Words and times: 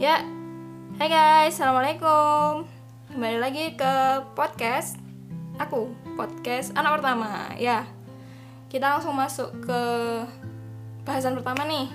Ya, 0.00 0.24
hai 0.96 1.12
guys, 1.12 1.60
assalamualaikum. 1.60 2.64
Kembali 3.12 3.36
lagi 3.36 3.76
ke 3.76 4.24
podcast 4.32 4.96
aku, 5.60 5.92
podcast 6.16 6.72
anak 6.72 6.96
pertama. 7.04 7.52
Ya, 7.60 7.84
kita 8.72 8.96
langsung 8.96 9.12
masuk 9.12 9.52
ke 9.60 9.82
bahasan 11.04 11.36
pertama 11.36 11.68
nih. 11.68 11.92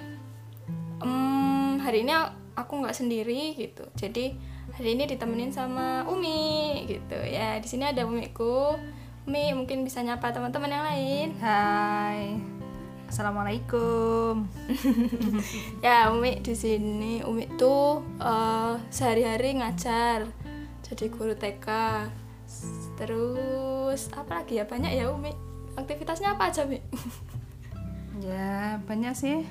Hmm, 1.02 1.82
hari 1.82 2.06
ini 2.06 2.14
aku 2.54 2.86
nggak 2.86 2.94
sendiri 2.94 3.58
gitu. 3.58 3.90
Jadi 3.98 4.38
hari 4.78 4.94
ini 4.94 5.10
ditemenin 5.10 5.50
sama 5.50 6.06
Umi 6.06 6.86
gitu. 6.86 7.18
Ya, 7.26 7.58
di 7.58 7.66
sini 7.66 7.90
ada 7.90 8.06
Umiku. 8.06 8.78
Umi 9.26 9.58
mungkin 9.58 9.82
bisa 9.82 10.06
nyapa 10.06 10.30
teman-teman 10.30 10.70
yang 10.70 10.86
lain. 10.86 11.28
Hai. 11.42 12.55
Assalamualaikum. 13.16 14.44
ya 15.88 16.12
Umi 16.12 16.44
di 16.44 16.52
sini. 16.52 17.24
Umi 17.24 17.48
tuh 17.56 18.04
uh, 18.20 18.76
sehari-hari 18.92 19.56
ngajar. 19.56 20.28
Jadi 20.84 21.08
guru 21.08 21.32
TK 21.32 21.64
terus 23.00 24.12
apa 24.12 24.44
lagi 24.44 24.60
ya? 24.60 24.68
Banyak 24.68 24.92
ya 24.92 25.16
Umi? 25.16 25.32
Aktivitasnya 25.80 26.36
apa 26.36 26.52
aja 26.52 26.68
Umi 26.68 26.84
ya 28.28 28.84
banyak 28.84 29.16
sih. 29.16 29.48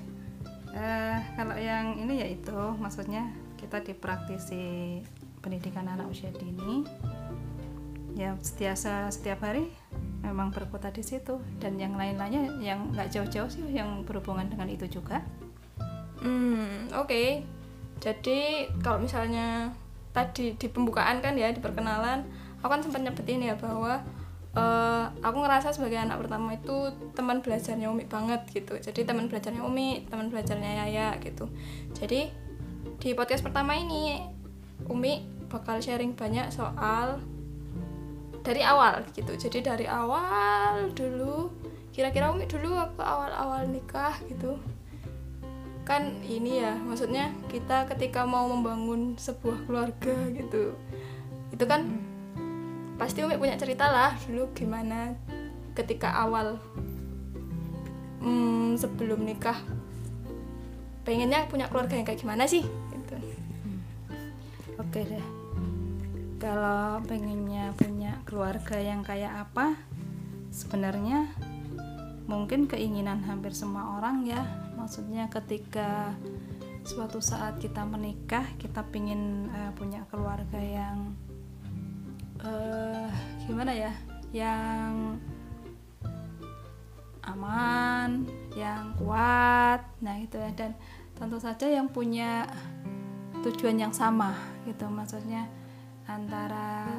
Uh, 0.68 1.16
kalau 1.32 1.56
yang 1.56 1.96
ini 1.96 2.20
yaitu 2.20 2.60
maksudnya 2.76 3.32
kita 3.56 3.80
di 3.80 3.96
praktisi 3.96 5.00
pendidikan 5.40 5.88
anak 5.88 6.12
usia 6.12 6.28
dini. 6.36 6.84
Ya 8.12 8.36
setiap 8.44 8.76
setiap 9.08 9.40
hari 9.40 9.72
memang 10.24 10.48
berkota 10.50 10.88
di 10.88 11.04
situ. 11.04 11.36
Dan 11.60 11.76
yang 11.76 11.94
lain-lainnya 11.94 12.56
yang 12.58 12.90
nggak 12.96 13.12
jauh-jauh 13.12 13.52
sih 13.52 13.62
yang 13.68 14.02
berhubungan 14.08 14.48
dengan 14.48 14.66
itu 14.72 14.88
juga. 14.88 15.20
Hmm 16.24 16.88
oke. 16.96 17.08
Okay. 17.10 17.28
jadi 18.02 18.68
kalau 18.82 19.00
misalnya 19.00 19.70
tadi 20.12 20.52
di 20.58 20.66
pembukaan 20.68 21.24
kan 21.24 21.38
ya 21.38 21.48
di 21.54 21.62
perkenalan 21.62 22.26
aku 22.60 22.68
kan 22.68 22.80
sempat 22.82 23.00
nyebutin 23.00 23.44
ya 23.44 23.54
bahwa 23.56 24.02
uh, 24.56 25.04
aku 25.20 25.36
ngerasa 25.42 25.74
sebagai 25.74 26.00
anak 26.00 26.22
pertama 26.22 26.54
itu 26.56 26.90
teman 27.12 27.42
belajarnya 27.44 27.90
Umi 27.90 28.08
banget 28.08 28.40
gitu. 28.54 28.78
Jadi 28.80 29.04
teman 29.04 29.28
belajarnya 29.28 29.60
Umi 29.60 30.08
teman 30.08 30.30
belajarnya 30.30 30.86
Yaya 30.86 31.18
gitu. 31.20 31.50
Jadi 31.92 32.30
di 33.02 33.10
podcast 33.12 33.44
pertama 33.44 33.76
ini 33.76 34.22
Umi 34.88 35.26
bakal 35.50 35.82
sharing 35.82 36.16
banyak 36.16 36.48
soal 36.48 37.20
dari 38.44 38.60
awal 38.60 39.02
gitu. 39.16 39.32
Jadi 39.34 39.64
dari 39.64 39.88
awal 39.88 40.92
dulu 40.92 41.48
kira-kira 41.90 42.28
umi 42.28 42.44
dulu 42.44 42.76
apa 42.76 43.02
awal-awal 43.02 43.64
nikah 43.66 44.14
gitu. 44.28 44.60
Kan 45.88 46.20
ini 46.22 46.60
ya 46.60 46.76
maksudnya 46.76 47.32
kita 47.48 47.88
ketika 47.88 48.28
mau 48.28 48.44
membangun 48.46 49.16
sebuah 49.16 49.64
keluarga 49.68 50.16
gitu 50.32 50.76
itu 51.54 51.64
kan 51.70 51.86
pasti 52.98 53.22
umi 53.22 53.38
punya 53.38 53.54
cerita 53.54 53.86
lah 53.86 54.10
dulu 54.26 54.50
gimana 54.58 55.14
ketika 55.78 56.10
awal 56.18 56.58
hmm, 58.20 58.74
sebelum 58.76 59.22
nikah. 59.22 59.58
Pengennya 61.04 61.44
punya 61.52 61.68
keluarga 61.68 62.00
yang 62.00 62.08
kayak 62.08 62.20
gimana 62.20 62.48
sih 62.48 62.64
gitu. 62.64 63.16
oke 64.80 65.00
deh. 65.04 65.26
Kalau 66.40 67.00
pengennya 67.08 67.72
punya 67.76 68.03
keluarga 68.34 68.82
yang 68.82 69.06
kayak 69.06 69.46
apa 69.46 69.78
sebenarnya 70.50 71.30
mungkin 72.26 72.66
keinginan 72.66 73.22
hampir 73.22 73.54
semua 73.54 73.94
orang 73.94 74.26
ya. 74.26 74.42
Maksudnya 74.74 75.30
ketika 75.30 76.10
suatu 76.82 77.22
saat 77.22 77.62
kita 77.62 77.86
menikah 77.86 78.42
kita 78.58 78.82
pingin 78.90 79.46
uh, 79.54 79.70
punya 79.78 80.02
keluarga 80.10 80.58
yang 80.58 81.14
uh, 82.42 83.06
gimana 83.46 83.70
ya 83.70 83.94
yang 84.34 85.14
aman 87.22 88.26
yang 88.58 88.98
kuat 88.98 89.78
nah 90.02 90.18
gitu 90.18 90.42
ya. 90.42 90.50
Dan 90.58 90.74
tentu 91.14 91.38
saja 91.38 91.70
yang 91.70 91.86
punya 91.86 92.50
tujuan 93.46 93.78
yang 93.78 93.94
sama 93.94 94.34
gitu. 94.66 94.90
Maksudnya 94.90 95.46
antara 96.10 96.98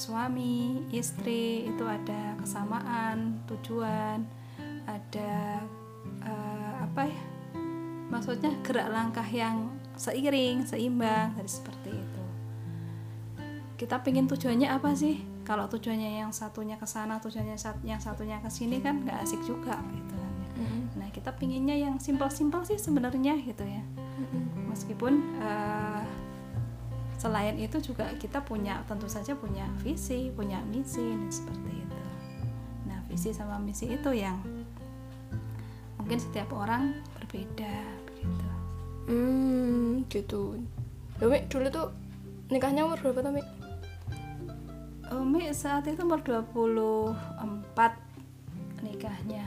suami, 0.00 0.88
istri 0.88 1.68
itu 1.68 1.84
ada 1.84 2.32
kesamaan 2.40 3.44
tujuan, 3.44 4.24
ada 4.88 5.60
uh, 6.24 6.74
apa 6.88 7.04
ya? 7.04 7.20
Maksudnya 8.08 8.50
gerak 8.64 8.88
langkah 8.88 9.28
yang 9.28 9.68
seiring, 9.94 10.64
seimbang, 10.64 11.36
dari 11.36 11.46
seperti 11.46 11.92
itu. 11.92 12.22
Kita 13.76 14.00
pingin 14.00 14.24
tujuannya 14.24 14.72
apa 14.72 14.96
sih? 14.96 15.20
Kalau 15.44 15.68
tujuannya 15.68 16.24
yang 16.24 16.32
satunya 16.32 16.80
ke 16.80 16.88
sana, 16.88 17.20
tujuannya 17.20 17.60
yang 17.84 18.00
satunya 18.00 18.40
ke 18.40 18.48
sini 18.48 18.80
kan 18.80 19.04
nggak 19.04 19.20
asik 19.20 19.40
juga 19.44 19.76
gitu 19.94 20.14
kan. 20.16 20.32
Mm-hmm. 20.56 20.82
Nah 21.00 21.08
kita 21.12 21.30
pinginnya 21.36 21.76
yang 21.76 22.00
simpel-simpel 22.00 22.64
sih 22.64 22.80
sebenarnya 22.80 23.36
gitu 23.40 23.64
ya. 23.64 23.84
Meskipun 24.68 25.40
uh, 25.40 26.04
selain 27.20 27.60
itu 27.60 27.76
juga 27.84 28.08
kita 28.16 28.40
punya 28.40 28.80
tentu 28.88 29.04
saja 29.04 29.36
punya 29.36 29.68
visi 29.84 30.32
punya 30.32 30.56
misi 30.72 31.04
dan 31.04 31.28
seperti 31.28 31.68
itu. 31.68 32.00
Nah 32.88 33.04
visi 33.12 33.36
sama 33.36 33.60
misi 33.60 33.92
itu 33.92 34.08
yang 34.16 34.40
mungkin 36.00 36.16
setiap 36.16 36.48
orang 36.56 36.96
berbeda 37.20 37.76
begitu. 38.08 38.48
Hmm 39.04 40.08
gitu. 40.08 40.56
Umi 41.20 41.44
dulu 41.52 41.68
tuh 41.68 41.92
nikahnya 42.48 42.88
umur 42.88 42.96
berapa 43.04 43.20
tuh 43.20 43.32
Mi? 43.36 43.44
Umi 45.12 45.52
saat 45.52 45.84
itu 45.92 46.00
umur 46.00 46.24
24 46.24 46.56
nikahnya. 48.80 49.44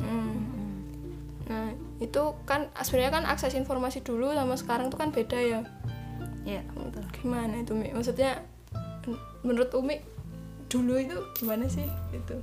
Hmm. 0.00 0.40
nah 1.50 1.66
itu 1.98 2.22
kan 2.46 2.70
sebenarnya 2.78 3.10
kan 3.10 3.24
akses 3.26 3.58
informasi 3.58 4.06
dulu 4.06 4.30
sama 4.30 4.54
sekarang 4.54 4.86
tuh 4.86 5.02
kan 5.02 5.10
beda 5.10 5.34
ya 5.34 5.60
ya 6.44 6.64
betul. 6.72 7.04
Gimana 7.20 7.60
itu 7.60 7.72
Mi? 7.76 7.92
Maksudnya 7.92 8.40
menurut 9.42 9.72
Umi 9.74 10.00
dulu 10.70 10.94
itu 11.00 11.16
gimana 11.34 11.66
sih 11.66 11.88
itu 12.14 12.38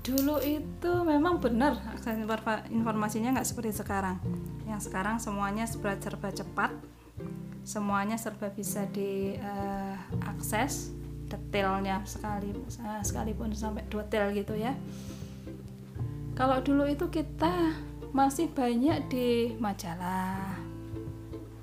dulu 0.00 0.40
itu 0.40 0.92
memang 1.04 1.44
benar 1.44 1.76
akses 1.92 2.16
informasinya 2.72 3.36
nggak 3.36 3.48
seperti 3.48 3.76
sekarang. 3.76 4.16
Yang 4.64 4.88
sekarang 4.88 5.20
semuanya 5.20 5.68
serba 5.68 6.32
cepat 6.32 6.72
semuanya 7.64 8.20
serba 8.20 8.52
bisa 8.52 8.84
diakses 8.92 10.92
uh, 10.92 10.94
detailnya 11.32 12.04
sekali 12.04 12.52
uh, 12.52 13.00
sekalipun 13.00 13.56
sampai 13.56 13.88
detail 13.88 14.30
gitu 14.36 14.54
ya. 14.56 14.76
Kalau 16.36 16.60
dulu 16.60 16.84
itu 16.88 17.08
kita 17.08 17.72
masih 18.14 18.52
banyak 18.52 19.10
di 19.10 19.56
majalah 19.58 20.54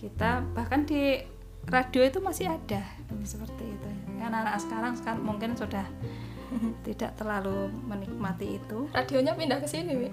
kita 0.02 0.42
bahkan 0.58 0.84
di 0.84 1.22
radio 1.68 2.02
itu 2.02 2.18
masih 2.24 2.50
ada. 2.50 2.82
Seperti 3.22 3.64
itu. 3.76 3.90
Kan 4.18 4.34
anak 4.34 4.58
sekarang 4.62 4.94
sekarang 4.98 5.22
mungkin 5.22 5.54
sudah 5.54 5.86
tidak 6.88 7.14
terlalu 7.20 7.70
menikmati 7.86 8.58
itu. 8.58 8.88
Radionya 8.92 9.34
pindah 9.36 9.60
ke 9.62 9.68
sini 9.68 9.94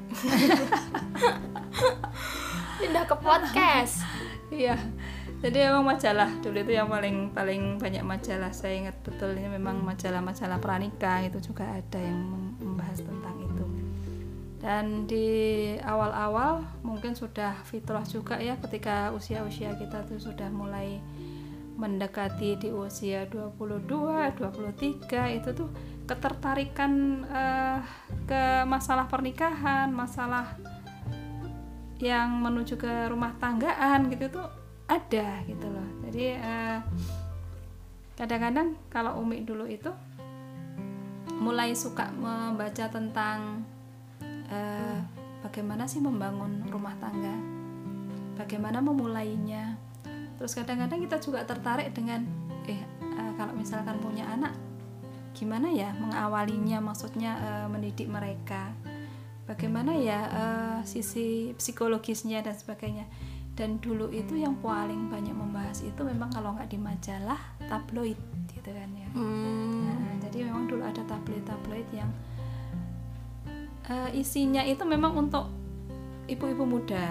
pindah 2.79 3.05
ke 3.05 3.17
podcast. 3.19 4.03
Iya. 4.49 4.81
Jadi 5.45 5.61
memang 5.61 5.85
majalah 5.85 6.33
dulu 6.41 6.57
itu 6.65 6.73
yang 6.73 6.89
paling 6.89 7.37
paling 7.37 7.77
banyak 7.77 8.01
majalah. 8.01 8.49
Saya 8.49 8.81
ingat 8.81 8.97
betul 9.05 9.37
ini 9.37 9.61
memang 9.61 9.85
majalah-majalah 9.85 10.57
pranikah 10.57 11.21
itu 11.21 11.53
juga 11.53 11.69
ada 11.69 12.01
yang 12.01 12.17
membahas 12.57 13.05
tentang 13.05 13.37
itu. 13.45 13.65
Dan 14.57 15.05
di 15.05 15.29
awal-awal 15.85 16.65
mungkin 16.81 17.13
sudah 17.13 17.61
fitrah 17.69 18.09
juga 18.09 18.41
ya 18.41 18.57
ketika 18.57 19.13
usia-usia 19.13 19.77
kita 19.77 20.09
tuh 20.09 20.17
sudah 20.17 20.49
mulai 20.49 20.97
mendekati 21.79 22.59
di 22.59 22.69
usia 22.75 23.23
22, 23.31 23.87
23 23.87 25.39
itu 25.39 25.51
tuh 25.55 25.71
ketertarikan 26.11 27.23
uh, 27.31 27.79
ke 28.27 28.67
masalah 28.67 29.07
pernikahan, 29.07 29.87
masalah 29.95 30.59
yang 32.03 32.43
menuju 32.43 32.75
ke 32.75 33.07
rumah 33.07 33.35
tanggaan 33.39 34.11
gitu 34.11 34.27
tuh 34.43 34.47
ada 34.91 35.43
gitu 35.47 35.67
loh. 35.71 35.89
Jadi 36.09 36.35
kadang 36.35 36.83
kadang-kadang 38.19 38.69
kalau 38.91 39.23
Umi 39.23 39.47
dulu 39.47 39.63
itu 39.71 39.95
mulai 41.39 41.71
suka 41.79 42.11
membaca 42.11 42.91
tentang 42.91 43.63
uh, 44.51 44.99
bagaimana 45.47 45.87
sih 45.87 46.03
membangun 46.03 46.67
rumah 46.67 46.99
tangga, 46.99 47.35
bagaimana 48.35 48.83
memulainya, 48.83 49.79
terus 50.39 50.55
kadang-kadang 50.55 51.03
kita 51.03 51.19
juga 51.19 51.43
tertarik 51.45 51.91
dengan 51.93 52.23
eh 52.65 52.81
uh, 53.03 53.33
kalau 53.35 53.53
misalkan 53.59 53.99
punya 53.99 54.25
anak 54.31 54.55
gimana 55.39 55.71
ya 55.71 55.95
mengawalinya 55.95 56.83
maksudnya 56.83 57.39
uh, 57.39 57.67
mendidik 57.71 58.11
mereka? 58.11 58.75
Bagaimana 59.47 59.97
ya 59.97 60.19
uh, 60.29 60.79
sisi 60.83 61.55
psikologisnya 61.57 62.43
dan 62.43 62.59
sebagainya? 62.59 63.07
Dan 63.55 63.79
dulu 63.79 64.11
itu 64.11 64.39
yang 64.39 64.59
paling 64.59 65.09
banyak 65.11 65.35
membahas 65.35 65.83
itu 65.83 65.99
memang 66.03 66.31
kalau 66.35 66.55
nggak 66.59 66.69
di 66.71 66.79
majalah 66.79 67.39
tabloid 67.71 68.19
gitu 68.51 68.71
kan 68.71 68.91
ya. 68.93 69.09
Hmm. 69.15 69.89
Nah, 69.89 70.15
jadi 70.27 70.51
memang 70.51 70.69
dulu 70.69 70.85
ada 70.85 71.03
tabloid-tabloid 71.07 71.89
yang 71.91 72.11
eh, 73.89 74.11
isinya 74.21 74.63
itu 74.63 74.85
memang 74.85 75.17
untuk 75.17 75.49
ibu-ibu 76.29 76.69
muda, 76.69 77.09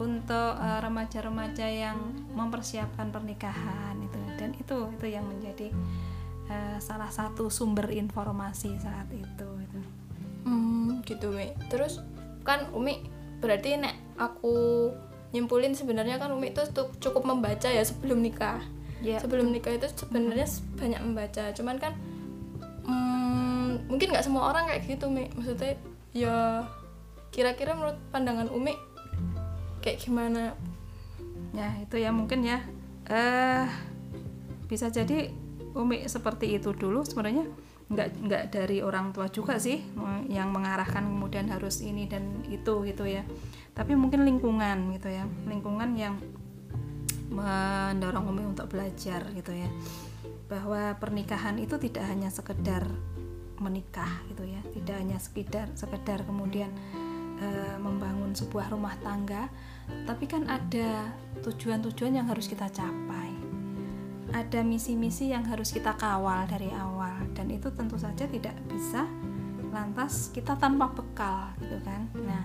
untuk 0.00 0.52
eh, 0.56 0.80
remaja-remaja 0.80 1.68
yang 1.68 2.00
mempersiapkan 2.32 3.12
pernikahan 3.12 4.00
itu 4.00 4.18
dan 4.40 4.50
itu 4.56 4.76
itu 4.96 5.06
yang 5.06 5.28
menjadi 5.28 5.68
eh, 6.48 6.78
salah 6.80 7.12
satu 7.12 7.52
sumber 7.52 7.92
informasi 7.92 8.80
saat 8.80 9.06
itu 9.12 9.48
itu. 9.60 9.80
Hmm, 10.48 11.04
gitu 11.04 11.28
Mi. 11.36 11.52
Terus 11.68 12.00
kan 12.42 12.72
Umi 12.72 13.04
berarti 13.44 13.76
nek 13.76 13.96
aku 14.16 14.88
nyimpulin 15.36 15.76
sebenarnya 15.76 16.16
kan 16.16 16.32
Umi 16.32 16.56
itu 16.56 16.64
tuh 16.72 16.88
cukup 16.98 17.28
membaca 17.28 17.68
ya 17.68 17.84
sebelum 17.84 18.24
nikah. 18.24 18.64
Ya, 19.00 19.16
sebelum 19.16 19.48
nikah 19.48 19.76
itu 19.76 19.88
sebenarnya 19.92 20.48
banyak 20.76 21.00
membaca. 21.00 21.44
Cuman 21.52 21.76
kan 21.76 21.92
hmm, 22.88 23.88
mungkin 23.92 24.12
nggak 24.12 24.24
semua 24.24 24.48
orang 24.48 24.72
kayak 24.72 24.88
gitu 24.88 25.12
Mi. 25.12 25.28
Maksudnya 25.36 25.76
ya 26.16 26.64
kira-kira 27.30 27.76
menurut 27.78 28.00
pandangan 28.10 28.50
Umi 28.50 28.74
kayak 29.80 29.98
gimana? 30.04 30.54
ya 31.54 31.68
itu 31.82 31.96
ya 31.98 32.10
mungkin 32.14 32.46
ya. 32.46 32.62
Eh 33.10 33.66
bisa 34.70 34.86
jadi 34.90 35.30
Umi 35.70 36.02
seperti 36.06 36.58
itu 36.58 36.74
dulu 36.74 37.02
sebenarnya. 37.06 37.46
Nggak 37.90 38.08
nggak 38.22 38.44
dari 38.54 38.78
orang 38.86 39.10
tua 39.10 39.26
juga 39.30 39.58
sih 39.58 39.82
yang 40.30 40.54
mengarahkan 40.54 41.02
kemudian 41.06 41.50
harus 41.50 41.82
ini 41.82 42.06
dan 42.06 42.42
itu 42.46 42.86
gitu 42.86 43.06
ya. 43.06 43.26
Tapi 43.74 43.94
mungkin 43.98 44.26
lingkungan 44.26 44.94
gitu 44.94 45.10
ya. 45.10 45.26
Lingkungan 45.46 45.90
yang 45.98 46.18
mendorong 47.30 48.26
Umi 48.30 48.46
untuk 48.46 48.70
belajar 48.70 49.26
gitu 49.34 49.54
ya. 49.54 49.70
Bahwa 50.50 50.98
pernikahan 50.98 51.58
itu 51.62 51.78
tidak 51.78 52.06
hanya 52.10 52.30
sekedar 52.30 52.86
menikah 53.58 54.10
gitu 54.30 54.46
ya. 54.46 54.62
Tidak 54.70 54.96
hanya 54.98 55.18
sekedar 55.18 55.70
sekedar 55.74 56.26
kemudian 56.26 56.70
eh, 57.42 57.76
membangun 57.78 58.34
sebuah 58.34 58.70
rumah 58.74 58.94
tangga 59.02 59.50
tapi 60.04 60.24
kan 60.26 60.46
ada 60.50 61.10
tujuan-tujuan 61.44 62.18
yang 62.18 62.26
harus 62.28 62.50
kita 62.50 62.66
capai. 62.70 63.30
Ada 64.30 64.62
misi-misi 64.62 65.34
yang 65.34 65.42
harus 65.46 65.74
kita 65.74 65.98
kawal 65.98 66.46
dari 66.46 66.70
awal. 66.70 67.26
Dan 67.34 67.50
itu 67.50 67.70
tentu 67.74 67.98
saja 67.98 68.26
tidak 68.30 68.54
bisa 68.70 69.06
lantas 69.70 70.34
kita 70.34 70.58
tanpa 70.58 70.90
bekal 70.90 71.54
gitu 71.62 71.78
kan? 71.86 72.10
Nah 72.14 72.42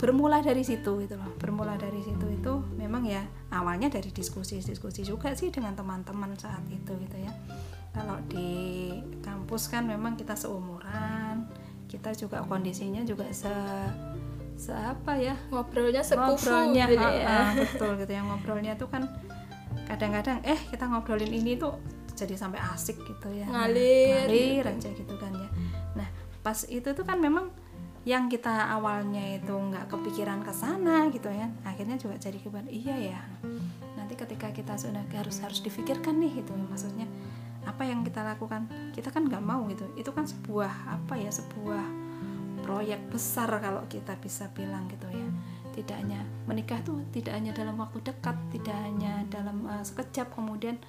bermula 0.00 0.44
dari 0.44 0.60
situ 0.60 1.00
gitu 1.00 1.16
loh. 1.16 1.32
Bermula 1.40 1.80
dari 1.80 2.00
situ 2.04 2.26
itu 2.28 2.52
memang 2.76 3.08
ya 3.08 3.24
awalnya 3.52 3.88
dari 3.88 4.12
diskusi-diskusi 4.12 5.00
juga 5.00 5.32
sih 5.32 5.48
dengan 5.48 5.72
teman-teman 5.72 6.36
saat 6.36 6.64
itu 6.68 6.92
gitu 6.92 7.16
ya. 7.20 7.32
Kalau 7.94 8.18
di 8.26 8.90
kampus 9.22 9.70
kan 9.70 9.86
memang 9.86 10.18
kita 10.18 10.34
seumuran 10.36 11.46
kita 11.94 12.10
juga 12.16 12.42
kondisinya 12.42 13.06
juga 13.06 13.30
se 13.30 13.54
se 14.54 14.70
apa 14.70 15.18
ya 15.18 15.34
Ngobrolnya 15.50 16.02
sekufu 16.06 16.46
ngobrolnya 16.46 16.84
gitu 16.86 17.02
ah, 17.02 17.12
ya. 17.12 17.26
ah, 17.26 17.50
betul 17.58 17.90
gitu 17.98 18.12
ya 18.14 18.22
ngobrolnya 18.22 18.72
tuh 18.78 18.88
kan 18.88 19.02
kadang-kadang 19.84 20.40
eh 20.46 20.56
kita 20.70 20.88
ngobrolin 20.88 21.28
ini 21.28 21.58
tuh 21.58 21.76
jadi 22.14 22.38
sampai 22.38 22.62
asik 22.62 23.02
gitu 23.02 23.28
ya. 23.34 23.46
Nah, 23.50 23.66
Ngalir 23.66 24.30
ngalir 24.30 24.64
aja 24.70 24.88
gitu 24.94 25.14
kan 25.18 25.34
ya. 25.34 25.48
Nah 25.98 26.08
pas 26.46 26.62
itu 26.70 26.86
tuh 26.94 27.02
kan 27.02 27.18
memang 27.18 27.50
yang 28.06 28.30
kita 28.30 28.70
awalnya 28.70 29.40
itu 29.40 29.50
nggak 29.50 29.90
kepikiran 29.90 30.44
ke 30.44 30.52
sana 30.52 31.08
gitu 31.08 31.32
ya 31.32 31.48
akhirnya 31.64 31.96
juga 31.96 32.20
jadi 32.20 32.36
keban 32.36 32.68
iya 32.68 33.16
ya 33.16 33.20
nanti 33.96 34.12
ketika 34.12 34.52
kita 34.52 34.76
sudah 34.76 35.00
harus 35.16 35.40
harus 35.42 35.58
difikirkan 35.60 36.22
nih 36.22 36.44
gitu. 36.44 36.54
Maksudnya 36.54 37.10
apa 37.66 37.82
yang 37.82 38.06
kita 38.06 38.22
lakukan? 38.22 38.70
Kita 38.94 39.10
kan 39.10 39.26
nggak 39.26 39.42
mau 39.42 39.66
gitu. 39.66 39.88
Itu 39.98 40.14
kan 40.14 40.28
sebuah 40.28 40.94
apa 40.94 41.18
ya 41.18 41.32
sebuah 41.32 42.03
proyek 42.64 42.96
besar 43.12 43.52
kalau 43.60 43.84
kita 43.84 44.16
bisa 44.16 44.48
bilang 44.56 44.88
gitu 44.88 45.04
ya. 45.12 45.28
Tidak 45.76 45.96
hanya 46.00 46.24
menikah 46.48 46.80
tuh 46.80 47.04
tidak 47.12 47.36
hanya 47.36 47.52
dalam 47.52 47.76
waktu 47.76 48.00
dekat 48.00 48.32
tidak 48.48 48.72
hanya 48.80 49.20
dalam 49.28 49.68
uh, 49.68 49.84
sekejap 49.84 50.32
kemudian 50.32 50.80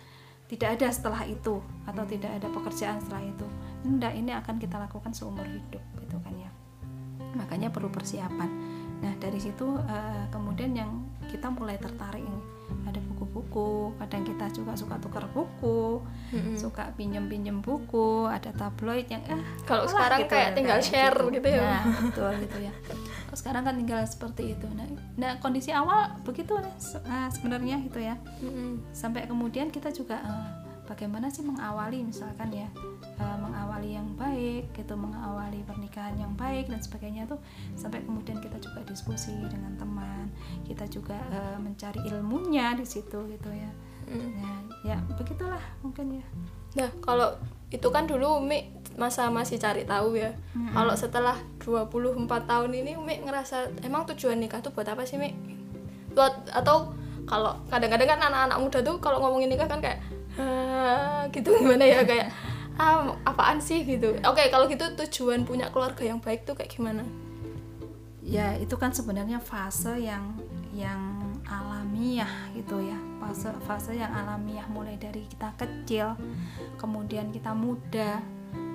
tidak 0.48 0.80
ada 0.80 0.88
setelah 0.94 1.28
itu 1.28 1.60
atau 1.84 2.04
tidak 2.08 2.32
ada 2.40 2.48
pekerjaan 2.48 3.04
setelah 3.04 3.28
itu. 3.28 3.48
Enggak 3.84 4.14
ini 4.16 4.32
akan 4.32 4.56
kita 4.56 4.80
lakukan 4.80 5.12
seumur 5.12 5.44
hidup 5.44 5.84
gitu 6.00 6.16
kan 6.24 6.34
ya. 6.40 6.50
Makanya 7.36 7.74
perlu 7.74 7.92
persiapan. 7.92 8.50
Nah 9.04 9.14
dari 9.20 9.44
situ 9.44 9.68
uh, 9.68 10.26
kemudian 10.32 10.72
yang 10.72 11.04
kita 11.28 11.52
mulai 11.52 11.76
tertarik 11.76 12.24
ini 12.24 12.42
buku-buku 13.36 13.68
kadang 14.00 14.24
kita 14.24 14.46
juga 14.50 14.72
suka 14.74 14.96
tukar 14.98 15.28
buku 15.28 16.00
Mm-mm. 16.32 16.56
suka 16.56 16.88
pinjem-pinjem 16.96 17.60
buku 17.60 18.24
ada 18.26 18.48
tabloid 18.52 19.04
yang 19.06 19.20
ah 19.28 19.44
Kalau 19.62 19.84
sekarang 19.86 20.20
gitu 20.22 20.32
kayak 20.32 20.50
ya, 20.50 20.56
tinggal 20.56 20.78
kayak 20.78 20.88
share 20.88 21.18
gitu 21.30 21.48
ya. 21.50 21.60
nah 21.60 21.84
betul 22.02 22.32
gitu 22.40 22.58
ya 22.62 22.74
Kalau 23.26 23.38
sekarang 23.38 23.64
kan 23.64 23.76
tinggal 23.76 24.00
seperti 24.06 24.44
itu 24.50 24.68
nah, 24.72 24.88
nah 25.16 25.32
kondisi 25.38 25.70
awal 25.70 26.16
begitu 26.24 26.56
nih 26.56 26.76
se- 26.78 27.04
ah, 27.04 27.28
sebenarnya 27.28 27.76
gitu 27.84 28.00
ya 28.00 28.16
Mm-mm. 28.40 28.80
sampai 28.92 29.28
kemudian 29.28 29.68
kita 29.68 29.92
juga 29.92 30.16
eh, 30.18 30.48
bagaimana 30.86 31.28
sih 31.30 31.42
mengawali 31.42 32.06
misalkan 32.06 32.50
ya 32.54 32.70
eh, 33.20 33.38
mengawali 33.42 33.98
yang 33.98 34.10
baik 34.18 34.72
gitu 34.74 34.94
mengawali 34.94 35.62
pernikahan 35.66 36.16
yang 36.18 36.34
baik 36.38 36.70
dan 36.70 36.80
sebagainya 36.82 37.26
tuh 37.26 37.42
sampai 37.76 38.02
kemudian 38.06 38.42
kita 38.42 38.58
juga 38.62 38.86
diskusi 38.88 39.36
dengan 39.50 39.76
teman 39.76 40.30
kita 40.64 40.86
juga 40.88 41.18
eh, 41.30 41.58
mencari 41.60 42.02
ilmunya 42.10 42.78
di 42.78 42.86
situ 42.86 43.26
gitu 43.30 43.52
ya 43.52 43.72
Mm. 44.06 44.38
Nah, 44.38 44.62
ya 44.86 45.02
begitulah 45.18 45.58
mungkin 45.82 46.22
ya 46.22 46.26
Nah, 46.76 46.92
kalau 47.00 47.32
itu 47.72 47.88
kan 47.90 48.06
dulu 48.06 48.44
Umi 48.44 48.72
masa 48.96 49.28
masih 49.32 49.60
cari 49.60 49.84
tahu 49.88 50.16
ya. 50.16 50.32
Kalau 50.72 50.96
setelah 50.96 51.36
24 51.64 52.28
tahun 52.48 52.72
ini 52.72 53.00
Umi 53.00 53.24
ngerasa 53.24 53.84
emang 53.84 54.08
tujuan 54.12 54.40
nikah 54.40 54.60
tuh 54.60 54.72
buat 54.76 54.88
apa 54.88 55.08
sih, 55.08 55.20
Mi? 55.20 55.32
Buat 56.16 56.52
atau 56.52 56.96
kalau 57.26 57.58
kadang-kadang 57.72 58.16
kan 58.16 58.20
anak-anak 58.32 58.58
muda 58.62 58.80
tuh 58.86 58.96
kalau 59.02 59.18
ngomongin 59.24 59.52
nikah 59.56 59.68
kan 59.68 59.82
kayak 59.82 60.00
"Ah," 60.40 61.28
gitu 61.32 61.52
gimana 61.56 61.84
ya 61.86 62.04
kayak 62.04 62.32
ah 62.76 63.16
apaan 63.24 63.64
sih 63.64 63.88
gitu. 63.88 64.20
Oke, 64.28 64.52
kalau 64.52 64.68
gitu 64.68 64.84
tujuan 65.00 65.48
punya 65.48 65.72
keluarga 65.72 66.04
yang 66.04 66.20
baik 66.20 66.44
tuh 66.44 66.60
kayak 66.60 66.72
gimana? 66.76 67.08
ya 68.26 68.58
itu 68.58 68.74
kan 68.74 68.90
sebenarnya 68.90 69.38
fase 69.38 70.02
yang 70.02 70.34
yang 70.74 71.22
alamiah 71.46 72.50
gitu 72.58 72.82
ya 72.82 72.98
fase 73.22 73.54
fase 73.70 73.94
yang 73.94 74.10
alamiah 74.10 74.66
mulai 74.74 74.98
dari 74.98 75.30
kita 75.30 75.54
kecil 75.62 76.18
kemudian 76.82 77.30
kita 77.30 77.54
muda 77.54 78.18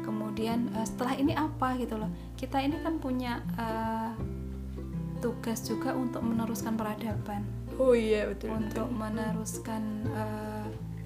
kemudian 0.07 0.71
eh, 0.71 0.87
setelah 0.87 1.19
ini 1.19 1.35
apa 1.35 1.75
gitu 1.83 1.99
loh 1.99 2.09
kita 2.38 2.62
ini 2.62 2.79
kan 2.79 3.02
punya 3.02 3.43
eh, 3.59 4.14
tugas 5.19 5.67
juga 5.67 5.99
untuk 5.99 6.23
meneruskan 6.23 6.79
peradaban 6.79 7.43
Oh 7.81 7.97
iya 7.97 8.29
betul. 8.31 8.55
untuk 8.55 8.87
meneruskan 8.93 9.83
eh, 10.14 10.50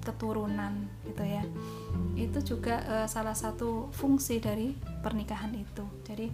keturunan 0.05 0.85
gitu 1.03 1.25
ya. 1.25 1.41
Itu 2.13 2.39
juga 2.45 2.79
eh, 2.85 3.07
salah 3.09 3.33
satu 3.33 3.89
fungsi 3.89 4.37
dari 4.37 4.77
pernikahan 5.01 5.51
itu. 5.57 5.83
Jadi 6.05 6.29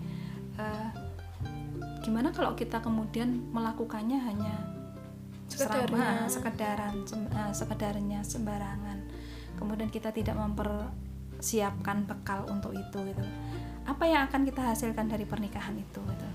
eh, 0.60 0.90
gimana 2.04 2.36
kalau 2.36 2.54
kita 2.54 2.84
kemudian 2.84 3.50
melakukannya 3.56 4.20
hanya 4.20 4.56
Sekedarnya. 5.48 6.28
serama- 6.28 6.30
sekedaran 6.30 6.96
eh, 7.08 7.54
sekedarnya 7.56 8.20
sembarangan. 8.28 9.00
Kemudian 9.56 9.88
kita 9.94 10.12
tidak 10.12 10.36
mempersiapkan 10.36 12.04
bekal 12.10 12.44
untuk 12.52 12.76
itu 12.76 12.98
gitu. 13.08 13.24
Apa 13.88 14.06
yang 14.06 14.28
akan 14.30 14.46
kita 14.46 14.62
hasilkan 14.74 15.10
dari 15.10 15.26
pernikahan 15.26 15.74
itu 15.80 16.00
gitu? 16.02 16.28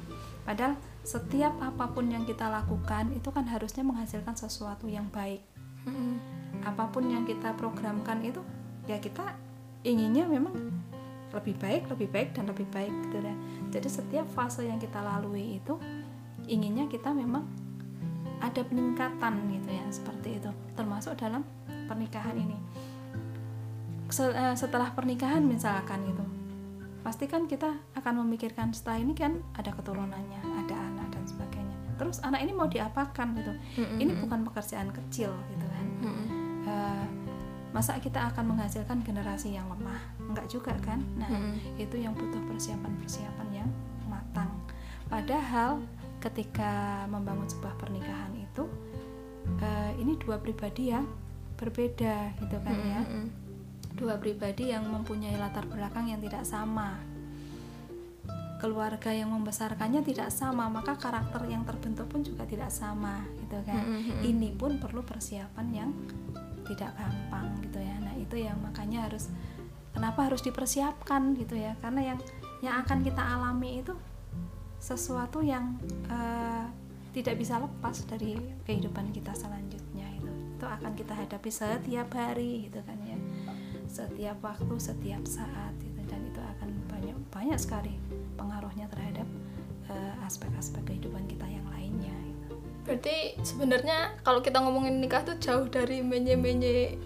Padahal 0.46 0.78
setiap 1.02 1.58
apa 1.58 1.90
pun 1.90 2.06
yang 2.06 2.22
kita 2.22 2.46
lakukan 2.46 3.10
itu 3.14 3.30
kan 3.34 3.46
harusnya 3.50 3.82
menghasilkan 3.82 4.34
sesuatu 4.38 4.86
yang 4.86 5.06
baik 5.10 5.42
Mm-mm. 5.86 6.18
apa 6.66 6.90
pun 6.90 7.06
yang 7.06 7.22
kita 7.22 7.54
programkan 7.54 8.18
itu 8.26 8.42
ya 8.90 8.98
kita 8.98 9.38
inginnya 9.86 10.26
memang 10.26 10.54
lebih 11.30 11.54
baik 11.62 11.86
lebih 11.90 12.08
baik 12.10 12.28
dan 12.34 12.50
lebih 12.50 12.66
baik 12.74 12.90
gitu 13.06 13.22
ya. 13.22 13.36
Jadi 13.70 13.88
setiap 13.90 14.26
fase 14.34 14.66
yang 14.66 14.78
kita 14.82 14.98
lalui 14.98 15.62
itu 15.62 15.78
inginnya 16.46 16.86
kita 16.90 17.10
memang 17.14 17.46
ada 18.42 18.62
peningkatan 18.66 19.34
gitu 19.54 19.68
ya 19.70 19.86
seperti 19.90 20.42
itu. 20.42 20.50
Termasuk 20.74 21.14
dalam 21.18 21.46
pernikahan 21.86 22.34
ini. 22.34 22.56
Eh, 24.06 24.54
setelah 24.54 24.94
pernikahan 24.94 25.42
misalkan 25.42 26.06
gitu 26.06 26.22
pasti 27.02 27.30
kan 27.30 27.46
kita 27.46 27.70
akan 27.94 28.26
memikirkan 28.26 28.74
setelah 28.74 28.98
ini 28.98 29.14
kan 29.14 29.38
ada 29.54 29.70
keturunannya 29.70 30.42
ada 30.42 30.74
anak 30.74 31.06
dan 31.14 31.22
sebagainya. 31.26 31.76
Terus 31.98 32.18
anak 32.26 32.42
ini 32.42 32.50
mau 32.50 32.66
diapakan 32.66 33.34
gitu? 33.38 33.52
Ini 34.02 34.12
bukan 34.18 34.42
pekerjaan 34.46 34.90
kecil 34.90 35.30
gitu 35.30 35.66
Mm-mm. 36.02 36.26
Eh, 36.66 37.06
masa 37.76 38.00
kita 38.00 38.32
akan 38.32 38.56
menghasilkan 38.56 39.04
generasi 39.04 39.52
yang 39.52 39.68
lemah 39.68 40.00
enggak 40.16 40.48
juga 40.48 40.72
kan 40.80 40.96
nah 41.20 41.28
Mm-mm. 41.28 41.76
itu 41.76 42.00
yang 42.00 42.16
butuh 42.16 42.40
persiapan-persiapan 42.48 43.48
yang 43.52 43.68
matang 44.08 44.48
padahal 45.12 45.84
ketika 46.24 47.04
membangun 47.12 47.44
sebuah 47.44 47.76
pernikahan 47.76 48.32
itu 48.32 48.64
uh, 49.60 49.92
ini 50.00 50.16
dua 50.16 50.40
pribadi 50.40 50.88
yang 50.88 51.04
berbeda 51.60 52.32
gitu 52.40 52.56
kan 52.64 52.76
ya 52.80 53.04
Mm-mm. 53.04 53.28
dua 53.92 54.16
pribadi 54.16 54.72
yang 54.72 54.88
mempunyai 54.88 55.36
latar 55.36 55.68
belakang 55.68 56.08
yang 56.08 56.24
tidak 56.24 56.48
sama 56.48 56.96
keluarga 58.56 59.12
yang 59.12 59.28
membesarkannya 59.32 60.00
tidak 60.00 60.32
sama 60.32 60.68
maka 60.72 60.96
karakter 60.96 61.44
yang 61.44 61.62
terbentuk 61.68 62.08
pun 62.08 62.24
juga 62.24 62.48
tidak 62.48 62.72
sama 62.72 63.20
gitu 63.44 63.60
kan. 63.68 63.84
Mm-mm. 63.84 64.24
ini 64.24 64.50
pun 64.56 64.80
perlu 64.80 65.04
persiapan 65.04 65.66
yang 65.72 65.90
tidak 66.64 66.96
gampang 66.96 67.52
gitu 67.62 67.78
ya. 67.78 67.96
Nah 68.00 68.14
itu 68.16 68.36
yang 68.40 68.56
makanya 68.64 69.06
harus 69.06 69.28
kenapa 69.92 70.26
harus 70.26 70.40
dipersiapkan 70.40 71.36
gitu 71.36 71.54
ya. 71.56 71.76
Karena 71.78 72.14
yang 72.14 72.18
yang 72.64 72.80
akan 72.82 73.04
kita 73.04 73.20
alami 73.20 73.84
itu 73.84 73.92
sesuatu 74.80 75.44
yang 75.44 75.76
eh, 76.08 76.64
tidak 77.12 77.36
bisa 77.40 77.60
lepas 77.60 78.04
dari 78.08 78.36
kehidupan 78.68 79.08
kita 79.08 79.32
selanjutnya 79.32 80.04
itu 80.20 80.32
itu 80.56 80.64
akan 80.68 80.92
kita 80.92 81.12
hadapi 81.16 81.48
setiap 81.52 82.08
hari 82.16 82.68
gitu 82.72 82.80
kan 82.88 82.96
ya. 83.04 83.18
Setiap 83.86 84.40
waktu 84.40 84.74
setiap 84.80 85.22
saat 85.28 85.76
gitu. 85.76 86.00
Dan 86.08 86.32
itu 86.32 86.40
akan 86.40 86.68
banyak 86.88 87.16
banyak 87.28 87.60
sekali 87.60 87.94
pengaruhnya 88.36 88.86
terhadap 88.86 89.26
eh, 89.88 90.14
aspek-aspek 90.22 90.84
kehidupan 90.84 91.24
kita 91.26 91.44
yang 91.44 91.66
lainnya 91.68 92.14
gitu. 92.22 92.54
berarti 92.84 93.16
sebenarnya 93.40 94.14
kalau 94.20 94.38
kita 94.40 94.60
ngomongin 94.60 95.00
nikah 95.00 95.24
tuh 95.24 95.34
jauh 95.36 95.66
dari 95.66 96.00
menye-menye 96.00 97.00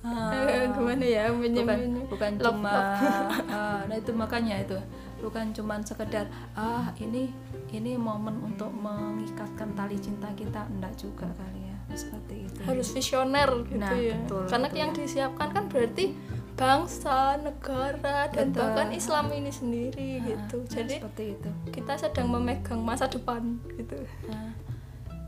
eh, 0.00 0.64
gimana 0.72 1.04
ya 1.04 1.28
bukan 1.28 1.38
menye-menye 1.38 2.02
bukan 2.08 2.32
Love, 2.34 2.44
cuma 2.56 2.72
love. 2.72 3.52
ah, 3.52 3.80
nah 3.84 3.96
itu 3.96 4.10
makanya 4.10 4.56
itu 4.58 4.78
bukan 5.20 5.52
cuma 5.52 5.76
sekedar 5.84 6.24
ah 6.56 6.88
ini 6.96 7.28
ini 7.70 7.92
momen 7.94 8.40
untuk 8.40 8.72
mengikatkan 8.72 9.76
tali 9.76 10.00
cinta 10.00 10.32
kita 10.32 10.64
enggak 10.66 10.96
juga 10.96 11.28
kali 11.36 11.68
ya 11.68 11.76
seperti 11.92 12.48
itu 12.48 12.58
harus 12.64 12.88
visioner 12.88 13.50
gitu 13.68 13.76
Nah, 13.76 13.92
ya 13.92 14.16
betul, 14.16 14.42
karena 14.48 14.66
betul. 14.66 14.80
yang 14.80 14.90
disiapkan 14.96 15.48
kan 15.52 15.64
berarti 15.68 16.16
bangsa 16.60 17.16
negara 17.40 18.28
dan 18.28 18.52
Betul. 18.52 18.60
bahkan 18.60 18.88
Islam 18.92 19.26
ini 19.32 19.48
sendiri 19.50 20.08
Ah, 20.14 20.26
gitu 20.28 20.56
nah, 20.58 20.68
jadi 20.70 20.94
seperti 21.00 21.24
itu 21.32 21.50
kita 21.72 21.94
sedang 21.96 22.28
memegang 22.28 22.80
masa 22.80 23.08
depan 23.08 23.40
gitu 23.72 23.96
Nah, 24.26 24.52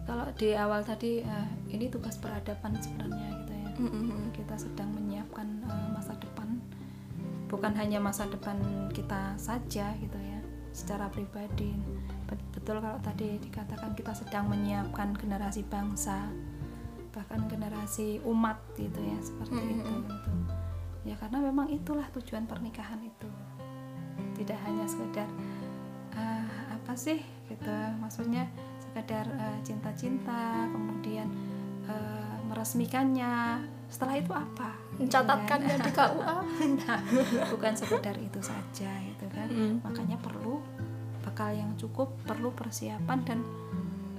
kalau 0.04 0.28
di 0.32 0.52
awal 0.52 0.82
tadi 0.82 1.24
eh, 1.24 1.48
ini 1.68 1.88
tugas 1.88 2.14
peradaban 2.16 2.76
sebenarnya 2.76 3.28
gitu 3.34 3.52
ya 3.54 3.68
Mm-mm. 3.80 4.28
kita 4.30 4.54
sedang 4.56 4.92
menyiapkan 4.92 5.48
eh, 5.62 5.88
masa 5.90 6.12
depan 6.14 6.60
bukan 7.48 7.72
hanya 7.72 7.96
masa 7.96 8.24
depan 8.26 8.60
kita 8.90 9.32
saja 9.36 9.88
gitu 9.94 10.18
ya 10.18 10.40
secara 10.70 11.08
pribadi 11.08 11.72
Bet- 12.24 12.44
betul 12.52 12.76
kalau 12.78 12.96
tadi 12.98 13.36
dikatakan 13.38 13.92
kita 13.92 14.12
sedang 14.12 14.48
menyiapkan 14.48 15.12
generasi 15.14 15.64
bangsa 15.64 16.28
bahkan 17.10 17.44
generasi 17.44 18.20
umat 18.22 18.56
gitu 18.74 18.96
ya 18.98 19.18
seperti 19.18 19.52
itu 19.70 19.84
Mhm. 19.86 20.00
gitu. 20.02 20.12
Ya 21.02 21.14
karena 21.18 21.38
memang 21.42 21.70
itulah 21.70 22.06
tujuan 22.14 22.46
pernikahan 22.46 23.00
itu. 23.02 23.30
Tidak 24.38 24.58
hanya 24.66 24.84
sekedar 24.86 25.28
eh, 26.14 26.48
apa 26.72 26.92
sih 26.94 27.18
gitu 27.50 27.74
maksudnya 27.98 28.48
sekedar 28.78 29.26
eh, 29.28 29.58
cinta-cinta 29.66 30.68
kemudian 30.70 31.28
eh, 31.86 32.36
meresmikannya. 32.46 33.64
Setelah 33.92 34.16
itu 34.16 34.32
apa? 34.32 34.72
Gitu 34.96 35.12
kan? 35.12 35.28
mencatatkannya 35.28 35.76
di 35.84 35.90
KUA 35.92 36.36
Nah, 36.80 37.00
bukan 37.52 37.72
sekedar 37.76 38.16
itu 38.16 38.40
saja 38.40 38.90
gitu 39.04 39.26
kan. 39.28 39.48
Mm. 39.52 39.84
makanya 39.84 40.16
perlu 40.16 40.64
bekal 41.22 41.54
yang 41.54 41.72
cukup 41.78 42.12
perlu 42.28 42.52
persiapan 42.52 43.18
dan 43.24 43.38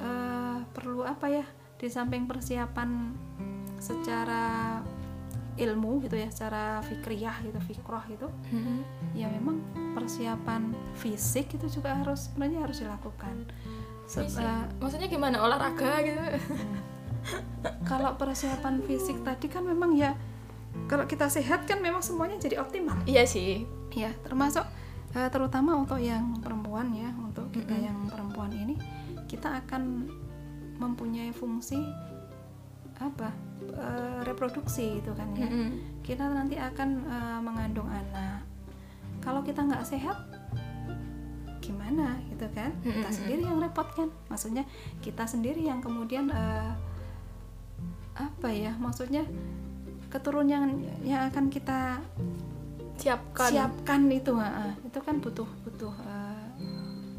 eh, 0.02 0.60
perlu 0.74 1.06
apa 1.06 1.30
ya 1.30 1.46
di 1.78 1.92
samping 1.92 2.25
persiapan 2.25 3.12
secara 3.78 4.80
ilmu 5.54 6.02
gitu 6.02 6.18
ya 6.18 6.28
secara 6.34 6.82
fikriyah 6.82 7.46
gitu 7.46 7.60
fikroh 7.62 8.02
gitu 8.10 8.26
Mm-mm. 8.50 8.82
ya 9.14 9.30
memang 9.30 9.62
persiapan 9.94 10.74
fisik 10.98 11.54
itu 11.54 11.70
juga 11.70 11.94
harus 11.94 12.28
sebenarnya 12.28 12.66
harus 12.66 12.82
dilakukan. 12.82 13.46
Eh, 14.18 14.64
maksudnya 14.82 15.08
gimana? 15.08 15.38
Olahraga 15.40 16.02
gitu? 16.04 16.20
Kalau 17.90 18.20
persiapan 18.20 18.84
fisik 18.84 19.24
tadi 19.24 19.48
kan 19.48 19.64
memang 19.64 19.96
ya 19.96 20.12
kalau 20.90 21.06
kita 21.06 21.30
sehat 21.30 21.70
kan 21.70 21.80
memang 21.80 22.02
semuanya 22.02 22.36
jadi 22.42 22.60
optimal. 22.60 22.98
Iya 23.06 23.24
sih. 23.30 23.64
Ya 23.94 24.12
termasuk 24.26 24.66
eh, 25.16 25.30
terutama 25.30 25.78
untuk 25.78 26.02
yang 26.02 26.42
perempuan 26.42 26.92
ya 26.92 27.14
untuk 27.16 27.48
kita 27.54 27.72
Mm-mm. 27.78 27.88
yang 27.88 27.98
perempuan 28.10 28.52
ini 28.52 28.76
kita 29.30 29.62
akan 29.64 30.10
mempunyai 30.82 31.32
fungsi 31.32 31.80
apa 33.00 33.30
eh, 33.74 34.20
reproduksi 34.24 35.02
itu 35.02 35.12
kan 35.14 35.30
ya 35.34 35.48
Mm-mm. 35.50 36.02
kita 36.02 36.26
nanti 36.26 36.56
akan 36.58 36.90
eh, 37.04 37.40
mengandung 37.42 37.90
anak 37.90 38.46
kalau 39.24 39.40
kita 39.42 39.64
nggak 39.64 39.88
sehat 39.88 40.18
gimana 41.64 42.20
gitu 42.28 42.44
kan 42.52 42.76
kita 42.84 43.00
Mm-mm. 43.08 43.16
sendiri 43.16 43.42
yang 43.48 43.58
repot 43.58 43.88
kan 43.96 44.12
maksudnya 44.28 44.68
kita 45.00 45.24
sendiri 45.24 45.64
yang 45.64 45.80
kemudian 45.80 46.28
eh, 46.30 46.72
apa 48.14 48.50
ya 48.52 48.76
maksudnya 48.78 49.26
keturunan 50.14 50.70
yang 51.02 51.22
akan 51.34 51.50
kita 51.50 51.98
siapkan 52.94 53.50
siapkan 53.50 54.06
itu 54.14 54.38
ha. 54.38 54.70
itu 54.86 55.00
kan 55.02 55.18
butuh 55.18 55.50
butuh 55.66 55.90
eh, 56.06 56.46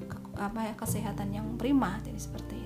ke- 0.06 0.38
apa 0.38 0.70
ya 0.70 0.74
kesehatan 0.78 1.34
yang 1.34 1.46
prima 1.58 1.98
jadi 2.06 2.14
seperti 2.20 2.63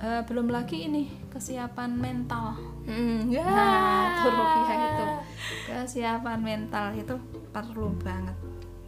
Eh, 0.00 0.20
belum 0.24 0.48
lagi 0.48 0.88
ini 0.88 1.12
kesiapan 1.28 1.92
mental. 1.92 2.56
Mm, 2.88 3.28
ya. 3.28 3.44
Nah 3.44 4.00
itu 4.16 4.28
Rupiah 4.32 4.76
itu. 4.80 5.04
Kesiapan 5.68 6.38
mental 6.40 6.86
itu 6.96 7.14
perlu 7.52 7.92
banget. 8.00 8.32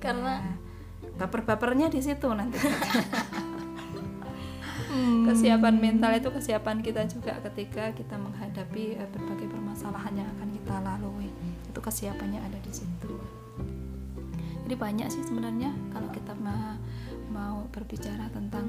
Karena- 0.00 0.40
Nah, 0.40 0.56
baper-bapernya 1.20 1.86
di 1.86 2.00
situ 2.00 2.28
nanti. 2.32 2.56
Hmm. 4.92 5.24
kesiapan 5.24 5.80
mental 5.80 6.12
itu 6.12 6.28
kesiapan 6.28 6.84
kita 6.84 7.08
juga 7.08 7.40
ketika 7.40 7.96
kita 7.96 8.12
menghadapi 8.12 8.92
eh, 8.92 9.08
berbagai 9.08 9.48
permasalahan 9.48 10.20
yang 10.20 10.28
akan 10.36 10.52
kita 10.52 10.74
lalui. 10.84 11.32
Itu 11.64 11.80
kesiapannya 11.80 12.36
ada 12.36 12.60
di 12.60 12.68
situ. 12.68 13.16
Jadi 14.62 14.74
banyak 14.76 15.08
sih 15.08 15.24
sebenarnya 15.24 15.72
kalau 15.88 16.12
kita 16.12 16.36
ma- 16.36 16.76
mau 17.32 17.64
berbicara 17.72 18.28
tentang 18.28 18.68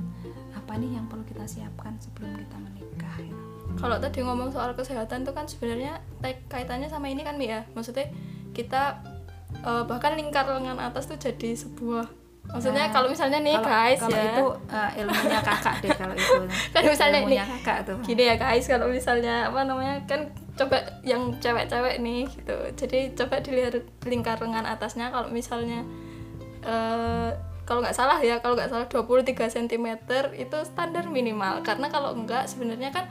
apa 0.55 0.79
nih 0.79 0.95
yang 0.95 1.05
perlu 1.11 1.27
kita 1.27 1.43
siapkan 1.43 1.99
sebelum 1.99 2.31
kita 2.39 2.57
menikah 2.57 3.15
gitu. 3.19 3.43
kalau 3.75 3.99
tadi 3.99 4.23
ngomong 4.23 4.49
soal 4.55 4.71
kesehatan 4.71 5.27
tuh 5.27 5.35
kan 5.35 5.45
sebenarnya 5.45 5.99
kaitannya 6.47 6.87
sama 6.87 7.11
ini 7.11 7.27
kan 7.27 7.35
Mi 7.35 7.51
ya. 7.51 7.67
Maksudnya 7.75 8.07
kita 8.55 9.03
eh, 9.59 9.83
bahkan 9.83 10.15
lingkar 10.15 10.47
lengan 10.47 10.79
atas 10.79 11.09
tuh 11.11 11.19
jadi 11.19 11.57
sebuah 11.57 12.23
maksudnya 12.43 12.91
Nah, 12.91 12.91
kalau 12.91 13.07
misalnya 13.07 13.39
nih 13.39 13.55
kalau, 13.55 13.71
guys 13.71 13.99
kalau 14.03 14.19
ya. 14.19 14.27
itu 14.35 14.45
eh, 14.67 14.89
ilmunya 14.99 15.39
kakak 15.39 15.75
deh 15.79 15.91
kalau 15.95 16.15
itu. 16.15 16.43
Kan 16.75 16.81
misalnya 16.83 17.19
nih 17.23 17.39
ilmunya 17.39 17.45
kakak 17.47 17.77
tuh 17.87 17.97
gini 18.03 18.23
ya 18.27 18.35
guys 18.35 18.65
kalau 18.67 18.87
misalnya 18.91 19.35
apa 19.47 19.59
namanya 19.63 19.95
kan 20.03 20.21
coba 20.53 20.77
yang 21.07 21.33
cewek-cewek 21.39 22.03
nih 22.03 22.27
gitu. 22.27 22.55
Jadi 22.75 22.99
coba 23.15 23.39
dilihat 23.39 23.73
lingkar 24.03 24.37
lengan 24.43 24.67
atasnya 24.67 25.09
kalau 25.09 25.31
misalnya 25.31 25.87
eh 26.67 27.31
kalau 27.63 27.79
nggak 27.79 27.95
salah 27.95 28.19
ya 28.19 28.43
kalau 28.43 28.59
nggak 28.59 28.71
salah 28.71 28.87
23 28.91 29.35
cm 29.47 29.87
itu 30.35 30.57
standar 30.67 31.07
minimal. 31.07 31.63
Karena 31.63 31.87
kalau 31.87 32.11
enggak 32.11 32.51
sebenarnya 32.51 32.91
kan 32.91 33.07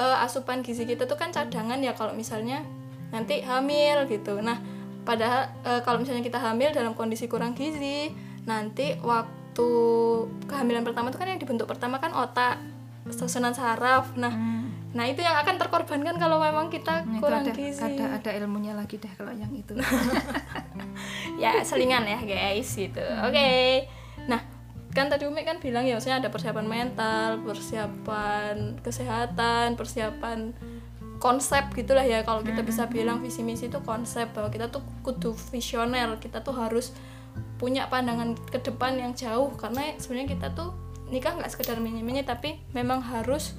eh, 0.00 0.24
asupan 0.24 0.64
gizi 0.64 0.88
kita 0.88 1.04
tuh 1.04 1.20
kan 1.20 1.30
cadangan 1.30 1.80
ya 1.84 1.92
kalau 1.92 2.16
misalnya 2.16 2.64
nanti 3.12 3.44
hamil 3.44 4.08
gitu. 4.08 4.40
Nah 4.40 4.56
padahal 5.04 5.52
eh, 5.64 5.80
kalau 5.84 6.00
misalnya 6.00 6.24
kita 6.24 6.40
hamil 6.40 6.72
dalam 6.72 6.96
kondisi 6.96 7.28
kurang 7.28 7.52
gizi 7.52 8.12
nanti 8.48 8.96
waktu 9.04 9.68
kehamilan 10.48 10.86
pertama 10.86 11.12
itu 11.12 11.20
kan 11.20 11.28
yang 11.28 11.40
dibentuk 11.40 11.68
pertama 11.68 12.00
kan 12.00 12.16
otak 12.16 12.56
susunan 13.12 13.52
saraf. 13.52 14.16
Nah 14.16 14.32
Hmm. 14.32 14.69
Nah 14.90 15.06
itu 15.06 15.22
yang 15.22 15.38
akan 15.38 15.54
terkorbankan 15.54 16.18
kalau 16.18 16.42
memang 16.42 16.66
kita 16.66 17.06
Nah, 17.06 17.22
kurang 17.22 17.46
ada, 17.46 17.54
gizi. 17.54 17.78
ada 17.78 18.18
ada 18.18 18.30
ilmunya 18.34 18.74
lagi 18.74 18.98
deh 18.98 19.12
kalau 19.14 19.30
yang 19.30 19.50
itu 19.54 19.78
Ya 21.42 21.62
selingan 21.62 22.04
ya 22.04 22.18
guys 22.20 22.68
gitu. 22.74 23.00
Oke. 23.24 23.86
Nah 24.26 24.42
kan 24.90 25.06
tadi 25.06 25.22
Umi 25.30 25.46
kan 25.46 25.62
bilang 25.62 25.86
ya 25.86 25.94
maksudnya 25.94 26.18
ada 26.18 26.30
persiapan 26.34 26.66
mental, 26.66 27.38
persiapan 27.46 28.82
kesehatan, 28.82 29.78
persiapan 29.78 30.50
konsep 31.20 31.68
gitulah 31.76 32.02
ya 32.02 32.24
kalau 32.24 32.40
kita 32.40 32.64
bisa 32.64 32.88
bilang 32.88 33.20
visi 33.20 33.44
misi 33.44 33.68
itu 33.68 33.78
konsep 33.84 34.32
bahwa 34.32 34.48
kita 34.48 34.72
tuh 34.72 34.80
kudu 35.04 35.36
visioner 35.52 36.16
kita 36.16 36.40
tuh 36.40 36.56
harus 36.56 36.96
punya 37.60 37.92
pandangan 37.92 38.32
ke 38.48 38.56
depan 38.56 38.96
yang 38.96 39.12
jauh 39.12 39.52
karena 39.60 39.94
sebenarnya 40.00 40.32
kita 40.32 40.46
tuh 40.56 40.72
nikah 41.12 41.36
nggak 41.36 41.52
sekedar 41.52 41.76
menye-menye 41.76 42.24
tapi 42.24 42.56
memang 42.72 43.04
harus 43.04 43.52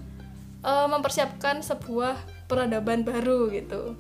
eh, 0.62 0.88
mempersiapkan 0.88 1.62
sebuah 1.66 2.16
peradaban 2.46 3.06
baru 3.06 3.50
gitu. 3.54 3.96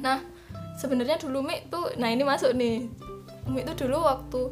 Nah 0.00 0.20
sebenarnya 0.76 1.16
dulu 1.20 1.40
Mi 1.44 1.64
tuh 1.70 1.94
nah 1.96 2.08
ini 2.10 2.22
masuk 2.26 2.52
nih. 2.56 2.88
Umi 3.44 3.60
tuh 3.68 3.84
dulu 3.84 4.00
waktu 4.04 4.42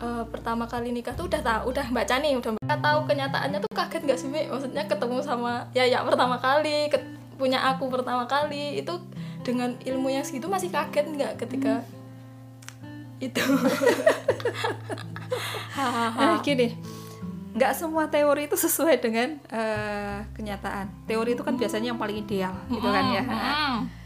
eh, 0.00 0.24
pertama 0.28 0.64
kali 0.68 0.92
nikah 0.92 1.16
tuh 1.16 1.28
udah 1.28 1.40
tahu 1.40 1.72
udah 1.72 1.86
baca 1.92 2.14
nih 2.20 2.36
udah 2.36 2.52
baca 2.56 2.76
tahu 2.80 2.98
kenyataannya 3.08 3.58
tuh 3.60 3.72
kaget 3.72 4.02
gak 4.08 4.18
sih 4.20 4.28
Mi? 4.28 4.44
maksudnya 4.48 4.84
ketemu 4.88 5.20
sama 5.24 5.68
ya 5.76 5.84
ya 5.88 6.04
pertama 6.04 6.36
kali 6.40 6.88
ket- 6.92 7.16
punya 7.40 7.56
aku 7.64 7.88
pertama 7.88 8.28
kali 8.28 8.84
itu 8.84 8.92
dengan 9.40 9.72
ilmu 9.80 10.12
yang 10.12 10.20
segitu 10.20 10.44
masih 10.52 10.68
kaget 10.68 11.08
nggak 11.08 11.32
ketika 11.40 11.80
itu? 13.20 13.40
Eh, 15.80 16.36
gini 16.46 16.76
nggak 17.50 17.72
semua 17.74 18.06
teori 18.06 18.46
itu 18.46 18.54
sesuai 18.54 19.02
dengan 19.02 19.38
eh, 19.50 20.18
kenyataan. 20.38 21.06
Teori 21.10 21.34
itu 21.34 21.42
kan 21.42 21.58
biasanya 21.58 21.90
yang 21.90 22.00
paling 22.00 22.22
ideal 22.22 22.54
gitu 22.70 22.88
kan 22.88 23.04
ya. 23.10 23.22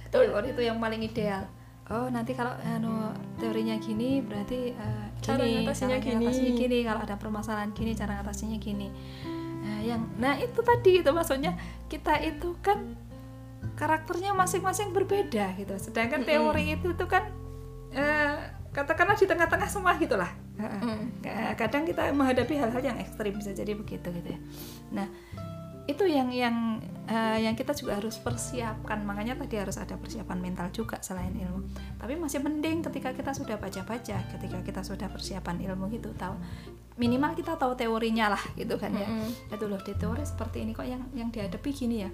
Teori 0.08 0.48
itu 0.48 0.62
yang 0.64 0.78
paling 0.80 1.00
ideal. 1.04 1.44
Oh 1.92 2.08
nanti 2.08 2.32
kalau 2.32 2.56
anu 2.64 3.12
teorinya 3.36 3.76
gini 3.76 4.24
berarti 4.24 4.72
eh, 4.72 5.04
Cara 5.20 5.44
cara 5.44 6.00
gini. 6.00 6.56
gini. 6.56 6.78
Kalau 6.80 7.00
ada 7.04 7.16
permasalahan 7.20 7.76
gini 7.76 7.92
cara 7.92 8.20
ngatasinnya 8.20 8.56
gini. 8.56 8.88
Nah 9.60 9.80
yang 9.84 10.00
nah 10.16 10.36
itu 10.40 10.60
tadi 10.64 11.04
itu 11.04 11.10
maksudnya 11.12 11.52
kita 11.92 12.24
itu 12.24 12.56
kan 12.64 12.96
karakternya 13.76 14.32
masing-masing 14.32 14.96
berbeda 14.96 15.52
gitu. 15.60 15.76
Sedangkan 15.76 16.24
teori 16.24 16.80
itu 16.80 16.96
tuh 16.96 17.08
kan 17.08 17.28
eh, 17.92 18.36
katakanlah 18.72 19.20
di 19.20 19.28
tengah-tengah 19.28 19.68
semua 19.68 19.92
gitulah. 20.00 20.32
Mm. 20.54 21.18
Ka- 21.18 21.66
kadang 21.66 21.82
kita 21.82 22.14
menghadapi 22.14 22.54
hal-hal 22.54 22.82
yang 22.82 22.98
ekstrim 23.02 23.34
bisa 23.34 23.50
jadi 23.50 23.74
begitu 23.74 24.06
gitu 24.14 24.28
ya. 24.34 24.40
Nah 24.94 25.10
itu 25.84 26.08
yang 26.08 26.32
yang 26.32 26.80
eh, 27.04 27.44
yang 27.44 27.52
kita 27.52 27.76
juga 27.76 27.98
harus 28.00 28.16
persiapkan. 28.16 29.04
Makanya 29.04 29.36
tadi 29.36 29.58
harus 29.60 29.76
ada 29.76 29.98
persiapan 29.98 30.38
mental 30.40 30.70
juga 30.70 31.02
selain 31.02 31.34
ilmu. 31.34 31.68
Tapi 32.00 32.14
masih 32.16 32.40
mending 32.40 32.80
ketika 32.86 33.12
kita 33.12 33.34
sudah 33.34 33.58
baca-baca 33.58 34.16
ketika 34.32 34.58
kita 34.62 34.80
sudah 34.80 35.10
persiapan 35.10 35.60
ilmu 35.60 35.90
gitu 35.92 36.14
tahu 36.16 36.38
minimal 36.94 37.34
kita 37.34 37.58
tahu 37.58 37.74
teorinya 37.74 38.38
lah 38.38 38.42
gitu 38.54 38.78
kan 38.78 38.94
ya. 38.94 39.10
Mm-mm. 39.10 39.50
itu 39.50 39.64
loh 39.66 39.82
di 39.82 39.92
teori 39.98 40.22
seperti 40.22 40.62
ini 40.62 40.70
kok 40.70 40.86
yang 40.86 41.02
yang 41.12 41.28
dihadapi 41.34 41.70
gini 41.74 42.06
ya? 42.06 42.10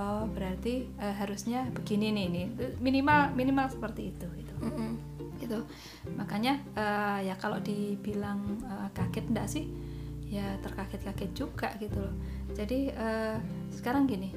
Oh 0.00 0.24
berarti 0.26 0.88
eh, 0.96 1.14
harusnya 1.20 1.68
begini 1.70 2.10
nih 2.10 2.26
nih. 2.32 2.46
Minimal 2.80 3.36
minimal 3.36 3.68
seperti 3.68 4.10
itu 4.16 4.26
gitu. 4.40 4.54
Mm-mm. 4.58 5.13
Gitu. 5.40 5.64
Makanya 6.14 6.60
eh, 6.74 7.18
ya 7.30 7.34
kalau 7.38 7.58
dibilang 7.60 8.60
eh, 8.62 8.88
kaget 8.94 9.26
enggak 9.30 9.48
sih? 9.48 9.66
Ya 10.28 10.58
terkaget-kaget 10.64 11.30
juga 11.36 11.70
gitu 11.78 11.98
loh. 12.02 12.14
Jadi 12.52 12.90
eh, 12.90 13.36
sekarang 13.70 14.10
gini 14.10 14.34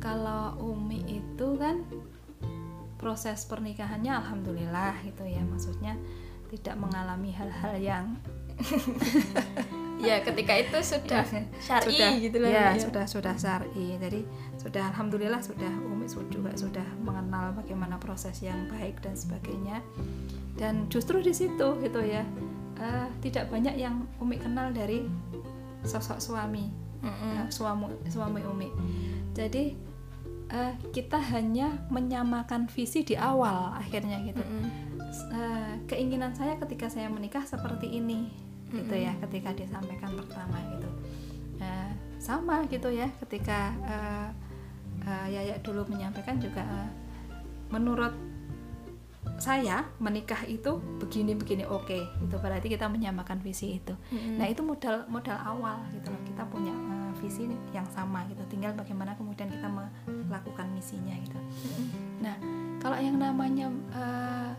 kalau 0.00 0.56
Umi 0.60 1.04
itu 1.06 1.48
kan 1.60 1.84
proses 2.96 3.44
pernikahannya 3.48 4.12
alhamdulillah 4.12 5.00
gitu 5.04 5.24
ya. 5.24 5.40
Maksudnya 5.44 5.96
tidak 6.50 6.76
mengalami 6.76 7.30
hal-hal 7.30 7.74
yang 7.78 8.06
ya 10.06 10.20
ketika 10.24 10.52
itu 10.56 10.78
sudah 10.80 11.24
syar'i 11.66 11.96
sudah 11.96 12.10
gitu 12.16 12.36
lah 12.40 12.50
ya, 12.50 12.66
ya. 12.74 12.80
sudah 12.80 13.04
sudah 13.06 13.34
syar'i. 13.36 13.96
Jadi 14.00 14.20
sudah 14.60 14.92
alhamdulillah 14.92 15.40
sudah 15.40 15.72
Umi 15.88 16.04
juga 16.28 16.52
sudah 16.52 16.84
mengenal 17.00 17.56
bagaimana 17.56 17.96
proses 17.96 18.44
yang 18.44 18.68
baik 18.68 19.00
dan 19.00 19.16
sebagainya. 19.16 19.80
Dan 20.60 20.84
justru 20.92 21.24
di 21.24 21.32
situ 21.32 21.80
gitu 21.80 22.00
ya 22.04 22.20
eh, 22.76 23.08
tidak 23.24 23.48
banyak 23.48 23.80
yang 23.80 24.04
Umi 24.20 24.36
kenal 24.36 24.68
dari 24.68 25.08
sosok 25.80 26.20
suami 26.20 26.68
eh, 27.00 27.48
suami 27.48 27.88
suami 28.12 28.44
Umi. 28.44 28.68
Jadi 29.32 29.72
eh, 30.52 30.74
kita 30.92 31.16
hanya 31.32 31.88
menyamakan 31.88 32.68
visi 32.68 33.00
di 33.00 33.16
awal 33.16 33.80
akhirnya 33.80 34.20
gitu. 34.28 34.44
Eh, 35.32 35.72
keinginan 35.88 36.36
saya 36.36 36.60
ketika 36.60 36.92
saya 36.92 37.08
menikah 37.08 37.48
seperti 37.48 37.96
ini 37.96 38.28
gitu 38.70 38.92
ya 38.94 39.16
ketika 39.24 39.56
disampaikan 39.56 40.12
pertama 40.20 40.60
gitu. 40.76 40.90
Eh, 41.64 41.92
sama 42.20 42.68
gitu 42.68 42.92
ya 42.92 43.08
ketika 43.24 43.72
eh, 43.88 44.28
eh, 45.04 45.26
Yaya 45.32 45.56
dulu 45.62 45.86
menyampaikan 45.88 46.36
juga 46.40 46.64
eh, 46.64 46.90
menurut 47.70 48.12
saya 49.40 49.88
menikah 49.96 50.44
itu 50.44 50.80
begini 51.00 51.32
begini 51.32 51.64
oke 51.64 51.96
itu 51.96 52.36
berarti 52.36 52.68
kita 52.68 52.88
menyamakan 52.92 53.40
visi 53.40 53.80
itu. 53.80 53.96
Mm-mm. 54.12 54.36
nah 54.36 54.44
itu 54.44 54.60
modal 54.60 55.08
modal 55.08 55.36
awal 55.40 55.80
gitu 55.96 56.12
loh. 56.12 56.22
Kita 56.28 56.44
punya 56.48 56.72
eh, 56.72 57.12
visi 57.24 57.48
yang 57.72 57.88
sama 57.88 58.28
gitu. 58.28 58.44
Tinggal 58.52 58.76
bagaimana 58.76 59.16
kemudian 59.16 59.48
kita 59.48 59.68
melakukan 60.28 60.66
misinya 60.76 61.16
gitu. 61.24 61.38
Nah, 62.20 62.36
kalau 62.84 63.00
yang 63.00 63.16
namanya 63.16 63.72
eh, 63.96 64.52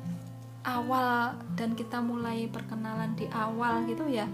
awal 0.66 1.38
dan 1.54 1.78
kita 1.78 2.02
mulai 2.02 2.50
perkenalan 2.50 3.14
di 3.14 3.30
awal 3.34 3.86
gitu 3.86 4.06
ya, 4.10 4.26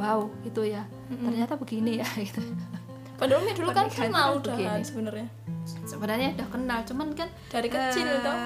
wow 0.00 0.28
gitu 0.44 0.64
ya. 0.64 0.84
Ternyata 1.12 1.60
begini 1.60 2.00
ya 2.00 2.08
gitu. 2.28 2.40
padahal 3.20 3.44
dulu 3.52 3.68
kan 3.76 3.84
kenal 3.92 4.40
kan 4.40 4.48
udah 4.48 4.80
sebenarnya 4.80 5.28
Sebenarnya 5.84 6.34
udah 6.38 6.48
kenal, 6.48 6.78
cuman 6.86 7.08
kan 7.14 7.28
dari 7.50 7.68
kecil 7.68 8.06
eh, 8.06 8.20
tau 8.22 8.38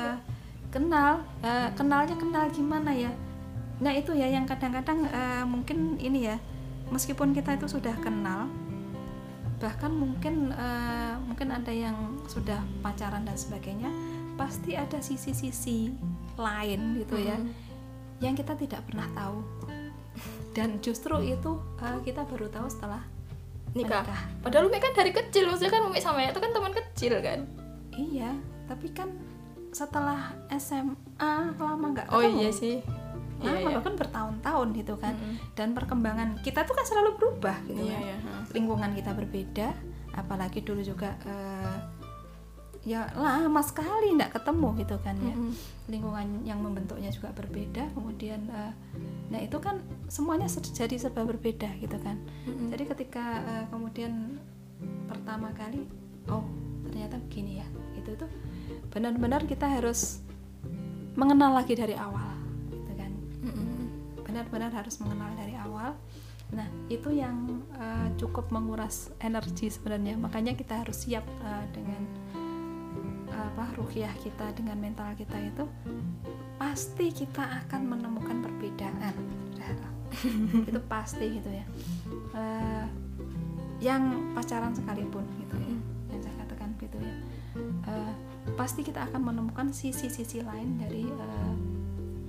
kenal, 0.71 1.13
eh, 1.41 1.69
kenalnya 1.79 2.17
kenal 2.19 2.45
gimana 2.51 2.91
ya? 2.91 3.13
Nah 3.79 3.93
itu 3.95 4.15
ya 4.15 4.27
yang 4.27 4.45
kadang-kadang 4.45 5.07
eh, 5.07 5.45
mungkin 5.47 5.99
ini 5.99 6.31
ya, 6.31 6.37
meskipun 6.91 7.31
kita 7.31 7.55
itu 7.55 7.67
sudah 7.71 7.95
kenal, 8.03 8.51
bahkan 9.63 9.95
mungkin 9.95 10.51
eh, 10.51 11.15
mungkin 11.25 11.55
ada 11.55 11.71
yang 11.71 11.95
sudah 12.27 12.59
pacaran 12.83 13.23
dan 13.23 13.39
sebagainya, 13.39 13.91
pasti 14.35 14.75
ada 14.75 14.99
sisi-sisi 14.99 15.95
lain 16.35 16.81
gitu 16.99 17.17
ya, 17.23 17.39
Mm. 17.39 17.51
yang 18.19 18.35
kita 18.35 18.59
tidak 18.59 18.83
pernah 18.91 19.07
tahu. 19.15 19.39
Dan 20.55 20.79
justru 20.83 21.19
itu 21.23 21.59
eh, 21.83 21.99
kita 22.03 22.27
baru 22.27 22.47
tahu 22.51 22.67
setelah 22.71 23.03
nikah. 23.75 24.03
menikah. 24.03 24.21
Padahal 24.41 24.65
Umi 24.67 24.79
kan 24.79 24.93
dari 24.93 25.11
kecil, 25.11 25.47
maksudnya 25.47 25.71
kan 25.71 25.83
Umi 25.83 25.99
sama 25.99 26.23
itu 26.23 26.39
kan 26.39 26.51
teman 26.51 26.73
kecil 26.73 27.19
kan. 27.19 27.45
Iya, 27.91 28.31
tapi 28.65 28.91
kan 28.91 29.11
setelah 29.71 30.31
SMA 30.51 31.33
lama 31.53 31.87
nggak 31.93 32.07
Oh 32.09 32.19
ketemu. 32.19 32.39
iya 32.41 32.51
sih. 32.51 32.77
Iya, 33.37 33.51
lama 33.51 33.69
iya. 33.69 33.77
bahkan 33.77 33.95
bertahun-tahun 33.95 34.69
gitu 34.73 34.95
kan 34.95 35.13
Mm-mm. 35.13 35.35
dan 35.53 35.75
perkembangan 35.75 36.39
kita 36.41 36.63
tuh 36.63 36.73
kan 36.73 36.87
selalu 36.87 37.19
berubah 37.19 37.59
gitu 37.67 37.83
Iya, 37.83 37.93
kan 37.93 38.03
iya. 38.05 38.17
lingkungan 38.51 38.91
kita 38.95 39.11
berbeda 39.11 39.69
apalagi 40.15 40.63
dulu 40.63 40.79
juga 40.81 41.19
eh, 41.27 41.75
ya 42.85 43.09
lama 43.17 43.65
sekali 43.65 44.13
nggak 44.13 44.37
ketemu 44.37 44.69
gitu 44.85 44.97
kan 45.01 45.17
ya 45.17 45.33
Mm-mm. 45.33 45.57
lingkungan 45.89 46.45
yang 46.45 46.61
membentuknya 46.61 47.09
juga 47.09 47.33
berbeda 47.33 47.89
kemudian 47.97 48.45
eh, 48.53 48.73
nah 49.33 49.41
itu 49.41 49.57
kan 49.57 49.81
semuanya 50.13 50.53
ser- 50.53 50.69
jadi 50.69 51.01
serba 51.01 51.25
berbeda 51.25 51.81
gitu 51.81 51.97
kan 52.05 52.21
Mm-mm. 52.45 52.69
jadi 52.69 52.85
ketika 52.93 53.25
eh, 53.41 53.65
kemudian 53.73 54.37
pertama 55.09 55.49
kali 55.57 55.89
oh 56.29 56.45
ternyata 56.85 57.17
begini 57.25 57.65
ya 57.65 57.67
itu 57.97 58.21
tuh 58.21 58.29
benar-benar 58.93 59.49
kita 59.49 59.65
harus 59.65 60.21
mengenal 61.17 61.57
lagi 61.57 61.73
dari 61.73 61.97
awal 61.97 62.37
gitu 62.69 62.93
kan 63.01 63.13
Mm-mm. 63.49 63.89
benar-benar 64.29 64.77
harus 64.77 65.01
mengenal 65.01 65.33
dari 65.41 65.57
awal 65.57 65.97
nah 66.53 66.69
itu 66.93 67.09
yang 67.17 67.65
eh, 67.81 68.13
cukup 68.21 68.53
menguras 68.53 69.09
energi 69.25 69.73
sebenarnya 69.73 70.21
makanya 70.21 70.53
kita 70.53 70.85
harus 70.85 71.09
siap 71.09 71.25
eh, 71.25 71.65
dengan 71.73 72.05
apa 73.55 73.71
ruhiyah 73.79 74.11
kita 74.19 74.51
dengan 74.59 74.75
mental 74.83 75.15
kita 75.15 75.39
itu 75.39 75.63
pasti 76.59 77.15
kita 77.15 77.63
akan 77.63 77.87
menemukan 77.87 78.43
perbedaan. 78.43 79.15
Itu 80.71 80.81
pasti 80.91 81.39
gitu 81.39 81.51
ya. 81.51 81.65
Eh, 82.35 82.87
yang 83.79 84.35
pacaran 84.35 84.75
sekalipun 84.75 85.23
gitu 85.43 85.55
ya 85.59 85.75
yang 86.11 86.21
saya 86.23 86.35
katakan 86.47 86.71
gitu 86.79 86.99
ya. 86.99 87.15
Eh, 87.91 88.15
pasti 88.59 88.83
kita 88.83 89.07
akan 89.11 89.23
menemukan 89.23 89.71
sisi-sisi 89.71 90.43
lain 90.43 90.79
dari 90.79 91.07
eh, 91.07 91.55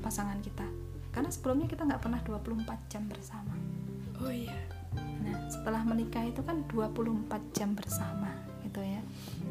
pasangan 0.02 0.38
kita. 0.42 0.66
Karena 1.10 1.30
sebelumnya 1.34 1.66
kita 1.70 1.90
nggak 1.90 2.02
pernah 2.02 2.22
24 2.22 2.92
jam 2.92 3.04
bersama. 3.10 3.56
Oh 4.22 4.30
iya. 4.30 4.58
Nah, 5.26 5.50
setelah 5.50 5.82
menikah 5.82 6.22
itu 6.22 6.42
kan 6.46 6.66
24 6.70 7.56
jam 7.56 7.74
bersama. 7.74 8.25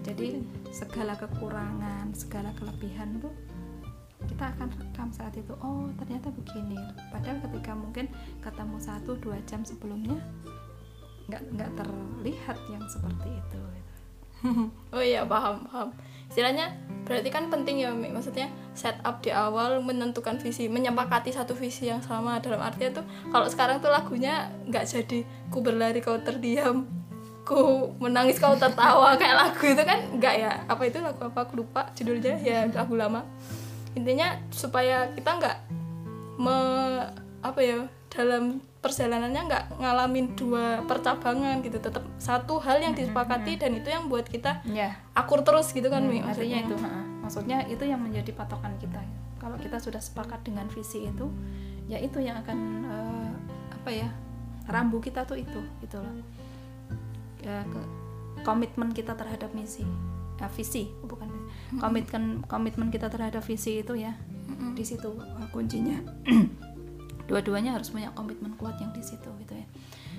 Jadi 0.05 0.45
segala 0.69 1.17
kekurangan, 1.17 2.13
segala 2.13 2.53
kelebihan 2.61 3.19
tuh 3.25 3.33
kita 4.29 4.53
akan 4.57 4.69
rekam 4.77 5.09
saat 5.13 5.33
itu. 5.37 5.53
Oh, 5.65 5.89
ternyata 5.97 6.29
begini. 6.33 6.77
Padahal 7.09 7.41
ketika 7.45 7.73
mungkin 7.73 8.07
ketemu 8.45 8.77
satu 8.81 9.17
dua 9.21 9.41
jam 9.49 9.65
sebelumnya 9.65 10.21
nggak 11.25 11.43
nggak 11.57 11.71
terlihat 11.81 12.59
yang 12.69 12.85
seperti 12.89 13.29
itu. 13.33 13.63
Oh 14.93 15.01
iya 15.01 15.25
paham 15.25 15.65
paham. 15.65 15.89
Istilahnya 16.29 16.77
berarti 17.09 17.33
kan 17.33 17.49
penting 17.49 17.81
ya 17.81 17.97
Mi. 17.97 18.13
Maksudnya 18.13 18.53
setup 18.77 19.25
di 19.25 19.33
awal 19.33 19.81
menentukan 19.81 20.37
visi, 20.37 20.69
menyepakati 20.69 21.33
satu 21.33 21.57
visi 21.57 21.89
yang 21.89 22.05
sama 22.05 22.45
dalam 22.45 22.61
artinya 22.61 23.01
tuh 23.01 23.07
kalau 23.33 23.49
sekarang 23.49 23.81
tuh 23.81 23.89
lagunya 23.89 24.53
nggak 24.69 24.85
jadi 24.85 25.25
ku 25.49 25.65
berlari 25.65 26.05
kau 26.05 26.21
terdiam, 26.21 26.85
ku 27.45 27.57
menangis 28.01 28.41
kau 28.41 28.57
tertawa 28.57 29.15
kayak 29.15 29.37
lagu 29.37 29.65
itu 29.65 29.83
kan 29.83 30.01
nggak 30.17 30.35
ya? 30.35 30.53
Apa 30.65 30.83
itu 30.85 30.99
lagu 30.99 31.21
apa? 31.23 31.45
Aku 31.45 31.61
lupa 31.61 31.93
judulnya 31.93 32.41
ya 32.41 32.65
lagu 32.69 32.97
lama. 32.97 33.21
Intinya 33.93 34.33
supaya 34.49 35.13
kita 35.13 35.39
nggak 35.39 35.57
me 36.35 36.57
apa 37.41 37.61
ya 37.61 37.79
dalam 38.11 38.59
perjalanannya 38.81 39.41
nggak 39.45 39.65
ngalamin 39.81 40.35
dua 40.35 40.81
percabangan 40.85 41.61
gitu 41.61 41.79
tetap 41.79 42.05
satu 42.17 42.59
hal 42.59 42.81
yang 42.81 42.93
disepakati 42.93 43.57
dan 43.57 43.77
itu 43.77 43.89
yang 43.89 44.09
buat 44.09 44.25
kita 44.25 44.61
ya 44.67 44.93
akur 45.13 45.41
terus 45.41 45.73
gitu 45.73 45.89
kan 45.89 46.05
Hmm, 46.05 46.21
maksudnya. 46.21 46.59
itu 46.63 46.75
ha, 46.77 46.91
maksudnya 47.21 47.59
itu 47.65 47.85
yang 47.85 47.97
menjadi 47.99 48.29
patokan 48.35 48.77
kita 48.77 49.01
kalau 49.41 49.57
kita 49.57 49.81
sudah 49.81 50.01
sepakat 50.01 50.45
dengan 50.45 50.69
visi 50.69 51.05
itu 51.05 51.27
ya 51.87 51.97
itu 51.97 52.21
yang 52.21 52.37
akan 52.41 52.59
eh, 52.85 53.31
apa 53.73 53.91
ya 53.91 54.09
rambu 54.69 55.01
kita 55.01 55.25
tuh 55.25 55.37
itu 55.37 55.61
gitu 55.81 55.97
loh 56.01 56.15
ya, 57.45 57.63
ke- 57.69 57.91
komitmen 58.43 58.91
kita 58.91 59.13
terhadap 59.15 59.53
misi. 59.53 59.85
Eh, 60.41 60.51
visi 60.59 60.91
bukan 61.07 61.31
misi. 61.31 61.47
komitmen 61.79 62.43
komitmen 62.51 62.89
kita 62.91 63.07
terhadap 63.07 63.43
visi 63.47 63.79
itu 63.81 63.95
ya 63.95 64.19
di 64.75 64.83
situ 64.83 65.15
eh, 65.15 65.49
kuncinya. 65.55 65.97
Dua-duanya 67.31 67.79
harus 67.79 67.89
punya 67.89 68.13
komitmen 68.13 68.53
kuat 68.61 68.77
yang 68.83 68.93
di 68.93 69.01
situ 69.01 69.31
gitu 69.41 69.55
ya. 69.57 69.67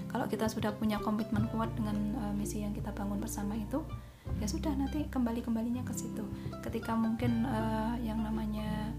Kalau 0.10 0.26
kita 0.32 0.48
sudah 0.48 0.72
punya 0.74 0.98
komitmen 1.04 1.46
kuat 1.52 1.70
dengan 1.76 1.96
eh, 2.16 2.34
misi 2.34 2.64
yang 2.64 2.72
kita 2.72 2.96
bangun 2.96 3.20
bersama 3.20 3.54
itu 3.54 3.84
ya 4.42 4.48
sudah 4.50 4.74
nanti 4.74 5.06
kembali 5.12 5.44
kembalinya 5.46 5.84
ke 5.86 5.94
situ. 5.94 6.24
Ketika 6.64 6.96
mungkin 6.98 7.46
eh, 7.46 7.94
yang 8.08 8.24
namanya 8.24 8.90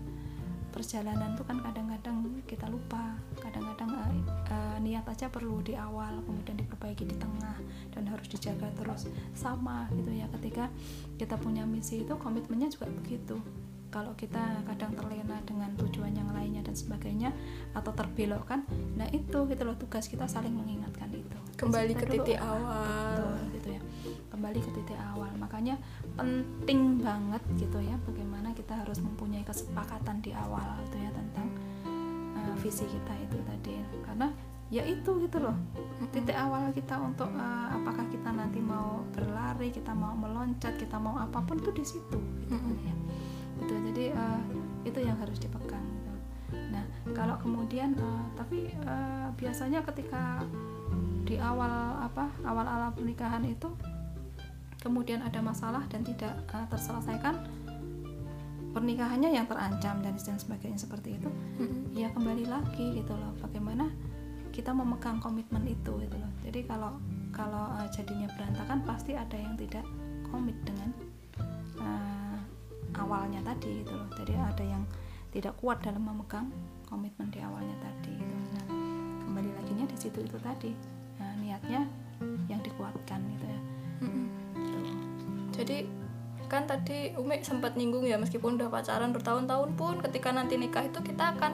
perjalanan 0.70 1.32
itu 1.32 1.42
kan 1.48 1.58
kadang-kadang 1.64 2.20
kita 2.44 2.68
lupa 2.68 3.16
kadang-kadang 3.56 3.90
eh, 3.96 4.12
eh, 4.52 4.76
niat 4.84 5.04
aja 5.08 5.32
perlu 5.32 5.64
di 5.64 5.72
awal 5.72 6.20
kemudian 6.28 6.60
diperbaiki 6.60 7.08
di 7.08 7.16
tengah 7.16 7.56
dan 7.96 8.04
harus 8.04 8.28
dijaga 8.28 8.68
terus. 8.76 9.08
Sama 9.32 9.88
gitu 9.96 10.12
ya 10.12 10.28
ketika 10.36 10.68
kita 11.16 11.40
punya 11.40 11.64
misi 11.64 12.04
itu 12.04 12.12
komitmennya 12.20 12.68
juga 12.68 12.92
begitu. 12.92 13.40
Kalau 13.88 14.12
kita 14.12 14.60
kadang 14.68 14.92
terlena 14.92 15.40
dengan 15.48 15.72
tujuan 15.80 16.12
yang 16.12 16.28
lainnya 16.36 16.60
dan 16.60 16.76
sebagainya 16.76 17.32
atau 17.72 17.96
terbelokkan 17.96 18.66
nah 18.98 19.08
itu 19.08 19.48
gitu 19.48 19.62
loh 19.64 19.78
tugas 19.78 20.04
kita 20.10 20.28
saling 20.28 20.52
mengingatkan 20.52 21.08
itu. 21.16 21.38
Kembali 21.56 21.96
ke 21.96 22.04
titik 22.04 22.36
awal. 22.36 23.16
Betul 23.16 23.36
gitu 23.56 23.68
ya. 23.72 23.82
Kembali 24.28 24.58
ke 24.60 24.70
titik 24.76 25.00
awal. 25.00 25.32
Makanya 25.40 25.80
penting 26.20 27.00
banget 27.00 27.40
gitu 27.56 27.80
ya 27.80 27.96
bagaimana 28.04 28.52
kita 28.52 28.76
harus 28.84 29.00
mempunyai 29.00 29.40
kesepakatan 29.48 30.20
di 30.20 30.36
awal 30.36 30.76
gitu 30.84 31.00
ya 31.00 31.08
tentang 31.16 31.48
uh, 31.48 31.55
visi 32.58 32.84
kita 32.88 33.12
itu 33.20 33.36
tadi. 33.44 33.74
Karena 34.02 34.28
ya 34.72 34.82
itu 34.82 35.10
gitu 35.22 35.38
loh. 35.38 35.56
Titik 36.10 36.34
awal 36.34 36.72
kita 36.72 36.98
untuk 36.98 37.30
uh, 37.36 37.68
apakah 37.70 38.04
kita 38.10 38.32
nanti 38.32 38.58
mau 38.58 39.04
berlari 39.14 39.70
kita 39.70 39.94
mau 39.94 40.12
meloncat 40.16 40.74
kita 40.80 40.96
mau 40.98 41.16
apa 41.20 41.38
pun 41.44 41.60
itu 41.60 41.70
di 41.72 41.84
situ 41.84 42.18
gitu 42.42 42.56
kan 42.56 42.76
ya. 42.82 42.94
Gitu. 43.56 43.74
Jadi 43.92 44.04
uh, 44.12 44.40
itu 44.86 44.98
yang 45.02 45.18
harus 45.18 45.42
dipegang 45.42 45.82
gitu. 45.82 46.12
nah 46.70 46.84
kalau 47.10 47.34
kemudian 47.42 47.98
uh, 47.98 48.22
tapi 48.38 48.70
uh, 48.86 49.34
biasanya 49.34 49.82
ketika 49.82 50.46
di 51.26 51.42
awal 51.42 51.98
apa 51.98 52.30
awal 52.46 52.62
awal 52.62 52.94
pernikahan 52.94 53.42
itu 53.42 53.66
kemudian 54.78 55.26
ada 55.26 55.42
masalah 55.42 55.82
dan 55.90 56.06
tidak 56.06 56.30
uh, 56.54 56.62
terselesaikan 56.70 57.34
pernikahannya 58.76 59.32
yang 59.32 59.48
terancam 59.48 60.04
dan 60.04 60.20
dan 60.20 60.36
sebagainya 60.36 60.76
seperti 60.76 61.16
itu 61.16 61.32
Mm-mm. 61.56 61.96
ya 61.96 62.12
kembali 62.12 62.44
lagi 62.44 63.00
gitu 63.00 63.16
loh 63.16 63.32
bagaimana 63.40 63.88
kita 64.52 64.76
memegang 64.76 65.16
komitmen 65.16 65.64
itu 65.64 65.96
gitu 65.96 66.16
loh 66.20 66.28
jadi 66.44 66.60
kalau 66.68 67.00
kalau 67.32 67.72
uh, 67.72 67.88
jadinya 67.88 68.28
berantakan 68.36 68.84
pasti 68.84 69.16
ada 69.16 69.32
yang 69.32 69.56
tidak 69.56 69.80
komit 70.28 70.52
dengan 70.68 70.92
uh, 71.80 72.36
awalnya 73.00 73.40
tadi 73.48 73.80
gitu 73.80 73.96
loh 73.96 74.12
jadi 74.12 74.36
ada 74.44 74.64
yang 74.64 74.84
tidak 75.32 75.56
kuat 75.56 75.80
dalam 75.80 76.04
memegang 76.04 76.52
komitmen 76.84 77.32
di 77.32 77.40
awalnya 77.40 77.80
tadi 77.80 78.12
gitu 78.12 78.36
nah 78.60 78.66
kembali 79.24 79.50
lagi 79.56 79.72
di 79.88 79.96
situ 79.96 80.20
itu 80.20 80.36
tadi 80.44 80.76
nah, 81.16 81.32
niatnya 81.40 81.88
yang 82.52 82.60
dikuatkan 82.60 83.20
gitu 83.24 83.46
ya. 83.48 83.60
Gitu. 84.52 84.78
jadi 85.56 85.78
kan 86.46 86.64
tadi 86.64 87.12
Umi 87.14 87.40
sempat 87.40 87.74
nyinggung 87.74 88.02
ya 88.02 88.16
meskipun 88.16 88.56
udah 88.56 88.68
pacaran 88.68 89.10
bertahun-tahun 89.10 89.70
pun 89.74 89.98
ketika 90.00 90.30
nanti 90.30 90.54
nikah 90.54 90.82
itu 90.82 90.98
kita 91.00 91.34
akan 91.34 91.52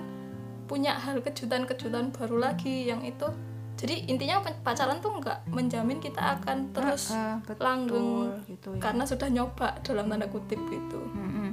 punya 0.64 0.94
hal 0.94 1.20
kejutan-kejutan 1.20 2.10
baru 2.10 2.38
lagi 2.38 2.86
yang 2.86 3.02
itu. 3.02 3.26
Jadi 3.72 4.06
intinya 4.06 4.40
pa- 4.40 4.62
pacaran 4.62 5.00
tuh 5.00 5.16
nggak 5.16 5.48
menjamin 5.48 5.98
kita 5.98 6.38
akan 6.38 6.70
terus 6.70 7.10
Ah, 7.10 7.16
ah, 7.18 7.36
betul, 7.42 7.64
langgeng 7.64 8.08
gitu 8.46 8.68
ya. 8.70 8.80
karena 8.80 9.02
sudah 9.02 9.28
nyoba 9.28 9.80
dalam 9.82 10.06
tanda 10.06 10.28
kutip 10.28 10.60
gitu. 10.68 11.00
Mm-mm. 11.02 11.50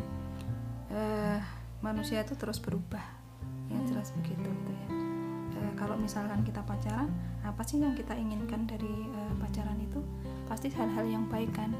Eh, 0.89 1.39
manusia 1.79 2.21
itu 2.21 2.33
terus 2.33 2.59
berubah. 2.59 3.01
Ya 3.67 3.79
jelas 3.85 4.13
begitu 4.15 4.45
gitu 4.45 4.71
ya. 4.73 4.87
Eh, 5.57 5.73
kalau 5.73 5.95
misalkan 5.95 6.41
kita 6.41 6.61
pacaran 6.61 7.09
apa 7.41 7.61
sih 7.63 7.77
yang 7.77 7.93
kita 7.93 8.13
inginkan 8.13 8.65
dari 8.65 8.93
eh, 9.09 9.33
pacaran 9.35 9.79
itu? 9.79 9.99
Pasti 10.45 10.69
hal-hal 10.69 11.05
yang 11.05 11.25
baik 11.25 11.49
kan 11.51 11.73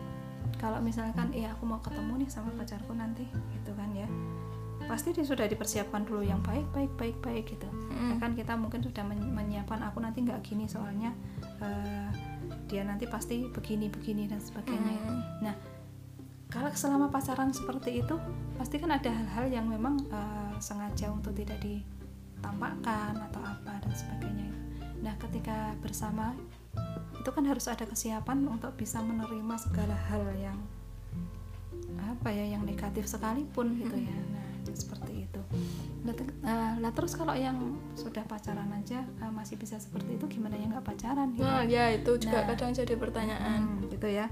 kalau 0.60 0.84
misalkan 0.84 1.32
eh 1.32 1.48
aku 1.48 1.64
mau 1.64 1.80
ketemu 1.80 2.20
nih 2.22 2.30
sama 2.30 2.52
pacarku 2.54 2.92
nanti 2.92 3.24
gitu 3.56 3.72
kan 3.74 3.90
ya 3.96 4.06
pasti 4.86 5.14
dia 5.14 5.24
sudah 5.24 5.46
dipersiapkan 5.46 6.04
dulu 6.04 6.22
yang 6.22 6.42
baik 6.42 6.66
baik 6.72 6.92
baik 6.96 7.18
baik 7.22 7.46
gitu 7.50 7.68
Mm. 7.90 8.16
Ya 8.16 8.16
kan 8.16 8.32
kita 8.32 8.54
mungkin 8.56 8.80
sudah 8.80 9.04
men- 9.04 9.36
menyiapkan 9.36 9.84
aku 9.84 10.00
nanti 10.00 10.24
nggak 10.24 10.40
gini 10.40 10.64
soalnya 10.66 11.12
eh, 11.60 12.08
dia 12.72 12.88
nanti 12.88 13.04
pasti 13.06 13.44
begini 13.52 13.92
begini 13.92 14.24
dan 14.24 14.40
sebagainya 14.40 14.96
Mm. 15.04 15.20
nah 15.44 15.56
kalau 16.48 16.72
selama 16.72 17.12
pacaran 17.12 17.52
seperti 17.52 18.02
itu 18.02 18.16
pasti 18.56 18.80
kan 18.80 18.90
ada 18.90 19.12
hal-hal 19.12 19.52
yang 19.52 19.68
memang 19.68 20.00
eh, 20.08 20.54
sengaja 20.60 21.12
untuk 21.12 21.36
tidak 21.36 21.60
ditampakkan 21.60 23.20
atau 23.20 23.42
apa 23.44 23.84
dan 23.84 23.94
sebagainya 23.94 24.48
nah 25.00 25.16
ketika 25.20 25.76
bersama 25.80 26.36
itu 27.30 27.38
kan 27.38 27.46
harus 27.46 27.70
ada 27.70 27.86
kesiapan 27.86 28.42
untuk 28.50 28.74
bisa 28.74 28.98
menerima 29.00 29.54
segala 29.62 29.94
hal 30.10 30.26
yang 30.34 30.58
apa 32.02 32.34
ya 32.34 32.58
yang 32.58 32.66
negatif 32.66 33.06
sekalipun 33.06 33.78
gitu 33.78 33.94
ya 33.94 34.18
nah 34.34 34.50
seperti 34.70 35.30
itu 35.30 35.42
nah, 36.42 36.74
lah 36.78 36.90
terus 36.90 37.14
kalau 37.14 37.38
yang 37.38 37.58
sudah 37.94 38.26
pacaran 38.26 38.66
aja 38.74 39.06
eh, 39.06 39.30
masih 39.30 39.62
bisa 39.62 39.78
seperti 39.78 40.18
itu 40.18 40.26
gimana 40.26 40.58
yang 40.58 40.74
nggak 40.74 40.90
pacaran 40.90 41.38
gitu 41.38 41.46
nah 41.46 41.62
ya 41.62 41.94
itu 41.94 42.18
juga 42.18 42.42
Nah. 42.42 42.48
kadang 42.50 42.74
jadi 42.74 42.94
pertanyaan 42.98 43.60
Hmm, 43.62 43.86
gitu 43.90 44.08
ya. 44.10 44.26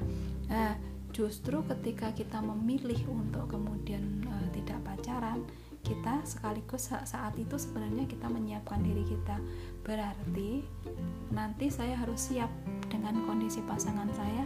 Nah, 0.48 0.74
justru 1.12 1.62
ketika 1.66 2.10
kita 2.14 2.42
memilih 2.42 2.98
untuk 3.10 3.46
kemudian 3.46 4.02
eh, 4.24 4.48
tidak 4.58 4.82
pacaran, 4.82 5.46
kita 5.82 6.22
sekaligus 6.24 6.90
sa- 6.90 7.04
saat 7.04 7.34
itu 7.36 7.58
sebenarnya 7.58 8.06
kita 8.06 8.26
menyiapkan 8.26 8.80
diri 8.82 9.04
kita. 9.04 9.38
Berarti 9.84 10.64
nanti 11.30 11.68
saya 11.68 11.98
harus 11.98 12.30
siap 12.30 12.48
dengan 12.88 13.23
kondisi 13.28 13.63
pasangan 13.63 14.08
saya 14.15 14.45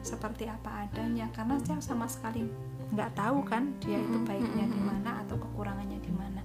seperti 0.00 0.48
apa 0.48 0.86
adanya. 0.88 1.28
Karena 1.32 1.56
saya 1.62 1.80
sama 1.82 2.06
sekali 2.10 2.44
nggak 2.90 3.14
tahu 3.14 3.46
kan 3.46 3.70
dia 3.78 4.02
itu 4.02 4.18
baiknya 4.26 4.66
di 4.66 4.80
mana 4.82 5.22
atau 5.22 5.38
kekurangannya 5.38 5.98
di 6.02 6.12
mana. 6.12 6.42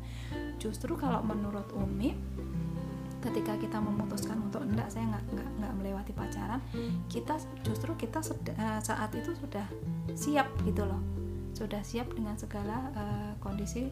Justru 0.61 0.93
kalau 0.97 1.25
menurut 1.25 1.65
Umi 1.73 2.13
ketika 3.25 3.57
kita 3.57 3.81
memutuskan 3.81 4.38
untuk 4.38 4.61
enggak 4.61 4.85
saya 4.93 5.09
nggak 5.09 5.23
nggak 5.33 5.49
nggak 5.57 5.73
melewati 5.81 6.13
pacaran 6.13 6.61
kita 7.09 7.41
justru 7.65 7.97
kita 7.97 8.21
sed- 8.21 8.53
eh, 8.53 8.79
saat 8.85 9.09
itu 9.17 9.33
sudah 9.33 9.65
siap 10.13 10.45
gitu 10.61 10.85
loh. 10.85 11.01
Sudah 11.57 11.81
siap 11.81 12.13
dengan 12.13 12.38
segala 12.38 12.93
eh, 12.93 13.33
kondisi 13.41 13.89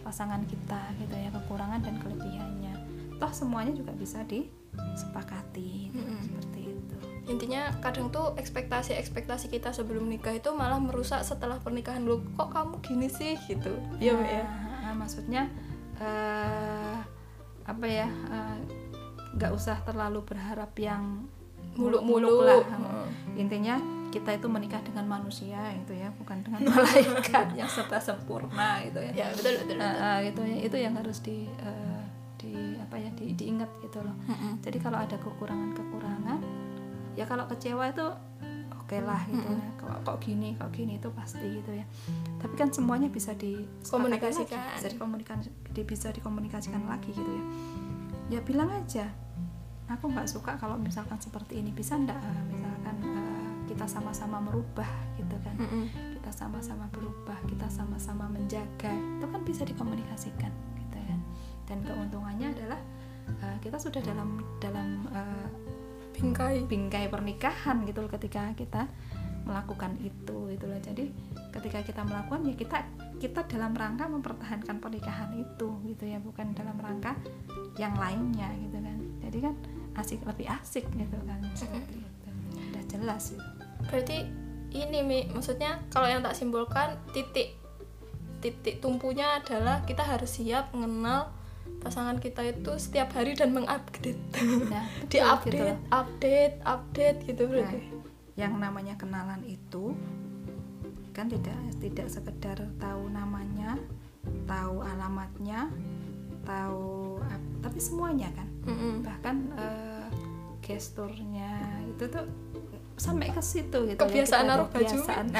pasangan 0.00 0.44
kita 0.48 0.80
gitu 1.00 1.12
ya 1.12 1.28
kekurangan 1.32 1.80
dan 1.84 2.00
kelebihannya. 2.00 2.74
Toh 3.20 3.32
semuanya 3.32 3.72
juga 3.76 3.92
bisa 3.92 4.24
disepakati 4.92 5.90
gitu, 5.90 6.00
Mm-mm. 6.00 6.20
seperti 6.20 6.60
itu. 6.70 6.96
Intinya 7.24 7.72
kadang 7.80 8.08
tuh 8.08 8.36
ekspektasi-ekspektasi 8.36 9.48
kita 9.48 9.70
sebelum 9.70 10.06
nikah 10.06 10.32
itu 10.32 10.52
malah 10.52 10.76
merusak 10.76 11.22
setelah 11.22 11.56
pernikahan. 11.56 12.04
Lu 12.04 12.20
kok 12.34 12.52
kamu 12.52 12.78
gini 12.80 13.08
sih? 13.08 13.34
Gitu. 13.40 13.72
Iya 13.96 14.14
ya? 14.20 14.44
Nah, 14.44 14.90
ah, 14.90 14.94
maksudnya 14.94 15.48
eh, 15.96 16.96
apa 17.64 17.86
ya 17.86 18.08
eh, 18.08 18.56
nggak 19.34 19.50
usah 19.50 19.80
terlalu 19.82 20.20
berharap 20.22 20.70
yang 20.76 21.24
muluk-muluk. 21.74 22.44
lah. 22.44 22.62
Heeh. 22.62 23.08
intinya 23.34 23.74
kita 24.14 24.30
itu 24.30 24.46
menikah 24.46 24.78
dengan 24.86 25.10
manusia 25.10 25.58
itu 25.74 25.90
ya 25.90 26.06
bukan 26.14 26.38
dengan 26.46 26.62
malaikat 26.70 27.50
yang 27.58 27.66
serba 27.66 27.98
sempurna 27.98 28.78
gitu 28.86 29.02
ya. 29.02 29.10
Ya 29.10 29.26
betul 29.34 29.58
betul, 29.58 29.74
Nah, 29.74 29.90
betul. 29.90 30.06
ah, 30.06 30.18
gitu 30.22 30.40
ya. 30.46 30.56
Itu 30.70 30.76
yang 30.78 30.94
harus 30.94 31.18
di 31.18 31.50
di 31.50 31.74
apa 32.94 33.02
ya 33.02 33.10
di, 33.18 33.34
diingat 33.34 33.66
gitu 33.82 33.98
loh. 34.06 34.14
Mm-mm. 34.30 34.62
jadi 34.62 34.78
kalau 34.78 35.02
ada 35.02 35.18
kekurangan 35.18 35.74
kekurangan 35.74 36.38
ya 37.18 37.26
kalau 37.26 37.42
kecewa 37.50 37.90
itu 37.90 38.06
oke 38.70 38.98
lah 39.02 39.18
gitu 39.26 39.50
ya. 39.50 39.68
Kok, 39.82 39.98
kok 40.06 40.16
gini 40.22 40.54
kok 40.54 40.70
gini 40.70 41.02
itu 41.02 41.10
pasti 41.10 41.42
gitu 41.58 41.74
ya. 41.74 41.82
Tapi 42.38 42.54
kan 42.54 42.70
semuanya 42.70 43.10
bisa 43.10 43.34
di 43.34 43.66
Komunikasikan. 43.82 44.78
bisa 44.78 44.88
dikomunikasi 44.94 45.48
di- 45.74 45.82
bisa 45.82 46.14
dikomunikasikan 46.14 46.86
lagi 46.86 47.10
gitu 47.10 47.26
ya. 47.26 47.44
Ya 48.28 48.40
bilang 48.46 48.70
aja 48.70 49.10
aku 49.90 50.06
nggak 50.14 50.30
suka 50.30 50.54
kalau 50.54 50.78
misalkan 50.78 51.18
seperti 51.18 51.58
ini. 51.58 51.74
Bisa 51.74 51.98
ndak 51.98 52.14
eh, 52.14 52.42
misalkan 52.46 52.96
eh, 53.02 53.46
kita 53.66 53.90
sama-sama 53.90 54.38
merubah 54.38 54.86
gitu 55.18 55.34
kan. 55.42 55.58
Mm-mm. 55.58 56.14
kita 56.14 56.30
sama-sama 56.30 56.86
berubah 56.88 57.36
kita 57.50 57.66
sama-sama 57.68 58.30
menjaga 58.30 58.88
itu 58.94 59.26
kan 59.28 59.40
bisa 59.42 59.66
dikomunikasikan 59.66 60.48
dan 61.64 61.80
keuntungannya 61.84 62.52
adalah 62.52 62.80
eh, 63.44 63.56
kita 63.64 63.76
sudah 63.80 64.00
dalam 64.04 64.40
dalam 64.60 65.08
uh, 65.12 65.48
bingkai. 66.14 66.64
bingkai 66.68 67.08
pernikahan 67.10 67.84
gitu 67.88 68.04
loh 68.04 68.10
ketika 68.12 68.52
kita 68.54 68.86
melakukan 69.44 69.92
itu 70.00 70.52
itu 70.52 70.64
loh. 70.64 70.80
Jadi 70.80 71.04
ketika 71.52 71.84
kita 71.84 72.00
melakukan 72.04 72.48
ya 72.48 72.54
kita 72.56 72.78
kita 73.20 73.40
dalam 73.48 73.76
rangka 73.76 74.08
mempertahankan 74.08 74.80
pernikahan 74.80 75.32
itu 75.36 75.68
gitu 75.88 76.04
ya. 76.08 76.20
Bukan 76.20 76.56
dalam 76.56 76.76
rangka 76.80 77.16
yang 77.76 77.92
lainnya 77.96 78.48
gitu 78.60 78.78
kan. 78.80 78.98
Jadi 79.24 79.38
kan 79.44 79.54
asik 80.00 80.20
lebih 80.24 80.48
asik 80.48 80.84
gitu 80.94 81.18
kan. 81.28 81.40
Seperti 81.52 82.00
itu. 82.00 82.28
Udah 82.72 82.84
jelas 82.88 83.22
gitu. 83.32 83.50
berarti 83.84 84.24
ini 84.74 85.04
mi 85.04 85.18
maksudnya 85.28 85.76
kalau 85.92 86.08
yang 86.08 86.24
tak 86.24 86.34
simpulkan 86.34 86.96
titik 87.12 87.54
titik 88.40 88.80
tumpunya 88.80 89.40
adalah 89.40 89.84
kita 89.84 90.00
harus 90.00 90.40
siap 90.40 90.72
mengenal 90.72 91.30
pasangan 91.84 92.16
kita 92.16 92.40
itu 92.48 92.72
setiap 92.74 93.12
hari 93.12 93.36
dan 93.36 93.52
mengupdate 93.52 94.16
nah 94.66 94.88
di 95.12 95.18
update 95.20 95.52
gitu 95.52 95.64
update 95.92 96.56
update 96.64 97.18
gitu 97.28 97.42
berarti 97.44 97.76
Nah, 97.76 98.02
yang 98.34 98.58
namanya 98.58 98.98
kenalan 98.98 99.46
itu 99.46 99.94
kan 101.14 101.30
tidak 101.30 101.54
tidak 101.78 102.10
sekedar 102.10 102.58
tahu 102.82 103.06
namanya, 103.06 103.78
tahu 104.42 104.82
alamatnya, 104.82 105.70
tahu 106.42 107.22
ap- 107.22 107.54
tapi 107.62 107.78
semuanya 107.78 108.34
kan. 108.34 108.50
Mm-mm. 108.66 109.06
Bahkan 109.06 109.36
eh, 109.54 110.06
gesturnya 110.66 111.62
itu 111.86 112.10
tuh 112.10 112.26
sampai 112.98 113.30
ke 113.30 113.38
situ 113.38 113.86
gitu 113.86 113.94
ya. 113.94 114.02
Kebiasaan 114.02 114.42
ada 114.42 114.50
naruh 114.50 114.66
baju. 114.66 114.82
kebiasaan. 114.82 115.26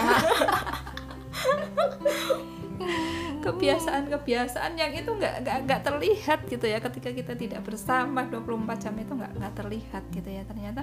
kebiasaan-kebiasaan 3.44 4.72
yang 4.80 4.92
itu 4.96 5.10
nggak 5.12 5.44
nggak 5.44 5.58
nggak 5.68 5.80
terlihat 5.84 6.40
gitu 6.48 6.64
ya. 6.64 6.80
Ketika 6.80 7.12
kita 7.12 7.32
tidak 7.36 7.60
bersama 7.60 8.24
24 8.24 8.80
jam 8.80 8.94
itu 8.96 9.12
nggak 9.12 9.32
nggak 9.36 9.54
terlihat 9.54 10.02
gitu 10.08 10.28
ya. 10.32 10.42
Ternyata 10.48 10.82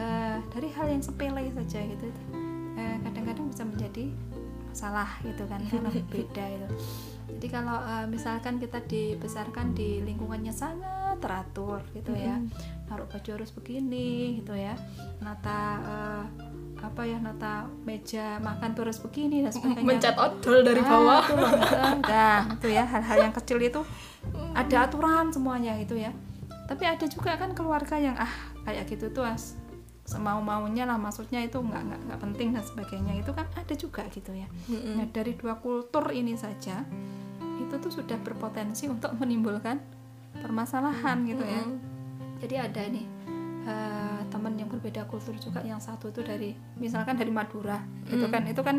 eh, 0.00 0.36
dari 0.48 0.68
hal 0.72 0.86
yang 0.88 1.02
sepele 1.04 1.52
saja 1.52 1.80
gitu 1.84 2.04
itu 2.08 2.22
eh, 2.80 2.96
kadang-kadang 3.04 3.46
bisa 3.52 3.62
menjadi 3.68 4.04
masalah 4.70 5.10
gitu 5.26 5.44
kan 5.44 5.60
karena 5.68 5.90
beda 6.14 6.44
itu. 6.48 6.68
Jadi 7.36 7.46
kalau 7.52 7.78
eh, 7.84 8.06
misalkan 8.08 8.56
kita 8.56 8.80
dibesarkan 8.80 9.76
di 9.76 10.00
lingkungannya 10.00 10.56
sangat 10.56 11.20
teratur 11.20 11.84
gitu 11.92 12.16
ya. 12.16 12.40
Naruh 12.88 13.06
baju 13.06 13.30
harus 13.36 13.52
begini 13.52 14.40
gitu 14.40 14.56
ya. 14.56 14.72
Nata 15.20 15.60
eh, 15.84 16.24
apa 16.80 17.04
ya 17.04 17.20
nata 17.20 17.68
meja 17.84 18.40
makan 18.40 18.72
tuh 18.72 18.88
harus 18.88 18.98
begini 18.98 19.44
dan 19.44 19.52
sebagainya. 19.52 19.84
mencet 19.84 20.16
odol 20.16 20.64
dari 20.64 20.80
Ah, 20.80 20.88
bawah. 20.88 21.24
nah 22.02 22.38
itu 22.50 22.68
ya 22.68 22.82
hal-hal 22.82 23.28
yang 23.28 23.34
kecil 23.34 23.60
itu 23.60 23.80
ada 24.52 24.88
aturan 24.88 25.28
semuanya 25.28 25.76
itu 25.76 25.94
ya. 25.94 26.10
Tapi 26.64 26.84
ada 26.84 27.04
juga 27.04 27.36
kan 27.36 27.52
keluarga 27.52 27.94
yang 27.94 28.16
ah 28.16 28.30
kayak 28.64 28.88
gitu 28.88 29.10
tuh 29.10 29.24
as 29.24 29.58
semau 30.04 30.40
maunya 30.40 30.82
lah 30.84 30.98
maksudnya 30.98 31.38
itu 31.38 31.54
nggak 31.54 31.82
nggak 31.86 32.00
nggak 32.08 32.20
penting 32.20 32.48
dan 32.52 32.64
sebagainya. 32.64 33.12
Itu 33.20 33.30
kan 33.30 33.46
ada 33.52 33.74
juga 33.74 34.02
gitu 34.08 34.32
ya. 34.32 34.48
Nah 34.96 35.06
dari 35.08 35.36
dua 35.36 35.56
kultur 35.56 36.08
ini 36.10 36.32
saja 36.34 36.82
itu 37.60 37.74
tuh 37.76 37.92
sudah 37.92 38.16
berpotensi 38.18 38.88
untuk 38.88 39.12
menimbulkan 39.14 39.78
permasalahan 40.34 41.22
gitu 41.24 41.44
ya. 41.44 41.62
Jadi 42.40 42.54
ada 42.56 42.82
nih 42.88 43.06
eh, 43.62 44.20
teman 44.28 44.56
yang 44.56 44.68
berbeda 44.68 45.04
kultur 45.04 45.36
juga 45.36 45.60
yang 45.60 45.80
satu 45.80 46.08
itu 46.08 46.20
dari 46.22 46.52
misalkan 46.76 47.16
dari 47.16 47.28
Madura 47.28 47.80
gitu 48.08 48.24
Hmm. 48.24 48.32
kan 48.32 48.42
itu 48.48 48.60
kan 48.62 48.76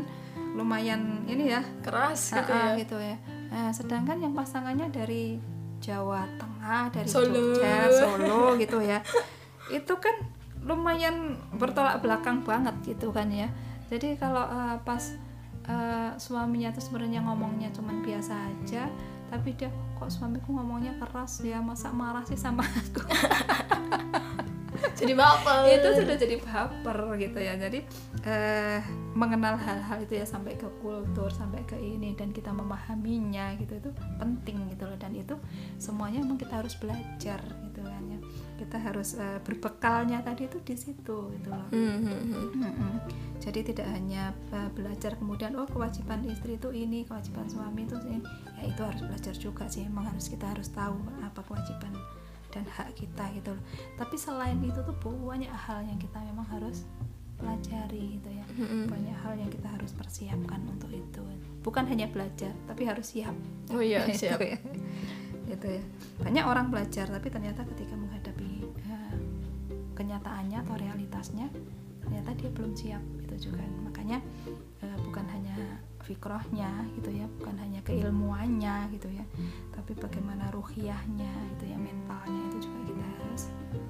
lumayan 0.51 1.23
ini 1.25 1.47
ya 1.47 1.63
keras 1.79 2.35
ah, 2.35 2.43
gitu 2.43 2.51
ah, 2.51 2.59
ya. 2.59 2.79
gitu 2.81 2.97
ya. 2.99 3.15
Nah, 3.51 3.69
sedangkan 3.71 4.17
yang 4.19 4.33
pasangannya 4.33 4.87
dari 4.91 5.39
Jawa 5.79 6.23
Tengah 6.35 6.91
dari 6.91 7.07
Solo. 7.09 7.57
Jogja 7.57 7.89
Solo 7.89 8.55
gitu 8.55 8.79
ya 8.79 9.01
itu 9.77 9.93
kan 9.97 10.13
lumayan 10.61 11.39
bertolak 11.57 11.99
belakang 12.03 12.43
banget 12.43 12.75
gitu 12.85 13.09
kan 13.09 13.27
ya. 13.31 13.49
Jadi 13.89 14.15
kalau 14.15 14.45
eh, 14.45 14.77
pas 14.83 15.03
eh, 15.67 16.11
suaminya 16.17 16.69
tuh 16.71 16.83
sebenarnya 16.83 17.21
ngomongnya 17.21 17.69
cuman 17.71 18.01
biasa 18.01 18.33
aja 18.33 18.85
tapi 19.31 19.55
dia 19.55 19.71
kok 19.95 20.11
suamiku 20.11 20.51
ngomongnya 20.51 20.91
keras 20.99 21.39
ya 21.39 21.63
masa 21.63 21.87
marah 21.95 22.19
sih 22.27 22.35
sama 22.35 22.67
aku 22.67 22.99
jadi 24.99 25.13
baper 25.13 25.57
itu 25.69 25.89
sudah 26.03 26.15
jadi 26.17 26.35
baper 26.41 26.97
gitu 27.19 27.39
ya 27.39 27.53
jadi 27.57 27.79
eh, 28.25 28.79
mengenal 29.13 29.59
hal-hal 29.59 29.97
itu 30.03 30.17
ya 30.17 30.25
sampai 30.25 30.55
ke 30.55 30.67
kultur 30.79 31.29
sampai 31.29 31.61
ke 31.67 31.75
ini 31.77 32.15
dan 32.15 32.31
kita 32.31 32.49
memahaminya 32.55 33.55
gitu 33.59 33.77
itu 33.77 33.89
penting 34.17 34.71
gitu 34.71 34.87
loh 34.87 34.97
dan 34.97 35.13
itu 35.13 35.35
semuanya 35.77 36.23
emang 36.23 36.39
kita 36.39 36.59
harus 36.63 36.75
belajar 36.79 37.39
gitu 37.69 37.81
kan 37.83 38.03
ya 38.07 38.19
kita 38.61 38.77
harus 38.77 39.17
eh, 39.17 39.39
berbekalnya 39.43 40.21
tadi 40.21 40.47
itu 40.47 40.57
di 40.61 40.75
situ 40.77 41.17
gitu 41.37 41.49
loh 41.49 41.67
Mm-mm. 41.73 42.53
Mm-mm. 42.55 42.93
Jadi 43.41 43.73
tidak 43.73 43.89
hanya 43.89 44.37
uh, 44.53 44.69
belajar 44.69 45.17
kemudian 45.17 45.57
oh 45.57 45.65
kewajiban 45.65 46.21
istri 46.29 46.61
itu 46.61 46.69
ini, 46.69 47.09
kewajiban 47.09 47.49
suami 47.49 47.89
itu 47.89 47.97
ini. 48.05 48.21
Ya 48.61 48.69
itu 48.69 48.81
harus 48.85 49.01
belajar 49.01 49.33
juga 49.33 49.65
sih. 49.65 49.81
Memang 49.89 50.13
harus 50.13 50.29
kita 50.29 50.45
harus 50.53 50.69
tahu 50.69 51.01
apa 51.25 51.41
kewajiban 51.41 51.89
dan 52.51 52.67
hak 52.67 52.93
kita 52.93 53.23
gitu 53.33 53.55
loh. 53.55 53.63
Tapi 53.97 54.15
selain 54.19 54.59
itu 54.61 54.79
tuh 54.83 54.95
banyak 55.01 55.49
hal 55.49 55.81
yang 55.87 55.97
kita 55.97 56.19
memang 56.21 56.45
harus 56.51 56.85
pelajari 57.39 58.21
gitu 58.21 58.29
ya. 58.29 58.45
Banyak 58.85 59.17
hal 59.25 59.33
yang 59.39 59.49
kita 59.49 59.67
harus 59.71 59.91
persiapkan 59.95 60.61
untuk 60.69 60.91
itu. 60.93 61.23
Bukan 61.61 61.85
hanya 61.89 62.09
belajar, 62.11 62.53
tapi 62.67 62.85
harus 62.85 63.13
siap. 63.15 63.33
oh 63.73 63.81
iya 63.81 64.03
Itu 64.09 64.27
siap 64.27 64.39
ya. 64.43 64.59
Gitu 65.49 65.67
ya. 65.79 65.83
Banyak 66.21 66.45
orang 66.45 66.69
belajar 66.69 67.09
tapi 67.09 67.31
ternyata 67.33 67.65
ketika 67.73 67.97
menghadapi 67.97 68.67
eh, 68.85 69.15
kenyataannya 69.95 70.57
atau 70.65 70.75
realitasnya 70.77 71.47
ternyata 72.01 72.33
dia 72.35 72.49
belum 72.51 72.73
siap 72.73 73.03
itu 73.21 73.51
juga 73.51 73.63
makanya 73.85 74.19
eh, 74.81 74.97
bukan 75.05 75.25
hanya 75.29 75.55
fikrohnya 76.01 76.69
gitu 76.97 77.09
ya 77.13 77.25
bukan 77.39 77.55
hanya 77.61 77.81
keilmuannya 77.85 78.89
gitu 78.93 79.07
ya 79.13 79.25
tapi 79.71 79.93
bagaimana 79.95 80.49
ruhiyahnya 80.51 81.33
gitu 81.57 81.65
ya 81.69 81.77
mentalnya 81.77 82.41
itu 82.51 82.67
juga 82.67 82.79
kita 82.89 83.05
harus 83.05 83.43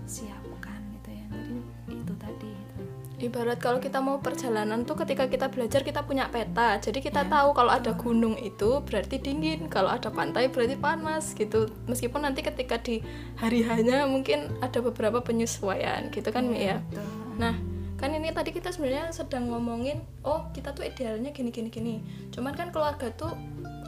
siapkan 0.05 0.81
gitu 0.99 1.09
ya. 1.15 1.25
Jadi 1.31 1.55
itu 1.91 2.13
tadi 2.19 2.51
gitu. 2.51 2.75
ibarat 3.21 3.61
kalau 3.61 3.77
kita 3.77 4.01
mau 4.01 4.17
perjalanan 4.17 4.81
tuh 4.81 4.97
ketika 5.05 5.29
kita 5.29 5.47
belajar 5.53 5.85
kita 5.85 6.01
punya 6.01 6.25
peta. 6.33 6.81
Jadi 6.81 7.05
kita 7.05 7.21
Ya, 7.21 7.29
tahu 7.29 7.53
kalau 7.53 7.69
ada 7.69 7.93
gunung 7.93 8.33
itu 8.41 8.81
berarti 8.81 9.21
dingin 9.21 9.69
kalau 9.69 9.93
ada 9.93 10.09
pantai 10.09 10.49
berarti 10.49 10.73
panas 10.73 11.37
gitu. 11.37 11.69
Meskipun 11.85 12.25
nanti 12.25 12.41
ketika 12.41 12.81
di 12.81 13.05
hari 13.37 13.61
hanya 13.61 14.09
mungkin 14.09 14.49
ada 14.59 14.81
beberapa 14.81 15.21
penyesuaian 15.21 16.09
gitu 16.09 16.33
kan 16.33 16.49
Mi, 16.49 16.65
ya. 16.65 16.81
Betul. 16.89 17.05
nah 17.37 17.55
kan 18.01 18.09
ini 18.17 18.33
tadi 18.33 18.49
kita 18.49 18.73
sebenarnya 18.73 19.13
sedang 19.13 19.53
ngomongin 19.53 20.01
oh 20.25 20.49
kita 20.57 20.73
tuh 20.73 20.81
idealnya 20.89 21.29
gini 21.29 21.53
gini 21.53 21.69
gini. 21.69 21.95
Cuman 22.33 22.57
kan 22.57 22.73
keluarga 22.73 23.13
tuh 23.13 23.29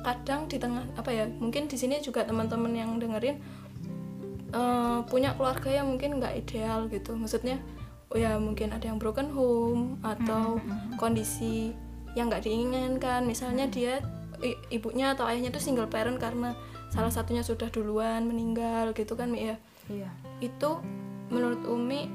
kadang 0.06 0.46
di 0.46 0.62
tengah 0.62 0.86
apa 0.94 1.10
ya 1.10 1.26
mungkin 1.26 1.66
di 1.66 1.74
sini 1.74 1.98
juga 1.98 2.22
teman-teman 2.22 2.70
yang 2.78 3.02
dengerin 3.02 3.42
eh, 4.54 5.00
punya 5.10 5.34
keluarga 5.34 5.82
yang 5.82 5.90
mungkin 5.90 6.22
nggak 6.22 6.46
ideal 6.46 6.86
gitu. 6.94 7.18
Maksudnya 7.18 7.58
oh 8.14 8.18
ya 8.22 8.38
mungkin 8.38 8.70
ada 8.70 8.86
yang 8.86 9.02
broken 9.02 9.34
home 9.34 9.98
atau 10.06 10.62
kondisi 11.02 11.74
yang 12.14 12.30
nggak 12.30 12.46
diinginkan. 12.46 13.26
Misalnya 13.26 13.66
dia 13.66 13.98
i- 14.46 14.62
ibunya 14.70 15.18
atau 15.18 15.26
ayahnya 15.26 15.50
tuh 15.50 15.64
single 15.64 15.90
parent 15.90 16.22
karena 16.22 16.54
salah 16.94 17.10
satunya 17.10 17.42
sudah 17.42 17.74
duluan 17.74 18.30
meninggal 18.30 18.94
gitu 18.94 19.18
kan 19.18 19.34
Mi, 19.34 19.50
ya? 19.50 19.58
Iya. 19.90 20.10
Itu 20.38 20.78
menurut 21.34 21.66
Umi 21.66 22.06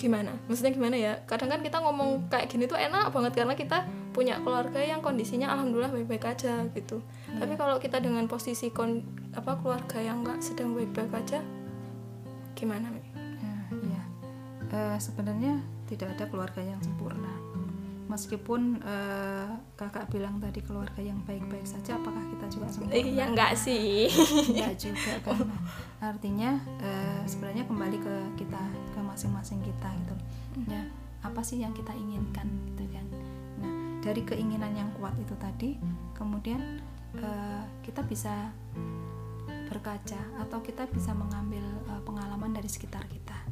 gimana? 0.00 0.32
Maksudnya 0.48 0.72
gimana 0.72 0.96
ya? 0.96 1.20
Kadang 1.28 1.52
kan 1.52 1.60
kita 1.60 1.76
ngomong 1.84 2.32
kayak 2.32 2.48
gini 2.48 2.64
tuh 2.64 2.80
enak 2.80 3.12
banget 3.12 3.36
karena 3.36 3.52
kita 3.52 3.84
punya 4.16 4.40
keluarga 4.40 4.80
yang 4.80 5.04
kondisinya 5.04 5.52
alhamdulillah 5.52 5.92
baik-baik 5.92 6.24
aja 6.24 6.64
gitu. 6.72 7.04
Tapi 7.36 7.54
kalau 7.60 7.76
kita 7.76 8.00
dengan 8.00 8.24
posisi 8.24 8.72
kon 8.72 9.04
apa 9.36 9.60
keluarga 9.60 10.00
yang 10.00 10.24
nggak 10.24 10.40
sedang 10.40 10.72
baik-baik 10.72 11.12
aja, 11.12 11.44
gimana? 12.56 12.88
Mi? 12.88 13.04
Iya. 13.84 14.02
Eh, 14.72 14.98
sebenarnya 14.98 15.60
tidak 15.86 16.16
ada 16.16 16.24
keluarga 16.32 16.64
yang 16.64 16.80
sempurna. 16.80 17.39
Meskipun 18.10 18.82
eh, 18.82 19.46
kakak 19.78 20.10
bilang 20.10 20.42
tadi 20.42 20.58
keluarga 20.66 20.98
yang 20.98 21.22
baik-baik 21.22 21.62
saja, 21.62 21.94
apakah 21.94 22.18
kita 22.26 22.46
juga 22.50 22.66
sempurna? 22.66 22.98
Iya 22.98 23.24
enggak 23.30 23.52
sih. 23.54 24.10
Enggak 24.50 24.74
juga 24.82 25.12
kan. 25.22 25.38
Artinya 26.02 26.58
eh, 26.82 27.22
sebenarnya 27.30 27.70
kembali 27.70 27.98
ke 28.02 28.14
kita, 28.42 28.62
ke 28.90 28.98
masing-masing 28.98 29.62
kita 29.62 29.88
gitu. 30.02 30.14
Ya, 30.66 30.82
apa 31.22 31.38
sih 31.46 31.62
yang 31.62 31.70
kita 31.70 31.94
inginkan 31.94 32.50
gitu 32.74 32.82
kan. 32.90 33.06
Nah, 33.62 33.72
dari 34.02 34.26
keinginan 34.26 34.74
yang 34.74 34.90
kuat 34.98 35.14
itu 35.14 35.38
tadi, 35.38 35.78
kemudian 36.18 36.82
eh, 37.14 37.62
kita 37.86 38.02
bisa 38.02 38.50
berkaca 39.70 40.18
atau 40.42 40.58
kita 40.66 40.90
bisa 40.90 41.14
mengambil 41.14 41.62
eh, 41.86 42.02
pengalaman 42.02 42.50
dari 42.50 42.66
sekitar 42.66 43.06
kita 43.06 43.49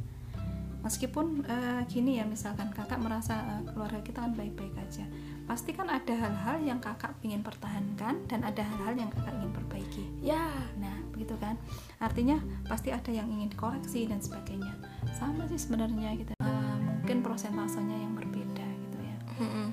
meskipun 0.85 1.43
eh, 1.47 1.81
gini 1.91 2.19
ya 2.19 2.25
misalkan 2.25 2.71
kakak 2.71 2.99
merasa 2.99 3.59
eh, 3.59 3.63
keluarga 3.71 3.99
kita 3.99 4.23
kan 4.23 4.33
baik-baik 4.35 4.75
aja 4.79 5.05
pasti 5.49 5.73
kan 5.73 5.89
ada 5.89 6.13
hal-hal 6.13 6.61
yang 6.61 6.77
kakak 6.77 7.09
ingin 7.25 7.41
pertahankan 7.41 8.21
dan 8.29 8.45
ada 8.45 8.61
hal-hal 8.61 8.93
yang 8.93 9.09
kakak 9.09 9.33
ingin 9.41 9.49
perbaiki. 9.49 10.05
Ya, 10.21 10.45
nah 10.77 10.93
begitu 11.09 11.33
kan? 11.41 11.57
Artinya 11.97 12.37
pasti 12.69 12.93
ada 12.93 13.09
yang 13.09 13.25
ingin 13.25 13.49
dikoreksi 13.49 14.05
dan 14.05 14.21
sebagainya. 14.21 14.69
Sama 15.17 15.49
sih 15.49 15.57
sebenarnya 15.57 16.21
gitu. 16.21 16.37
Uh, 16.37 16.77
mungkin 16.77 17.25
prosentasenya 17.25 17.97
yang 17.97 18.13
berbeda 18.13 18.61
gitu 18.61 18.97
ya. 19.01 19.17
Mm-mm. 19.41 19.67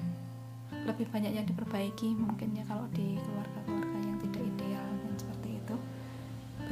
lebih 0.87 1.11
banyak 1.11 1.35
yang 1.35 1.43
diperbaiki 1.43 2.15
mungkin 2.15 2.55
ya 2.55 2.63
kalau 2.63 2.87
di 2.95 3.19
keluarga-keluarga 3.19 3.99
yang 4.07 4.23
tidak 4.23 4.43
ideal 4.47 4.87
dan 5.03 5.15
seperti 5.19 5.61
itu. 5.61 5.77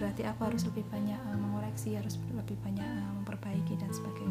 Berarti 0.00 0.22
aku 0.24 0.40
harus 0.48 0.62
lebih 0.64 0.86
banyak 0.88 1.20
uh, 1.28 1.36
mengoreksi 1.36 1.92
harus 1.92 2.16
lebih 2.32 2.56
banyak 2.64 2.88
uh, 2.88 3.12
memperbaiki 3.20 3.76
dan 3.76 3.92
sebagainya 3.92 4.23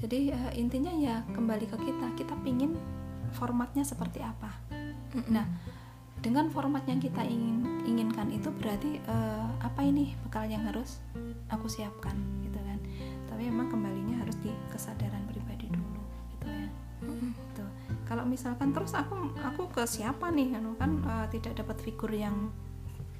jadi 0.00 0.34
uh, 0.34 0.52
intinya 0.56 0.92
ya 0.96 1.22
kembali 1.32 1.68
ke 1.68 1.76
kita 1.76 2.06
kita 2.16 2.34
pingin 2.42 2.74
formatnya 3.36 3.86
seperti 3.86 4.24
apa 4.24 4.50
nah 5.28 5.46
dengan 6.20 6.52
format 6.52 6.84
yang 6.84 7.00
kita 7.00 7.24
ingin 7.24 7.84
inginkan 7.88 8.28
itu 8.28 8.52
berarti 8.52 9.00
uh, 9.08 9.48
apa 9.64 9.80
ini 9.80 10.12
bekal 10.26 10.44
yang 10.44 10.66
harus 10.68 11.00
aku 11.48 11.66
siapkan 11.68 12.14
gitu 12.44 12.60
kan 12.60 12.78
tapi 13.30 13.48
memang 13.48 13.72
kembalinya 13.72 14.20
harus 14.20 14.36
di 14.44 14.52
kesadaran 14.68 15.24
pribadi 15.30 15.70
dulu 15.70 16.02
gitu 16.36 16.46
ya 16.48 16.68
gitu. 17.00 17.64
Kalau 18.06 18.24
misalkan 18.26 18.74
terus 18.74 18.92
aku 18.92 19.32
aku 19.38 19.62
ke 19.70 19.82
siapa 19.86 20.28
nih, 20.34 20.58
anu 20.58 20.74
kan 20.76 21.00
eh, 21.00 21.26
tidak 21.38 21.62
dapat 21.64 21.76
figur 21.80 22.10
yang 22.10 22.50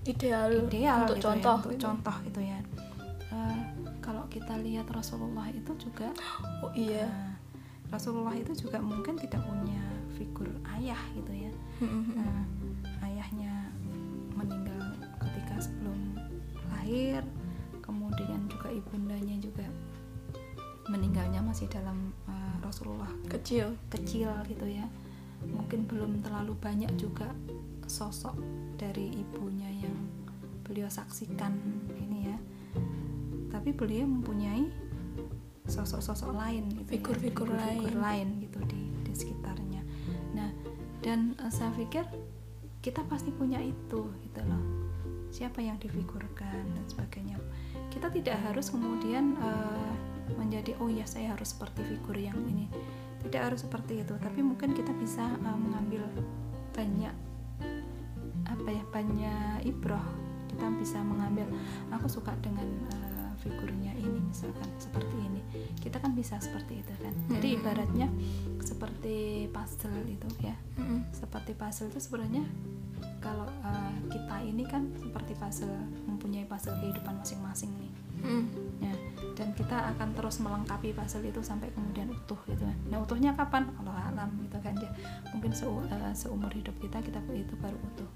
ideal, 0.05 0.49
ideal 0.67 1.05
untuk 1.05 1.17
gitu 1.21 1.27
contoh 1.29 1.57
ya, 1.57 1.61
untuk 1.61 1.73
gitu. 1.77 1.85
contoh 1.87 2.17
gitu 2.27 2.41
ya. 2.43 2.59
Kita 4.41 4.57
lihat 4.57 4.89
Rasulullah 4.89 5.47
itu 5.53 5.77
juga, 5.77 6.09
oh 6.65 6.73
iya. 6.73 7.05
eh, 7.05 7.33
Rasulullah 7.93 8.33
itu 8.33 8.57
juga 8.57 8.81
mungkin 8.81 9.21
tidak 9.21 9.45
punya 9.45 9.83
figur 10.17 10.49
ayah 10.81 10.99
gitu 11.13 11.33
ya. 11.33 11.53
Nah, 12.17 12.41
ayahnya 13.05 13.69
meninggal 14.33 14.97
ketika 15.21 15.61
sebelum 15.61 16.17
lahir, 16.73 17.21
kemudian 17.85 18.49
juga 18.49 18.73
ibundanya 18.73 19.37
juga 19.45 19.69
meninggalnya 20.89 21.45
masih 21.45 21.69
dalam 21.69 22.11
eh, 22.27 22.57
Rasulullah 22.65 23.13
kecil. 23.29 23.77
kecil 23.93 24.33
gitu 24.49 24.67
ya. 24.67 24.89
Mungkin 25.45 25.89
belum 25.89 26.21
terlalu 26.25 26.57
banyak 26.57 26.93
juga 26.97 27.33
sosok 27.91 28.39
dari 28.79 29.11
ibunya 29.19 29.67
yang 29.83 29.97
beliau 30.63 30.87
saksikan 30.87 31.51
ya 31.99 32.07
tapi 33.61 33.77
beliau 33.77 34.09
mempunyai 34.09 34.73
sosok-sosok 35.69 36.33
lain 36.33 36.65
gitu 36.73 36.81
ya, 36.81 36.97
Figur-figur 36.97 37.47
figur-figur 37.53 37.93
lain. 38.01 38.01
lain 38.01 38.29
gitu 38.41 38.59
di 38.65 38.81
di 39.05 39.13
sekitarnya. 39.13 39.83
Nah 40.33 40.51
dan 41.05 41.37
eh, 41.37 41.53
saya 41.53 41.69
pikir 41.77 42.09
kita 42.81 43.05
pasti 43.05 43.29
punya 43.29 43.61
itu 43.61 44.09
gitu 44.25 44.41
loh. 44.49 44.65
Siapa 45.31 45.61
yang 45.61 45.77
difigurkan 45.77 46.65
dan 46.75 46.85
sebagainya. 46.89 47.37
Kita 47.93 48.09
tidak 48.09 48.41
harus 48.49 48.73
kemudian 48.73 49.37
eh, 49.37 49.93
menjadi 50.41 50.75
oh 50.81 50.89
ya 50.89 51.05
saya 51.05 51.37
harus 51.37 51.53
seperti 51.53 51.85
figur 51.85 52.17
yang 52.17 52.41
ini. 52.49 52.65
Tidak 53.21 53.41
harus 53.45 53.63
seperti 53.69 54.01
itu 54.01 54.17
tapi 54.17 54.41
mungkin 54.41 54.73
kita 54.73 54.91
bisa 54.97 55.23
eh, 55.23 55.59
mengambil 55.61 56.09
banyak 56.73 57.15
apa 58.49 58.69
ya 58.73 58.83
banyak 58.89 59.69
ibroh. 59.69 60.09
Kita 60.51 60.67
bisa 60.75 60.99
mengambil. 61.05 61.47
Aku 61.95 62.11
suka 62.11 62.35
dengan 62.43 62.67
eh, 62.91 63.10
figurnya 63.41 63.93
ini 63.97 64.21
misalkan 64.21 64.69
seperti 64.77 65.17
ini. 65.17 65.41
Kita 65.81 65.97
kan 65.99 66.13
bisa 66.13 66.37
seperti 66.39 66.85
itu 66.85 66.93
kan. 67.01 67.15
Jadi 67.33 67.49
Mm-mm. 67.57 67.61
ibaratnya 67.65 68.09
seperti 68.61 69.49
puzzle 69.51 70.05
itu 70.07 70.29
ya. 70.45 70.55
Mm-mm. 70.77 71.09
seperti 71.11 71.57
puzzle 71.57 71.89
itu 71.89 72.01
sebenarnya 72.01 72.45
kalau 73.25 73.49
eh, 73.49 73.95
kita 74.13 74.37
ini 74.45 74.65
kan 74.69 74.93
seperti 75.01 75.33
puzzle 75.37 75.73
mempunyai 76.05 76.45
puzzle 76.45 76.77
kehidupan 76.79 77.17
masing-masing 77.19 77.73
nih. 77.81 77.93
Mm. 78.21 78.45
ya 78.85 78.93
dan 79.33 79.57
kita 79.57 79.97
akan 79.97 80.13
terus 80.13 80.45
melengkapi 80.45 80.93
puzzle 80.93 81.25
itu 81.25 81.41
sampai 81.41 81.73
kemudian 81.73 82.13
utuh 82.13 82.37
gitu 82.45 82.61
kan. 82.61 82.77
Nah 82.93 83.01
utuhnya 83.01 83.33
kapan? 83.33 83.73
Allah 83.81 84.13
alam 84.13 84.29
gitu 84.45 84.61
kan 84.61 84.77
ya. 84.77 84.93
Mungkin 85.33 85.57
seu- 85.57 85.81
eh, 85.89 86.13
seumur 86.13 86.53
hidup 86.53 86.77
kita 86.85 87.01
kita 87.01 87.17
itu 87.33 87.57
baru 87.57 87.81
utuh. 87.81 88.11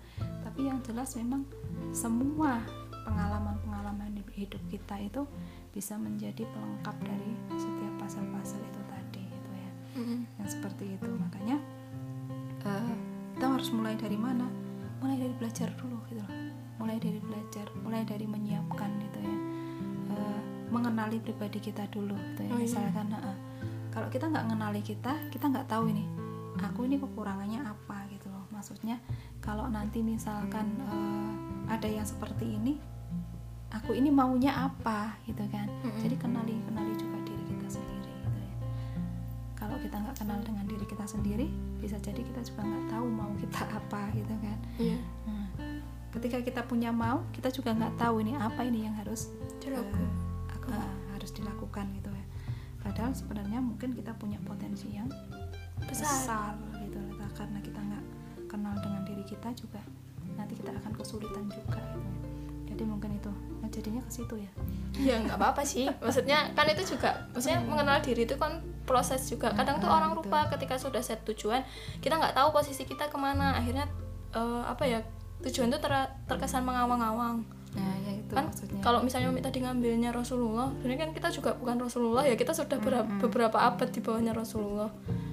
Tapi 0.45 0.69
yang 0.69 0.85
jelas 0.85 1.17
memang 1.17 1.49
semua 1.97 2.61
di 3.65 3.73
hidup 4.35 4.63
kita 4.71 4.99
itu 4.99 5.23
bisa 5.71 5.95
menjadi 5.99 6.43
pelengkap 6.47 6.97
dari 7.03 7.33
setiap 7.55 7.93
puzzle-puzzle 8.03 8.63
itu 8.63 8.81
tadi 8.91 9.23
gitu 9.27 9.51
ya. 9.51 9.71
Mm-mm. 9.99 10.21
yang 10.39 10.49
seperti 10.51 10.85
itu. 10.99 11.11
Makanya 11.11 11.57
eh, 12.67 12.95
kita 13.39 13.47
harus 13.51 13.69
mulai 13.71 13.95
dari 13.95 14.19
mana? 14.19 14.47
Mulai 15.03 15.17
dari 15.19 15.35
belajar 15.39 15.69
dulu 15.79 15.99
gitu 16.11 16.23
loh. 16.23 16.31
Mulai 16.79 16.99
dari 16.99 17.19
belajar 17.23 17.67
mulai 17.83 18.03
dari 18.03 18.27
menyiapkan 18.27 18.91
gitu 19.03 19.19
ya. 19.23 19.37
Eh, 20.15 20.41
mengenali 20.71 21.19
pribadi 21.23 21.59
kita 21.63 21.87
dulu 21.91 22.15
gitu 22.35 22.43
ya. 22.47 22.53
Oh, 22.55 22.59
iya. 22.59 22.67
misalkan 22.67 23.07
eh, 23.15 23.39
kalau 23.95 24.11
kita 24.11 24.27
nggak 24.27 24.45
mengenali 24.51 24.83
kita 24.83 25.13
kita 25.31 25.47
nggak 25.51 25.71
tahu 25.71 25.87
ini 25.91 26.03
aku 26.63 26.87
ini 26.87 26.99
kekurangannya 26.99 27.63
apa 27.63 28.07
gitu 28.15 28.31
loh. 28.31 28.47
Maksudnya 28.55 28.99
kalau 29.43 29.67
nanti 29.71 30.03
misalkan 30.03 30.79
eh, 30.87 31.33
ada 31.71 31.87
yang 31.91 32.07
seperti 32.07 32.59
ini 32.59 32.94
aku 33.75 33.91
ini 33.93 34.09
maunya 34.09 34.55
apa 34.55 35.19
gitu 35.25 35.43
kan. 35.49 35.67
Mm-mm. 35.83 35.99
jadi 35.99 36.15
kenali 36.15 36.55
kenali 36.63 36.93
juga 36.95 37.19
diri 37.23 37.45
kita 37.49 37.67
sendiri 37.73 38.11
gitu 38.15 38.39
ya. 38.39 38.55
Kalau 39.55 39.77
kita 39.77 39.97
nggak 39.99 40.17
kenal 40.17 40.39
dengan 40.41 40.65
diri 40.65 40.85
kita 40.85 41.05
sendiri 41.05 41.47
bisa 41.79 41.97
jadi 41.99 42.21
kita 42.21 42.41
juga 42.43 42.63
nggak 42.63 42.85
tahu 42.89 43.07
mau 43.07 43.31
kita 43.35 43.61
apa 43.79 44.03
gitu 44.13 44.35
kan. 44.39 44.59
Iya. 44.77 44.99
Nah, 45.27 45.47
ketika 46.11 46.39
kita 46.41 46.63
punya 46.63 46.91
mau 46.91 47.27
kita 47.31 47.51
juga 47.51 47.71
nggak 47.71 47.95
tahu 47.97 48.23
ini 48.23 48.33
apa 48.35 48.63
ini 48.63 48.87
yang 48.87 48.95
harus 48.95 49.29
Dilaku- 49.59 50.13
aku- 50.49 50.71
eh, 50.71 50.91
harus 51.11 51.31
dilakukan 51.31 51.89
gitu 51.93 52.09
ya. 52.09 52.25
Padahal 52.79 53.11
sebenarnya 53.11 53.59
mungkin 53.59 53.93
kita 53.93 54.13
punya 54.15 54.37
potensi 54.39 54.93
yang 54.93 55.09
Besar. 55.81 56.53
besar, 56.53 56.53
gitu 56.79 57.01
karena 57.35 57.59
kita 57.59 57.81
nggak 57.81 58.05
kenal 58.47 58.77
dengan 58.79 59.03
diri 59.03 59.25
kita 59.25 59.51
juga 59.53 59.83
nanti 60.35 60.55
kita 60.55 60.71
akan 60.73 60.93
kesulitan 60.95 61.45
juga 61.47 61.81
gitu 61.83 61.99
ya. 61.99 62.24
Jadi 62.75 62.83
mungkin 62.85 63.15
itu 63.15 63.31
nah, 63.63 63.71
jadinya 63.71 64.03
ke 64.03 64.11
situ 64.11 64.35
ya. 64.35 64.51
Ya 64.99 65.15
nggak 65.17 65.39
apa-apa 65.39 65.63
sih. 65.63 65.87
Maksudnya 66.03 66.51
kan 66.53 66.67
itu 66.67 66.83
juga 66.85 67.15
maksudnya 67.31 67.63
mengenal 67.63 68.03
diri 68.03 68.27
itu 68.27 68.35
kan 68.35 68.59
proses 68.83 69.25
juga. 69.25 69.55
Kadang 69.55 69.79
tuh 69.79 69.87
Ah, 69.87 70.03
orang 70.03 70.13
betul. 70.13 70.27
lupa 70.29 70.51
ketika 70.51 70.75
sudah 70.77 71.01
set 71.01 71.23
tujuan 71.25 71.63
kita 71.99 72.15
nggak 72.15 72.35
tahu 72.35 72.51
posisi 72.51 72.83
kita 72.83 73.07
ke 73.07 73.17
mana. 73.17 73.55
Akhirnya 73.55 73.87
eh, 74.31 74.63
apa 74.67 74.83
ya 74.85 74.99
tujuan 75.41 75.71
itu 75.71 75.79
ter- 75.79 76.11
terkesan 76.27 76.63
mengawang-awang. 76.63 77.47
Nah 77.75 77.95
ya 78.01 78.13
itu 78.15 78.33
kan 78.33 78.47
maksudnya. 78.47 78.81
kalau 78.81 79.03
misalnya 79.03 79.31
tadi 79.41 79.59
ngambilnya 79.61 80.11
Rasulullah 80.11 80.71
sebenarnya 80.75 81.01
kan 81.01 81.11
kita 81.11 81.29
juga 81.31 81.51
bukan 81.55 81.77
Rasulullah 81.81 82.23
ya 82.23 82.35
kita 82.35 82.55
sudah 82.55 82.79
bera- 82.79 83.07
beberapa 83.19 83.59
abad 83.59 83.89
di 83.89 83.99
bawahnya 83.99 84.31
Rasulullah. 84.31 84.91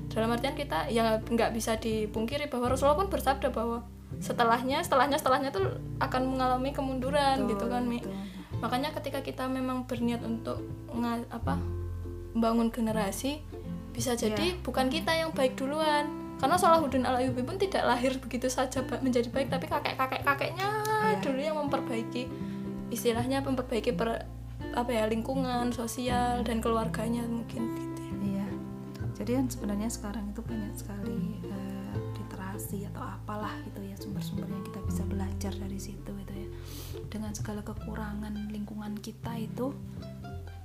Dalam 0.10 0.28
artian 0.28 0.54
kita 0.54 0.90
ya 0.90 1.20
nggak 1.20 1.52
bisa 1.52 1.78
dipungkiri 1.78 2.50
bahwa 2.50 2.74
Rasulullah 2.74 2.98
pun 2.98 3.08
bersabda 3.08 3.50
bahwa 3.50 3.86
setelahnya 4.22 4.80
setelahnya 4.80 5.18
setelahnya 5.18 5.50
tuh 5.50 5.66
akan 5.98 6.22
mengalami 6.30 6.70
kemunduran 6.70 7.44
Betul, 7.44 7.50
gitu 7.52 7.66
kan 7.68 7.84
Mi 7.84 7.98
betul. 7.98 8.14
makanya 8.62 8.90
ketika 8.94 9.20
kita 9.20 9.50
memang 9.50 9.84
berniat 9.84 10.22
untuk 10.22 10.62
nga- 10.94 11.26
apa 11.28 11.58
membangun 12.32 12.70
generasi 12.70 13.42
bisa 13.92 14.14
jadi 14.14 14.56
Iya. 14.56 14.62
bukan 14.62 14.88
kita 14.88 15.12
yang 15.12 15.34
baik 15.34 15.58
duluan 15.58 16.08
karena 16.38 16.56
Salahuddin 16.56 17.04
al 17.04 17.18
Ayyubi 17.18 17.42
pun 17.42 17.58
tidak 17.58 17.84
lahir 17.84 18.18
begitu 18.18 18.48
saja 18.48 18.80
menjadi 18.98 19.28
baik 19.28 19.50
tapi 19.50 19.66
kakek 19.66 19.98
kakek 19.98 20.22
kakeknya 20.22 20.70
Iya. 20.86 21.20
dulu 21.20 21.40
yang 21.42 21.58
memperbaiki 21.58 22.30
istilahnya 22.88 23.42
memperbaiki 23.42 23.92
per, 23.92 24.24
apa 24.72 24.92
ya 24.92 25.04
lingkungan 25.06 25.72
sosial 25.72 26.44
dan 26.44 26.60
keluarganya 26.60 27.24
mungkin 27.24 27.62
gitu 27.74 28.02
ya. 28.02 28.16
Iya. 28.22 28.48
Jadi 29.16 29.32
kan 29.34 29.46
sebenarnya 29.48 29.90
sekarang 29.90 30.30
itu 30.30 30.40
banyak 30.40 30.72
sekali 30.74 31.20
eh, 31.42 31.96
literasi 32.52 32.84
atau 32.92 33.00
apalah 33.00 33.56
gitu 33.72 33.80
ya 33.80 33.96
sumber-sumber 33.96 34.44
yang 34.44 34.66
kita 34.68 34.80
bisa 34.84 35.04
belajar 35.08 35.54
dari 35.56 35.80
situ 35.80 36.12
gitu 36.12 36.34
ya. 36.36 36.50
Dengan 37.08 37.32
segala 37.32 37.64
kekurangan 37.64 38.52
lingkungan 38.52 39.00
kita 39.00 39.40
itu 39.40 39.72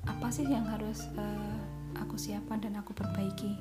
apa 0.07 0.27
sih 0.35 0.51
yang 0.51 0.67
harus 0.67 1.07
eh, 1.15 1.59
aku 2.03 2.19
siapkan 2.19 2.59
dan 2.59 2.75
aku 2.79 2.91
perbaiki 2.91 3.55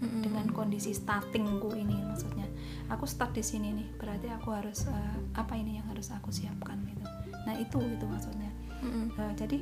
Mm-mm. 0.00 0.20
dengan 0.20 0.52
kondisi 0.52 0.92
startingku 0.92 1.72
ini 1.72 1.96
maksudnya. 2.04 2.44
Aku 2.92 3.08
start 3.08 3.32
di 3.32 3.44
sini 3.44 3.72
nih, 3.72 3.88
berarti 3.96 4.28
aku 4.28 4.52
harus 4.52 4.84
eh, 4.84 5.16
apa 5.40 5.56
ini 5.56 5.80
yang 5.80 5.86
harus 5.88 6.12
aku 6.12 6.28
siapkan 6.28 6.84
gitu. 6.84 7.04
Nah, 7.48 7.56
itu 7.56 7.80
itu 7.80 8.04
maksudnya. 8.04 8.52
Mm-mm. 8.84 9.08
Eh, 9.16 9.32
jadi 9.40 9.58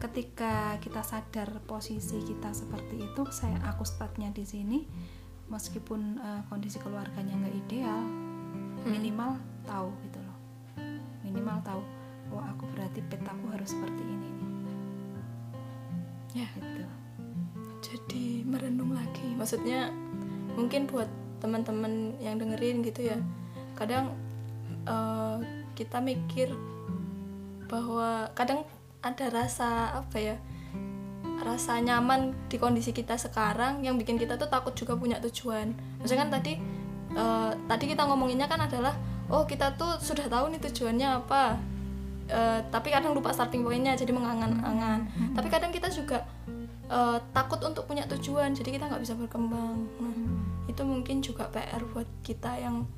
ketika 0.00 0.78
kita 0.80 1.04
sadar 1.04 1.52
posisi 1.68 2.22
kita 2.22 2.54
seperti 2.54 3.02
itu 3.02 3.26
saya 3.34 3.58
aku 3.66 3.82
startnya 3.82 4.30
di 4.30 4.46
sini 4.46 4.86
meskipun 5.48 6.20
eh, 6.20 6.40
kondisi 6.52 6.76
keluarganya 6.80 7.34
nggak 7.36 7.56
ideal 7.66 8.00
minimal 8.86 9.36
tahu 9.66 9.90
gitu 10.06 10.20
loh. 10.22 10.38
Minimal 11.24 11.58
tahu 11.64 11.82
oh 12.32 12.44
aku 12.44 12.64
berarti 12.76 13.00
petaku 13.08 13.44
harus 13.52 13.72
seperti 13.72 14.02
ini 14.04 14.28
nih. 14.28 14.46
Ya. 16.44 16.48
Gitu. 16.56 16.84
Jadi 17.84 18.24
merenung 18.44 18.92
lagi. 18.92 19.32
Maksudnya 19.36 19.88
mungkin 20.54 20.84
buat 20.90 21.08
teman-teman 21.38 22.18
yang 22.18 22.34
dengerin 22.34 22.82
gitu 22.82 23.14
ya 23.14 23.18
kadang 23.78 24.10
eh, 24.84 25.36
kita 25.78 26.02
mikir 26.02 26.50
bahwa 27.70 28.26
kadang 28.34 28.66
ada 28.98 29.30
rasa 29.30 29.94
apa 30.02 30.16
ya 30.18 30.36
rasa 31.42 31.78
nyaman 31.78 32.34
di 32.50 32.56
kondisi 32.58 32.90
kita 32.90 33.14
sekarang 33.14 33.84
yang 33.86 33.94
bikin 33.94 34.18
kita 34.18 34.34
tuh 34.34 34.50
takut 34.50 34.74
juga 34.74 34.98
punya 34.98 35.22
tujuan 35.22 35.70
maksudnya 36.02 36.26
kan 36.26 36.30
tadi 36.40 36.52
uh, 37.14 37.52
tadi 37.70 37.84
kita 37.90 38.02
ngomonginnya 38.04 38.50
kan 38.50 38.62
adalah 38.62 38.94
oh 39.30 39.44
kita 39.44 39.76
tuh 39.78 40.00
sudah 40.00 40.26
tahu 40.26 40.50
nih 40.50 40.60
tujuannya 40.60 41.08
apa 41.24 41.42
uh, 42.32 42.60
tapi 42.68 42.88
kadang 42.90 43.14
lupa 43.14 43.32
starting 43.32 43.62
pointnya 43.62 43.94
jadi 43.94 44.10
mengangan-angan 44.12 45.08
hmm. 45.08 45.34
tapi 45.36 45.48
kadang 45.48 45.70
kita 45.70 45.88
juga 45.92 46.24
uh, 46.88 47.20
takut 47.32 47.60
untuk 47.64 47.84
punya 47.86 48.04
tujuan 48.08 48.52
jadi 48.56 48.80
kita 48.80 48.84
nggak 48.88 49.02
bisa 49.04 49.14
berkembang 49.14 49.86
nah 50.00 50.12
hmm. 50.12 50.70
itu 50.70 50.82
mungkin 50.84 51.20
juga 51.20 51.48
PR 51.52 51.80
buat 51.92 52.08
kita 52.24 52.60
yang 52.60 52.88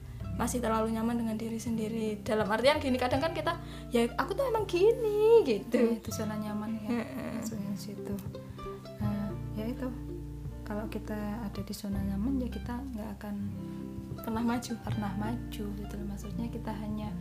masih 0.40 0.64
terlalu 0.64 0.96
nyaman 0.96 1.20
dengan 1.20 1.36
diri 1.36 1.60
sendiri. 1.60 2.24
Dalam 2.24 2.48
artian 2.48 2.80
gini 2.80 2.96
kadang 2.96 3.20
kan 3.20 3.36
kita 3.36 3.60
ya 3.92 4.08
aku 4.16 4.32
tuh 4.32 4.48
emang 4.48 4.64
gini 4.64 5.44
gitu. 5.44 5.76
Ya, 5.76 6.00
itu 6.00 6.08
zona 6.08 6.40
nyaman 6.40 6.80
ya 6.80 7.04
maksudnya 7.36 7.76
situ. 7.76 8.16
Nah, 9.04 9.28
ya 9.52 9.68
itu. 9.68 9.88
Kalau 10.64 10.86
kita 10.88 11.18
ada 11.44 11.60
di 11.60 11.74
zona 11.76 12.00
nyaman 12.00 12.40
ya 12.40 12.48
kita 12.48 12.72
nggak 12.72 13.20
akan 13.20 13.36
pernah 14.24 14.40
maju. 14.40 14.72
pernah 14.80 15.12
maju 15.20 15.64
gitu 15.76 15.94
maksudnya 16.08 16.46
kita 16.48 16.72
hanya 16.72 17.12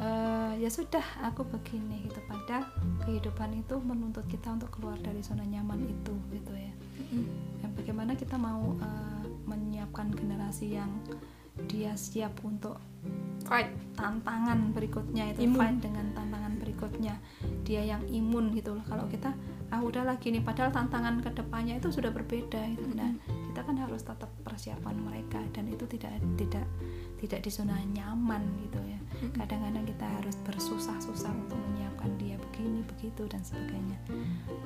uh, 0.00 0.56
ya 0.56 0.72
sudah 0.72 1.04
aku 1.28 1.44
begini 1.44 2.08
gitu. 2.08 2.16
Pada 2.24 2.64
kehidupan 3.04 3.60
itu 3.60 3.76
menuntut 3.84 4.24
kita 4.24 4.56
untuk 4.56 4.72
keluar 4.72 4.96
dari 5.04 5.20
zona 5.20 5.44
nyaman 5.44 5.84
itu 5.84 6.16
gitu 6.32 6.54
ya. 6.56 6.72
Mm-hmm. 6.98 7.78
bagaimana 7.78 8.18
kita 8.18 8.34
mau 8.34 8.74
uh, 8.74 9.22
menyiapkan 9.46 10.10
generasi 10.10 10.76
yang 10.76 10.90
dia 11.66 11.92
siap 11.98 12.38
untuk 12.46 12.78
fight. 13.48 13.72
tantangan 13.98 14.70
berikutnya 14.76 15.34
itu 15.34 15.50
imun. 15.50 15.58
fight 15.58 15.78
dengan 15.82 16.06
tantangan 16.14 16.54
berikutnya. 16.62 17.14
Dia 17.66 17.82
yang 17.82 18.06
imun 18.06 18.54
gitu 18.54 18.78
loh. 18.78 18.84
Kalau 18.86 19.10
kita 19.10 19.34
ah 19.68 19.84
udah 19.84 20.06
lagi 20.06 20.32
nih 20.32 20.40
padahal 20.40 20.72
tantangan 20.72 21.20
ke 21.20 21.28
depannya 21.36 21.76
itu 21.76 21.92
sudah 21.92 22.08
berbeda 22.08 22.56
itu 22.72 22.88
nah 22.96 23.12
kita 23.52 23.60
kan 23.68 23.76
harus 23.76 24.00
tetap 24.00 24.32
persiapan 24.40 24.96
mereka 24.96 25.44
dan 25.52 25.68
itu 25.68 25.84
tidak 25.84 26.16
tidak 26.40 26.64
tidak 27.20 27.44
di 27.44 27.50
zona 27.50 27.74
nyaman 27.90 28.46
gitu 28.64 28.78
ya. 28.86 29.00
Kadang-kadang 29.34 29.82
kita 29.82 30.06
harus 30.06 30.38
bersusah-susah 30.46 31.34
untuk 31.34 31.58
menyiapkan 31.58 32.14
dia 32.22 32.38
begini 32.38 32.86
begitu 32.86 33.26
dan 33.26 33.42
sebagainya. 33.42 33.98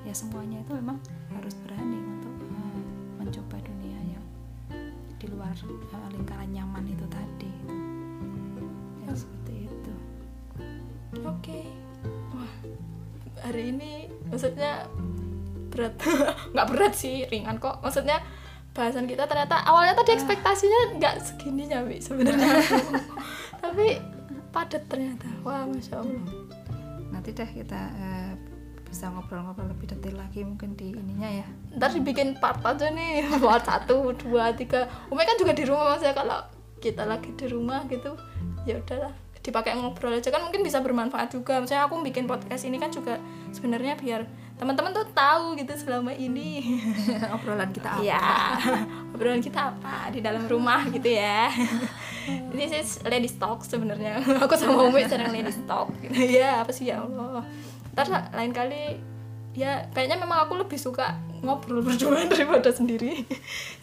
Ya 0.04 0.12
semuanya 0.12 0.60
itu 0.60 0.76
memang 0.76 1.00
harus 1.32 1.56
berani 1.64 1.98
untuk 1.98 2.31
uh, 5.66 6.08
lingkaran 6.12 6.50
nyaman 6.50 6.84
itu 6.86 7.06
tadi. 7.08 7.52
Ya 9.06 9.12
seperti 9.14 9.68
itu. 9.70 9.94
Oke. 11.22 11.40
Okay. 11.42 11.64
wah 12.32 12.52
hari 13.42 13.74
ini 13.74 14.06
maksudnya 14.30 14.86
berat. 15.72 15.96
Nggak 16.52 16.68
berat 16.68 16.94
sih 16.94 17.24
ringan 17.28 17.58
kok. 17.58 17.80
Maksudnya 17.80 18.20
bahasan 18.72 19.04
kita 19.04 19.28
ternyata 19.28 19.60
awalnya 19.68 19.92
tadi 19.98 20.12
ah. 20.12 20.16
ekspektasinya 20.16 20.80
nggak 20.96 21.14
segini 21.20 21.68
nyampe 21.68 22.00
sebenarnya. 22.00 22.60
Tapi 23.62 23.86
padat 24.52 24.84
ternyata. 24.88 25.28
Wah 25.44 25.64
masya 25.68 26.00
allah. 26.00 26.24
Nanti 27.12 27.36
deh 27.36 27.50
kita 27.52 27.80
uh, 27.92 28.21
bisa 28.92 29.08
ngobrol-ngobrol 29.08 29.72
lebih 29.72 29.88
detail 29.88 30.20
lagi 30.20 30.44
mungkin 30.44 30.76
di 30.76 30.92
ininya 30.92 31.24
ya. 31.32 31.46
Ntar 31.80 31.96
dibikin 31.96 32.36
part 32.36 32.60
aja 32.60 32.92
nih 32.92 33.24
buat 33.42 33.64
satu 33.64 34.12
dua 34.20 34.52
tiga. 34.52 34.84
Umi 35.08 35.24
kan 35.24 35.40
juga 35.40 35.56
di 35.56 35.64
rumah 35.64 35.96
maksudnya 35.96 36.12
kalau 36.12 36.44
kita 36.76 37.08
lagi 37.08 37.32
di 37.32 37.48
rumah 37.48 37.88
gitu 37.88 38.12
ya 38.68 38.76
udahlah. 38.76 39.16
Dipakai 39.40 39.74
ngobrol 39.74 40.20
aja. 40.20 40.28
Kan 40.28 40.44
mungkin 40.44 40.60
bisa 40.60 40.84
bermanfaat 40.84 41.32
juga. 41.32 41.58
Maksudnya 41.58 41.88
aku 41.88 42.04
bikin 42.04 42.28
podcast 42.28 42.68
ini 42.68 42.76
kan 42.76 42.92
juga 42.92 43.16
sebenarnya 43.50 43.96
biar 43.96 44.28
teman-teman 44.60 44.94
tuh 44.94 45.08
tahu 45.16 45.56
gitu 45.56 45.72
selama 45.74 46.12
ini. 46.12 46.78
Obrolan 47.34 47.72
kita 47.72 47.96
apa? 47.96 48.04
Ya 48.04 48.28
obrolan 49.12 49.42
kita 49.42 49.72
apa 49.74 50.12
di 50.12 50.20
dalam 50.20 50.44
rumah 50.46 50.84
gitu 50.92 51.08
ya. 51.08 51.48
This 52.54 52.70
is 52.70 52.88
lady 53.02 53.32
talk 53.32 53.64
sebenarnya. 53.64 54.20
Aku 54.44 54.54
sama 54.54 54.84
Umi 54.86 55.02
sedang 55.08 55.32
lady 55.32 55.50
talk. 55.64 55.90
Gitu 55.98 56.38
ya 56.38 56.60
apa 56.62 56.70
sih? 56.70 56.92
Ya 56.92 57.02
Allah 57.02 57.42
ntar 57.92 58.08
lain 58.32 58.52
kali 58.56 59.00
ya 59.52 59.84
kayaknya 59.92 60.16
memang 60.16 60.48
aku 60.48 60.56
lebih 60.56 60.80
suka 60.80 61.20
ngobrol 61.44 61.82
berdua 61.86 62.24
daripada 62.28 62.72
sendiri. 62.72 63.24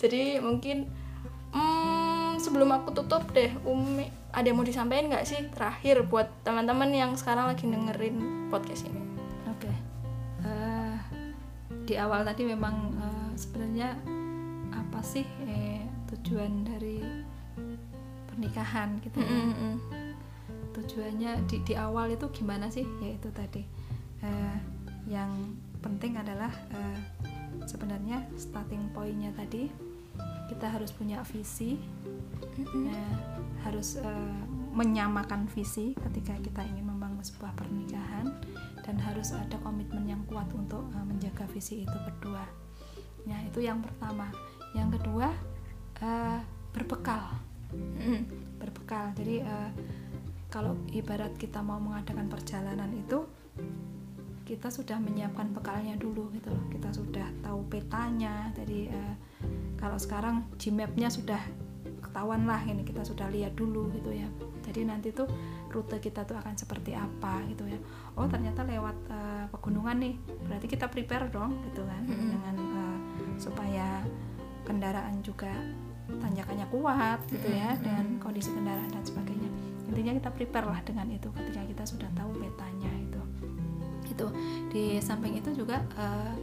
Jadi 0.01 0.41
mungkin 0.41 0.89
hmm, 1.53 2.41
sebelum 2.41 2.73
aku 2.73 2.95
tutup 2.95 3.29
deh 3.35 3.53
Umi 3.67 4.09
ada 4.29 4.45
yang 4.45 4.57
mau 4.61 4.65
disampaikan 4.65 5.09
nggak 5.09 5.25
sih 5.25 5.39
terakhir 5.53 6.05
buat 6.05 6.29
teman-teman 6.45 6.89
yang 6.93 7.11
sekarang 7.17 7.49
lagi 7.49 7.65
dengerin 7.65 8.49
podcast 8.53 8.85
ini? 8.85 9.01
Oke. 9.49 9.65
Okay. 9.65 9.75
uh, 10.45 10.49
eh, 10.49 10.97
di 11.85 11.93
awal 11.97 12.21
tadi 12.21 12.45
memang 12.45 12.75
uh, 12.97 13.31
sebenarnya 13.33 13.97
apa 14.73 14.99
sih 15.01 15.25
eh, 15.49 15.85
tujuan 16.13 16.65
dari 16.65 17.01
pernikahan 18.29 19.01
gitu 19.01 19.19
mm 19.19 19.27
-hmm. 19.27 19.73
tujuannya 20.77 21.43
di 21.49 21.65
di 21.65 21.73
awal 21.73 22.13
itu 22.13 22.29
gimana 22.29 22.69
sih? 22.69 22.85
Yaitu 23.01 23.33
tadi 23.33 23.65
uh, 24.23 24.57
yang 25.07 25.57
penting 25.79 26.19
adalah 26.19 26.51
uh, 26.75 26.99
sebenarnya 27.65 28.27
starting 28.35 28.91
pointnya 28.91 29.31
tadi 29.35 29.71
kita 30.49 30.65
harus 30.65 30.89
punya 30.91 31.21
visi 31.23 31.77
mm-hmm. 31.77 32.85
uh, 32.89 33.15
harus 33.63 34.01
uh, 34.01 34.39
menyamakan 34.73 35.49
visi 35.49 35.97
ketika 36.09 36.33
kita 36.39 36.61
ingin 36.65 36.87
membangun 36.87 37.21
sebuah 37.21 37.53
pernikahan 37.57 38.31
dan 38.85 38.95
harus 39.05 39.35
ada 39.35 39.57
komitmen 39.61 40.09
yang 40.09 40.21
kuat 40.25 40.49
untuk 40.55 40.81
uh, 40.93 41.05
menjaga 41.05 41.45
visi 41.53 41.85
itu 41.85 41.97
berdua. 42.05 42.41
Ya 43.27 43.37
itu 43.45 43.61
yang 43.61 43.83
pertama. 43.83 44.31
Yang 44.73 45.01
kedua 45.01 45.29
uh, 46.01 46.39
berbekal, 46.73 47.37
berbekal. 48.61 49.13
Jadi 49.17 49.41
uh, 49.45 49.69
kalau 50.49 50.77
ibarat 50.89 51.37
kita 51.37 51.61
mau 51.61 51.77
mengadakan 51.77 52.25
perjalanan 52.25 52.89
itu 52.93 53.25
kita 54.49 54.73
sudah 54.73 54.97
menyiapkan 54.97 55.53
bekalnya 55.53 55.93
dulu 55.93 56.33
gitu 56.33 56.49
loh. 56.49 56.65
Kita 56.73 56.89
sudah 56.89 57.29
tahu 57.45 57.69
petanya 57.69 58.49
jadi 58.57 58.89
uh, 58.89 59.15
kalau 59.77 60.01
sekarang 60.01 60.49
Gmapnya 60.57 61.13
sudah 61.13 61.37
ketahuan 62.01 62.49
lah 62.49 62.57
ini 62.65 62.81
kita 62.81 63.05
sudah 63.05 63.29
lihat 63.29 63.53
dulu 63.53 63.93
gitu 63.93 64.09
ya. 64.09 64.25
Jadi 64.65 64.89
nanti 64.89 65.13
tuh 65.13 65.29
rute 65.69 66.01
kita 66.01 66.25
tuh 66.25 66.33
akan 66.41 66.57
seperti 66.57 66.97
apa 66.97 67.45
gitu 67.53 67.69
ya. 67.69 67.77
Oh 68.17 68.25
ternyata 68.25 68.65
lewat 68.65 68.97
uh, 69.13 69.45
pegunungan 69.53 70.01
nih. 70.01 70.15
Berarti 70.49 70.65
kita 70.65 70.89
prepare 70.89 71.29
dong 71.29 71.61
gitu 71.69 71.85
kan 71.85 72.01
mm 72.01 72.09
-hmm. 72.09 72.29
dengan 72.33 72.55
uh, 72.57 72.97
supaya 73.37 74.01
kendaraan 74.65 75.21
juga 75.21 75.53
tanjakannya 76.09 76.65
kuat 76.73 77.21
gitu 77.29 77.53
ya 77.53 77.69
mm 77.69 77.75
-hmm. 77.77 77.85
dengan 77.85 78.05
kondisi 78.17 78.49
kendaraan 78.49 78.89
dan 78.89 79.05
sebagainya. 79.05 79.49
Intinya 79.93 80.13
kita 80.17 80.29
prepare 80.33 80.65
lah 80.69 80.81
dengan 80.81 81.05
itu 81.13 81.29
ketika 81.37 81.61
kita 81.65 81.83
sudah 81.85 82.09
tahu 82.17 82.33
petanya 82.41 82.98
itu 84.19 84.27
di 84.67 84.83
samping 84.99 85.39
itu 85.39 85.55
juga 85.55 85.79
uh, 85.95 86.35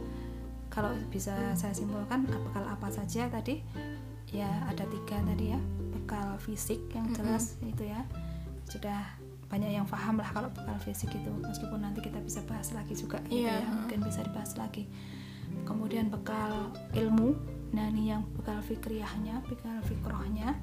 kalau 0.73 0.97
bisa 1.13 1.33
saya 1.53 1.73
simpulkan 1.77 2.25
bekal 2.25 2.65
apa 2.65 2.89
saja 2.89 3.29
tadi 3.29 3.61
ya 4.33 4.49
ada 4.65 4.83
tiga 4.89 5.21
tadi 5.21 5.53
ya 5.53 5.59
bekal 5.93 6.41
fisik 6.41 6.81
yang 6.97 7.13
jelas 7.13 7.53
mm 7.53 7.57
-hmm. 7.61 7.71
itu 7.77 7.83
ya 7.85 8.01
sudah 8.65 9.01
banyak 9.47 9.79
yang 9.79 9.87
paham 9.87 10.19
lah 10.19 10.27
kalau 10.33 10.51
bekal 10.51 10.75
fisik 10.83 11.07
itu 11.15 11.31
meskipun 11.39 11.79
nanti 11.79 12.03
kita 12.03 12.19
bisa 12.19 12.43
bahas 12.43 12.75
lagi 12.75 12.91
juga 12.97 13.23
yeah. 13.31 13.31
gitu 13.31 13.47
iya, 13.47 13.63
ya 13.63 13.69
mungkin 13.71 13.99
bisa 14.03 14.19
dibahas 14.25 14.51
lagi 14.59 14.83
kemudian 15.63 16.11
bekal 16.11 16.75
ilmu 16.91 17.37
nah 17.71 17.87
ini 17.87 18.11
yang 18.11 18.27
bekal 18.35 18.59
fikriahnya 18.59 19.43
bekal 19.47 19.79
fikrohnya 19.87 20.55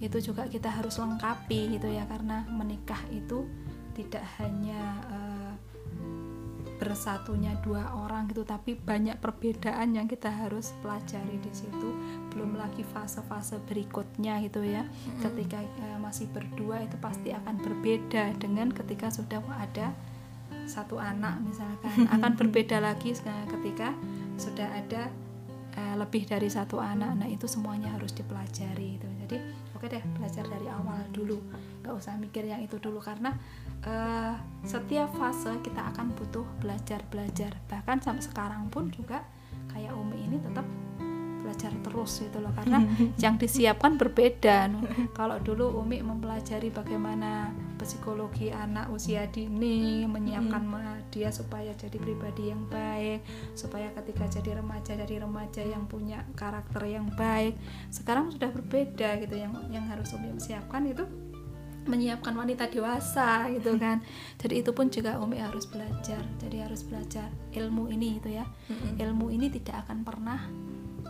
itu 0.00 0.32
juga 0.32 0.48
kita 0.48 0.72
harus 0.72 0.96
lengkapi 0.96 1.76
gitu 1.76 1.88
ya 1.92 2.08
karena 2.08 2.48
menikah 2.48 3.00
itu 3.12 3.44
tidak 3.92 4.24
hanya 4.40 4.96
uh, 5.12 5.29
bersatunya 6.80 7.52
dua 7.60 7.92
orang 7.92 8.24
gitu 8.32 8.40
tapi 8.48 8.72
banyak 8.72 9.20
perbedaan 9.20 9.92
yang 9.92 10.08
kita 10.08 10.32
harus 10.32 10.72
pelajari 10.80 11.36
di 11.36 11.52
situ. 11.52 11.92
Belum 12.32 12.56
lagi 12.56 12.80
fase-fase 12.80 13.60
berikutnya 13.68 14.40
gitu 14.40 14.64
ya. 14.64 14.88
Ketika 15.20 15.60
uh, 15.60 16.00
masih 16.00 16.26
berdua 16.32 16.80
itu 16.80 16.96
pasti 16.96 17.36
akan 17.36 17.60
berbeda 17.60 18.32
dengan 18.40 18.72
ketika 18.72 19.12
sudah 19.12 19.44
ada 19.60 19.92
satu 20.64 20.96
anak 20.96 21.36
misalkan. 21.44 22.08
Akan 22.16 22.32
berbeda 22.40 22.80
lagi 22.80 23.12
ketika 23.52 23.92
sudah 24.40 24.72
ada 24.72 25.12
uh, 25.76 25.94
lebih 26.00 26.24
dari 26.24 26.48
satu 26.48 26.80
anak. 26.80 27.12
Nah 27.20 27.28
itu 27.28 27.44
semuanya 27.44 27.92
harus 27.92 28.16
dipelajari 28.16 28.96
itu 28.96 29.08
jadi 29.28 29.36
oke 29.76 29.84
deh 29.86 30.02
belajar 30.16 30.48
dari 30.48 30.66
awal 30.66 31.04
dulu. 31.12 31.38
Nggak 31.84 31.94
usah 31.94 32.16
mikir 32.16 32.48
yang 32.48 32.64
itu 32.64 32.80
dulu 32.80 32.98
karena 33.04 33.36
uh, 33.86 34.34
setiap 34.64 35.08
fase 35.16 35.56
kita 35.64 35.92
akan 35.94 36.12
butuh 36.16 36.44
belajar 36.60 37.00
belajar 37.08 37.56
bahkan 37.68 38.00
sampai 38.00 38.24
sekarang 38.24 38.68
pun 38.68 38.92
juga 38.92 39.24
kayak 39.72 39.94
Umi 39.96 40.18
ini 40.28 40.36
tetap 40.42 40.66
belajar 41.50 41.74
terus 41.82 42.22
gitu 42.22 42.38
loh. 42.38 42.54
Karena 42.54 42.78
yang 43.24 43.34
disiapkan 43.34 43.98
berbeda. 43.98 44.70
Kalau 45.18 45.42
dulu 45.42 45.82
Umi 45.82 45.98
mempelajari 45.98 46.70
bagaimana 46.70 47.50
psikologi 47.74 48.54
anak 48.54 48.92
usia 48.94 49.26
dini 49.26 50.06
menyiapkan 50.06 50.62
hmm. 50.62 51.10
dia 51.10 51.34
supaya 51.34 51.72
jadi 51.74 51.96
pribadi 51.96 52.52
yang 52.52 52.68
baik 52.68 53.24
supaya 53.56 53.88
ketika 53.96 54.28
jadi 54.28 54.60
remaja 54.60 54.94
jadi 54.94 55.24
remaja 55.24 55.64
yang 55.66 55.90
punya 55.90 56.22
karakter 56.38 56.86
yang 56.86 57.10
baik. 57.18 57.58
Sekarang 57.90 58.30
sudah 58.30 58.54
berbeda 58.54 59.18
gitu. 59.18 59.34
Yang 59.34 59.58
yang 59.74 59.90
harus 59.90 60.14
Umi 60.14 60.38
siapkan 60.38 60.86
itu 60.86 61.02
menyiapkan 61.88 62.34
wanita 62.36 62.68
dewasa 62.68 63.48
gitu 63.54 63.76
kan. 63.80 64.04
Jadi 64.36 64.60
itu 64.60 64.70
pun 64.76 64.92
juga 64.92 65.16
Umi 65.20 65.40
harus 65.40 65.64
belajar. 65.64 66.20
Jadi 66.40 66.56
harus 66.60 66.84
belajar 66.84 67.28
ilmu 67.56 67.88
ini 67.88 68.20
itu 68.20 68.28
ya. 68.36 68.44
Ilmu 69.00 69.32
ini 69.32 69.48
tidak 69.48 69.86
akan 69.86 70.04
pernah 70.04 70.40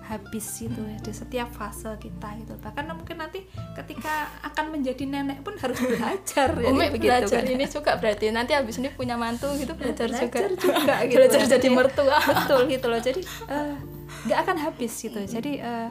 habis 0.01 0.43
itu 0.59 0.83
ya 0.83 0.99
di 0.99 1.13
setiap 1.15 1.49
fase 1.55 1.91
kita 2.03 2.35
gitu. 2.43 2.55
Bahkan 2.59 2.85
mungkin 2.99 3.23
nanti 3.23 3.47
ketika 3.79 4.27
akan 4.43 4.75
menjadi 4.75 5.07
nenek 5.07 5.47
pun 5.47 5.55
harus 5.55 5.79
belajar 5.79 6.51
Umi 6.59 6.91
begitu, 6.91 7.11
belajar 7.11 7.43
kan. 7.47 7.55
ini 7.55 7.65
juga 7.71 7.93
berarti. 7.99 8.25
Nanti 8.35 8.53
habis 8.55 8.79
ini 8.83 8.91
punya 8.91 9.15
mantu 9.15 9.51
gitu 9.55 9.75
belajar, 9.79 10.11
belajar 10.11 10.51
juga, 10.59 10.83
juga 10.83 10.95
gitu 11.07 11.17
belajar 11.19 11.41
jadi 11.47 11.69
mertua. 11.71 12.19
betul 12.19 12.61
gitu 12.67 12.87
loh. 12.91 13.01
Jadi 13.03 13.21
eh, 13.55 13.75
nggak 14.27 14.39
uh, 14.39 14.43
akan 14.47 14.57
habis 14.59 14.93
gitu. 14.99 15.21
Jadi 15.23 15.63
uh, 15.63 15.91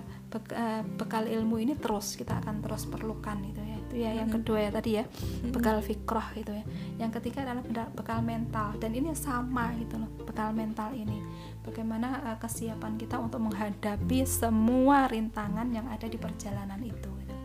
bekal 0.99 1.25
ilmu 1.25 1.57
ini 1.57 1.73
terus 1.73 2.13
kita 2.13 2.37
akan 2.37 2.61
terus 2.61 2.85
perlukan 2.85 3.41
gitu 3.41 3.61
ya 3.65 3.78
itu 3.89 4.05
ya 4.05 4.13
yang 4.13 4.29
kedua 4.29 4.61
ya 4.61 4.69
tadi 4.69 5.01
ya 5.01 5.03
bekal 5.49 5.81
fikroh 5.81 6.23
gitu 6.37 6.53
ya. 6.53 6.63
Yang 7.01 7.17
ketiga 7.17 7.41
adalah 7.49 7.89
bekal 7.89 8.21
mental 8.21 8.77
dan 8.77 8.93
ini 8.93 9.17
sama 9.17 9.73
gitu 9.81 9.97
loh 9.97 10.09
bekal 10.29 10.53
mental 10.53 10.93
ini. 10.93 11.25
Bagaimana 11.65 12.21
uh, 12.29 12.37
kesiapan 12.37 13.01
kita 13.01 13.17
untuk 13.17 13.41
menghadapi 13.41 14.21
semua 14.29 15.09
rintangan 15.09 15.65
yang 15.73 15.89
ada 15.89 16.05
di 16.05 16.21
perjalanan 16.21 16.77
itu 16.85 17.09
gitu. 17.25 17.35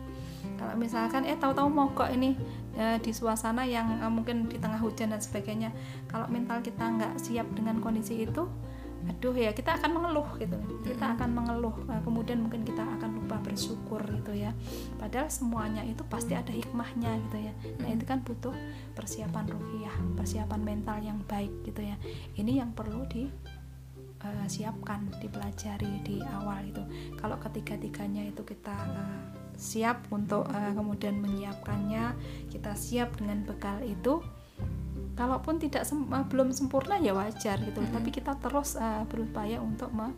kalau 0.55 0.77
misalkan 0.79 1.27
eh 1.27 1.35
tahu-tahu 1.35 1.67
mau 1.67 1.91
kok 1.91 2.07
ini 2.13 2.37
uh, 2.79 2.95
di 3.01 3.11
suasana 3.11 3.67
yang 3.67 3.99
uh, 3.99 4.11
mungkin 4.13 4.47
di 4.47 4.61
tengah 4.61 4.79
hujan 4.79 5.11
dan 5.11 5.19
sebagainya 5.19 5.73
kalau 6.07 6.29
mental 6.31 6.63
kita 6.63 6.85
nggak 6.85 7.17
siap 7.19 7.49
dengan 7.57 7.83
kondisi 7.83 8.23
itu 8.23 8.47
aduh 9.05 9.35
ya 9.37 9.51
kita 9.53 9.77
akan 9.77 10.01
mengeluh 10.01 10.29
gitu. 10.41 10.57
Kita 10.85 11.17
akan 11.17 11.29
mengeluh. 11.33 11.75
Nah, 11.85 12.01
kemudian 12.01 12.41
mungkin 12.41 12.65
kita 12.65 12.81
akan 12.81 13.21
lupa 13.21 13.37
bersyukur 13.41 14.01
gitu 14.01 14.33
ya. 14.33 14.51
Padahal 14.97 15.29
semuanya 15.29 15.85
itu 15.85 16.01
pasti 16.07 16.33
ada 16.33 16.51
hikmahnya 16.51 17.21
gitu 17.29 17.37
ya. 17.49 17.53
Nah 17.81 17.89
itu 17.93 18.03
kan 18.05 18.25
butuh 18.25 18.53
persiapan 18.95 19.45
ruhiyah 19.49 19.95
persiapan 20.15 20.61
mental 20.61 20.97
yang 21.01 21.19
baik 21.25 21.51
gitu 21.67 21.81
ya. 21.85 21.97
Ini 22.37 22.65
yang 22.65 22.71
perlu 22.73 23.05
di 23.09 23.29
uh, 24.25 24.47
siapkan 24.49 25.09
dipelajari 25.21 26.01
di 26.01 26.17
awal 26.25 26.65
itu 26.65 26.81
kalau 27.19 27.37
ketiga-tiganya 27.37 28.25
itu 28.29 28.41
kita 28.41 28.73
uh, 28.73 29.21
siap 29.55 30.03
untuk 30.11 30.49
uh, 30.51 30.71
kemudian 30.75 31.15
menyiapkannya 31.21 32.15
kita 32.51 32.75
siap 32.75 33.15
dengan 33.15 33.45
bekal 33.47 33.79
itu 33.85 34.19
kalaupun 35.15 35.57
tidak 35.57 35.87
sem 35.87 36.05
uh, 36.11 36.27
belum 36.27 36.51
sempurna 36.51 36.99
ya 36.99 37.15
wajar 37.15 37.57
gitu 37.63 37.79
mm 37.79 37.87
-hmm. 37.87 37.95
tapi 37.95 38.09
kita 38.11 38.35
terus 38.39 38.75
uh, 38.75 39.07
berupaya 39.07 39.63
untuk 39.63 39.89
me 39.95 40.11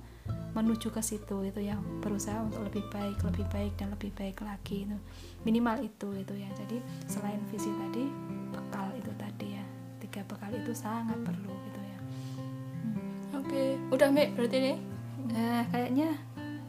menuju 0.58 0.90
ke 0.90 1.06
situ 1.06 1.46
itu 1.46 1.62
ya 1.62 1.78
berusaha 2.02 2.42
untuk 2.42 2.66
lebih 2.66 2.82
baik 2.90 3.22
lebih 3.22 3.46
baik 3.54 3.78
dan 3.78 3.94
lebih 3.94 4.10
baik 4.18 4.42
lagi 4.42 4.90
itu 4.90 4.98
minimal 5.46 5.78
itu 5.86 6.10
itu 6.18 6.34
ya 6.34 6.50
jadi 6.58 6.82
selain 7.06 7.38
visi 7.54 7.70
tadi 7.70 8.10
bekal 8.50 8.90
itu 8.98 9.12
tadi 9.22 9.54
ya 9.54 9.66
tiga 10.02 10.26
bekal 10.26 10.50
itu 10.50 10.74
sangat 10.74 11.22
perlu 11.22 11.54
gitu 11.70 11.82
ya 11.86 11.98
hmm. 12.02 13.38
oke 13.38 13.46
okay. 13.46 13.78
udah 13.94 14.10
Mek 14.10 14.34
berarti 14.34 14.58
nih 14.58 14.78
nah 15.30 15.62
kayaknya 15.70 16.10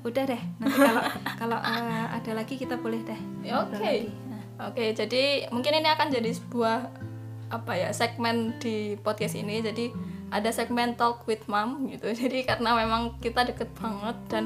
udah 0.04 0.24
deh 0.28 0.42
nanti 0.60 0.78
kalau 0.78 1.02
kalau 1.40 1.58
uh, 1.58 2.06
ada 2.12 2.32
lagi 2.36 2.54
kita 2.60 2.76
boleh 2.76 3.00
deh 3.08 3.20
oke 3.56 3.72
okay. 3.72 4.12
nah. 4.28 4.68
oke 4.68 4.76
okay, 4.76 4.88
jadi 4.92 5.48
mungkin 5.48 5.80
ini 5.80 5.88
akan 5.88 6.12
jadi 6.12 6.30
sebuah 6.36 7.07
apa 7.48 7.72
ya 7.76 7.90
segmen 7.92 8.56
di 8.60 8.96
podcast 9.00 9.36
ini. 9.36 9.60
Jadi 9.64 9.92
ada 10.28 10.52
segmen 10.52 10.94
talk 10.96 11.24
with 11.24 11.44
mom 11.48 11.88
gitu. 11.88 12.12
Jadi 12.20 12.44
karena 12.44 12.76
memang 12.76 13.16
kita 13.20 13.48
deket 13.48 13.72
banget 13.76 14.16
dan 14.28 14.44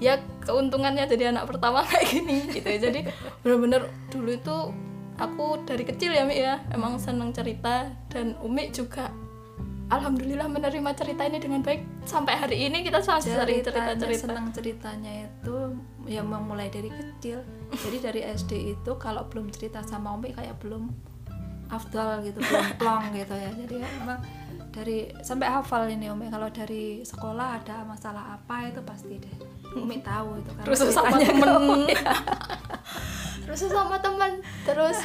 ya 0.00 0.16
keuntungannya 0.48 1.04
jadi 1.04 1.28
anak 1.28 1.44
pertama 1.44 1.84
kayak 1.88 2.08
gini 2.08 2.48
gitu. 2.48 2.66
Ya 2.66 2.78
jadi 2.80 3.00
bener-bener 3.44 3.92
dulu 4.08 4.32
itu 4.32 4.56
aku 5.20 5.60
dari 5.68 5.84
kecil 5.84 6.16
ya 6.16 6.24
Mi 6.24 6.40
ya. 6.40 6.64
Emang 6.72 6.96
seneng 6.96 7.36
cerita 7.36 7.92
dan 8.08 8.34
Umi 8.40 8.72
juga 8.72 9.12
Alhamdulillah 9.90 10.46
menerima 10.46 10.90
cerita 10.94 11.26
ini 11.26 11.42
dengan 11.42 11.60
baik. 11.66 12.06
Sampai 12.06 12.38
hari 12.38 12.70
ini 12.70 12.86
kita 12.86 13.02
masih 13.02 13.34
sering 13.34 13.60
cerita 13.60 13.92
cerita 13.98 14.24
senang 14.24 14.48
ceritanya 14.54 15.26
itu 15.26 15.76
ya 16.06 16.22
memulai 16.22 16.70
dari 16.70 16.88
kecil. 16.88 17.42
Jadi 17.74 17.98
dari 17.98 18.20
SD 18.22 18.52
itu 18.78 18.90
kalau 18.96 19.26
belum 19.28 19.50
cerita 19.50 19.82
sama 19.82 20.14
Umi 20.16 20.32
kayak 20.32 20.62
belum 20.62 20.94
afdal 21.70 22.20
gitu 22.26 22.38
plong 22.76 23.14
gitu 23.14 23.34
ya. 23.34 23.50
Jadi 23.54 23.74
ya, 23.80 23.88
emang 24.02 24.20
dari 24.70 25.10
sampai 25.22 25.50
hafal 25.50 25.90
ini 25.90 26.06
Umi 26.10 26.30
kalau 26.30 26.46
dari 26.50 27.02
sekolah 27.02 27.62
ada 27.62 27.82
masalah 27.86 28.38
apa 28.38 28.70
itu 28.70 28.80
pasti 28.86 29.18
deh. 29.18 29.34
Umi 29.74 30.02
tahu 30.02 30.38
itu 30.42 30.50
kan 30.54 30.64
terus 30.66 30.80
sama 30.96 31.18
temen. 31.18 31.80
Terus 33.46 33.66
sama 33.66 33.96
teman 33.98 34.32
terus 34.62 34.98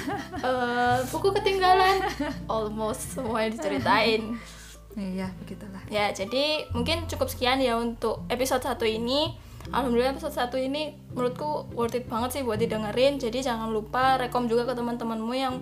uh, 0.45 1.01
buku 1.09 1.33
ketinggalan. 1.41 2.05
Almost 2.45 3.17
semuanya 3.17 3.57
diceritain. 3.57 4.37
Iya 4.95 5.27
begitulah. 5.41 5.83
Ya 5.91 6.13
jadi 6.13 6.69
mungkin 6.71 7.09
cukup 7.09 7.27
sekian 7.27 7.59
ya 7.59 7.75
untuk 7.75 8.23
episode 8.29 8.63
satu 8.63 8.85
ini. 8.87 9.33
Alhamdulillah 9.73 10.13
episode 10.13 10.37
satu 10.37 10.61
ini 10.61 10.93
menurutku 11.09 11.73
worth 11.73 11.97
it 11.97 12.05
banget 12.05 12.37
sih 12.37 12.41
buat 12.45 12.61
didengerin. 12.61 13.17
Jadi 13.17 13.41
jangan 13.41 13.73
lupa 13.73 14.21
rekom 14.21 14.45
juga 14.45 14.69
ke 14.69 14.77
teman-temanmu 14.77 15.33
yang 15.33 15.57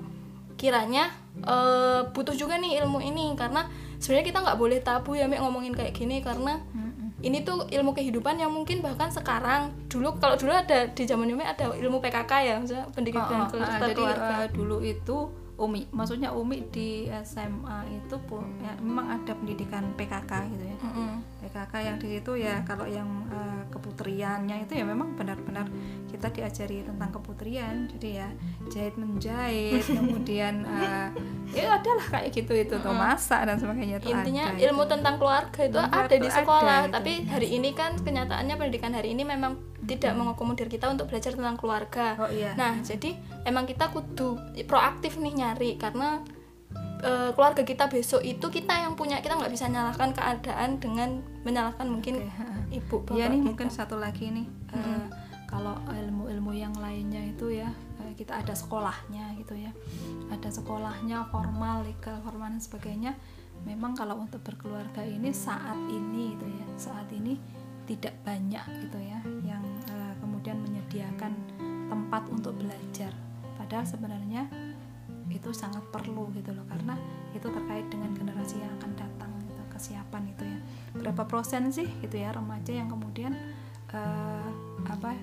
kiranya 0.55 1.11
uh, 1.43 2.07
butuh 2.13 2.35
juga 2.37 2.59
nih 2.61 2.83
ilmu 2.83 3.01
ini 3.01 3.33
karena 3.33 3.67
sebenarnya 3.97 4.27
kita 4.29 4.39
nggak 4.43 4.59
boleh 4.59 4.79
tabu 4.83 5.17
ya 5.17 5.25
Mek 5.25 5.41
ngomongin 5.41 5.73
kayak 5.73 5.95
gini 5.95 6.19
karena 6.19 6.59
mm-hmm. 6.59 7.25
ini 7.25 7.37
tuh 7.41 7.65
ilmu 7.71 7.95
kehidupan 7.95 8.37
yang 8.37 8.51
mungkin 8.51 8.83
bahkan 8.83 9.09
sekarang 9.09 9.73
dulu 9.87 10.19
kalau 10.19 10.35
dulu 10.35 10.53
ada 10.53 10.91
di 10.91 11.03
zaman 11.07 11.31
Mek 11.33 11.57
ada 11.57 11.73
ilmu 11.73 12.03
PKK 12.03 12.31
ya 12.43 12.53
maksudnya 12.59 12.85
pendidikan 12.91 13.47
oh, 13.47 13.53
oh, 13.53 13.59
uh, 13.59 13.79
jadi 13.89 14.03
uh, 14.03 14.47
dulu 14.51 14.77
itu 14.83 15.17
Umi, 15.53 15.85
maksudnya 15.93 16.33
Umi 16.33 16.65
di 16.73 17.05
SMA 17.21 17.85
itu 17.93 18.17
pun 18.25 18.41
ya, 18.57 18.73
memang 18.81 19.21
ada 19.21 19.37
pendidikan 19.37 19.85
PKK 19.93 20.49
gitu 20.49 20.65
ya. 20.65 20.77
Mm-hmm. 20.81 21.32
PKK 21.53 21.73
yang 21.85 21.97
di 22.01 22.07
situ 22.17 22.33
ya 22.33 22.65
kalau 22.65 22.89
yang 22.89 23.05
uh, 23.29 23.61
keputriannya 23.69 24.65
itu 24.65 24.73
ya 24.73 24.85
memang 24.89 25.13
benar-benar 25.13 25.69
kita 26.09 26.33
diajari 26.33 26.81
tentang 26.81 27.13
keputrian. 27.13 27.85
Jadi 27.93 28.09
ya 28.17 28.27
jahit 28.73 28.97
menjahit, 28.97 29.85
kemudian 30.01 30.65
uh, 30.65 31.13
ya 31.53 31.77
adalah 31.77 32.05
kayak 32.09 32.33
gitu 32.33 32.57
itu 32.57 32.73
tuh 32.81 32.89
masak 32.89 33.45
dan 33.45 33.61
sebagainya 33.61 34.01
itu 34.01 34.09
Intinya 34.09 34.49
ada, 34.49 34.65
ilmu 34.65 34.83
itu. 34.89 34.93
tentang 34.97 35.15
keluarga 35.21 35.61
itu 35.61 35.77
Maka 35.77 36.09
ada 36.09 36.15
di 36.17 36.29
sekolah, 36.33 36.79
ada, 36.89 36.93
tapi 36.97 37.11
gitu. 37.21 37.29
hari 37.29 37.47
ini 37.61 37.69
kan 37.77 37.91
kenyataannya 38.01 38.55
pendidikan 38.57 38.91
hari 38.97 39.13
ini 39.13 39.21
memang 39.21 39.53
tidak 39.85 40.17
mengakomodir 40.17 40.65
kita 40.73 40.89
untuk 40.89 41.05
belajar 41.05 41.37
tentang 41.37 41.53
keluarga. 41.61 42.17
Oh, 42.17 42.31
iya. 42.33 42.57
Nah, 42.57 42.81
jadi 42.81 43.13
emang 43.45 43.69
kita 43.69 43.93
kudu 43.93 44.41
proaktif 44.65 45.21
nih 45.21 45.37
nyari 45.37 45.77
karena 45.77 46.25
uh, 47.03 47.29
keluarga 47.35 47.61
kita 47.61 47.91
besok 47.91 48.23
itu 48.23 48.47
kita 48.49 48.73
yang 48.73 48.97
punya 48.97 49.19
kita 49.19 49.37
nggak 49.37 49.51
bisa 49.53 49.67
nyalahkan 49.67 50.15
keadaan 50.15 50.79
dengan 50.79 51.32
menyalahkan 51.43 51.87
mungkin 51.87 52.23
okay. 52.23 52.79
ibu 52.79 53.03
bapak. 53.03 53.15
Iya 53.15 53.25
nih 53.31 53.39
kita. 53.39 53.47
mungkin 53.47 53.67
satu 53.69 53.95
lagi 53.99 54.31
nih 54.31 54.47
hmm. 54.47 54.79
uh, 54.79 55.05
kalau 55.45 55.75
ilmu-ilmu 55.85 56.51
yang 56.57 56.73
lainnya 56.79 57.21
itu 57.29 57.53
ya 57.53 57.69
uh, 58.01 58.11
kita 58.17 58.41
ada 58.41 58.57
sekolahnya 58.57 59.37
gitu 59.37 59.53
ya, 59.53 59.71
ada 60.33 60.49
sekolahnya 60.49 61.29
formal, 61.29 61.85
legal, 61.85 62.17
formal 62.25 62.49
dan 62.55 62.63
sebagainya. 62.63 63.13
Memang 63.63 63.93
kalau 63.93 64.19
untuk 64.19 64.41
berkeluarga 64.43 65.05
ini 65.05 65.29
saat 65.31 65.77
ini 65.87 66.35
itu 66.35 66.47
ya 66.47 66.65
saat 66.75 67.07
ini 67.13 67.37
tidak 67.83 68.15
banyak 68.23 68.63
gitu 68.87 68.99
ya 68.99 69.19
yang 69.43 69.63
uh, 69.91 70.15
kemudian 70.23 70.55
menyediakan 70.63 71.35
tempat 71.91 72.23
untuk 72.31 72.55
belajar 72.55 73.11
padahal 73.59 73.83
sebenarnya 73.83 74.47
itu 75.33 75.49
sangat 75.51 75.83
perlu 75.91 76.29
gitu 76.37 76.53
loh 76.55 76.63
karena 76.69 76.95
itu 77.33 77.47
terkait 77.49 77.85
dengan 77.89 78.13
generasi 78.15 78.61
yang 78.61 78.71
akan 78.79 78.91
datang 78.95 79.22
kesiapan 79.73 80.23
itu 80.29 80.43
ya. 80.45 80.59
Berapa 80.93 81.25
persen 81.25 81.73
sih 81.73 81.89
gitu 81.99 82.15
ya 82.15 82.31
remaja 82.31 82.71
yang 82.71 82.87
kemudian 82.87 83.33
uh, 83.91 84.49
apa 84.87 85.17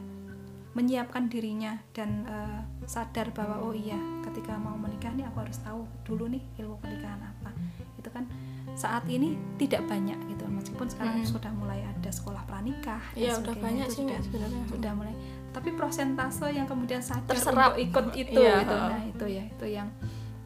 menyiapkan 0.71 1.27
dirinya 1.27 1.83
dan 1.91 2.23
uh, 2.31 2.63
sadar 2.87 3.35
bahwa 3.35 3.59
oh 3.59 3.75
iya 3.75 3.99
ketika 4.23 4.55
mau 4.55 4.79
menikah 4.79 5.11
nih 5.11 5.27
aku 5.27 5.43
harus 5.43 5.59
tahu 5.59 5.83
dulu 6.07 6.31
nih 6.31 6.43
ilmu 6.63 6.79
pernikahan 6.79 7.19
apa. 7.19 7.51
Itu 7.99 8.11
kan 8.15 8.31
saat 8.79 9.03
ini 9.11 9.35
tidak 9.59 9.83
banyak 9.91 10.17
gitu 10.31 10.47
meskipun 10.47 10.87
sekarang 10.87 11.21
hmm. 11.21 11.27
sudah 11.27 11.51
mulai 11.51 11.83
ada 11.83 12.11
sekolah 12.11 12.47
pranikah 12.47 13.03
ya 13.19 13.35
udah 13.35 13.55
banyak 13.59 13.91
sih 13.91 14.07
sudah, 14.07 14.47
sudah 14.71 14.93
mulai. 14.95 15.15
Tapi 15.51 15.75
persentase 15.75 16.55
yang 16.55 16.71
kemudian 16.71 17.03
sadar 17.03 17.35
terserap. 17.35 17.75
ikut 17.75 18.15
itu 18.15 18.39
iya, 18.39 18.63
gitu. 18.63 18.77
nah 18.79 19.03
itu 19.03 19.27
ya 19.27 19.43
itu 19.43 19.67
yang 19.67 19.91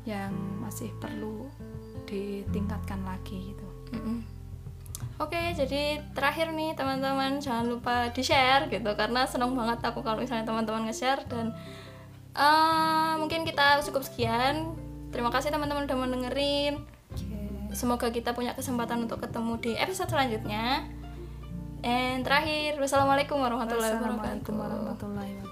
yang 0.08 0.32
masih 0.60 0.92
perlu 0.96 1.48
ditingkatkan 2.08 3.00
lagi 3.04 3.52
gitu 3.52 3.63
Oke, 5.14 5.38
jadi 5.54 6.02
terakhir 6.10 6.50
nih 6.50 6.74
teman-teman 6.74 7.38
jangan 7.38 7.70
lupa 7.70 8.10
di 8.10 8.26
share 8.26 8.66
gitu 8.66 8.90
karena 8.98 9.22
seneng 9.30 9.54
banget 9.54 9.78
aku 9.86 10.02
kalau 10.02 10.18
misalnya 10.18 10.42
teman-teman 10.42 10.90
nge-share 10.90 11.22
dan 11.30 11.54
uh, 12.34 13.14
mungkin 13.22 13.46
kita 13.46 13.78
cukup 13.86 14.02
sekian. 14.02 14.74
Terima 15.14 15.30
kasih 15.30 15.54
teman-teman 15.54 15.86
udah 15.86 15.98
mendengarin. 15.98 16.82
Semoga 17.70 18.10
kita 18.10 18.34
punya 18.34 18.58
kesempatan 18.58 19.06
untuk 19.06 19.22
ketemu 19.22 19.58
di 19.62 19.72
episode 19.78 20.10
selanjutnya. 20.10 20.82
Dan 21.84 22.24
terakhir, 22.26 22.80
wassalamualaikum 22.80 23.38
warahmatullahi 23.38 23.94
wabarakatuh. 23.94 24.50
Warahmatullahi 24.50 25.30
wabarakatuh 25.30 25.43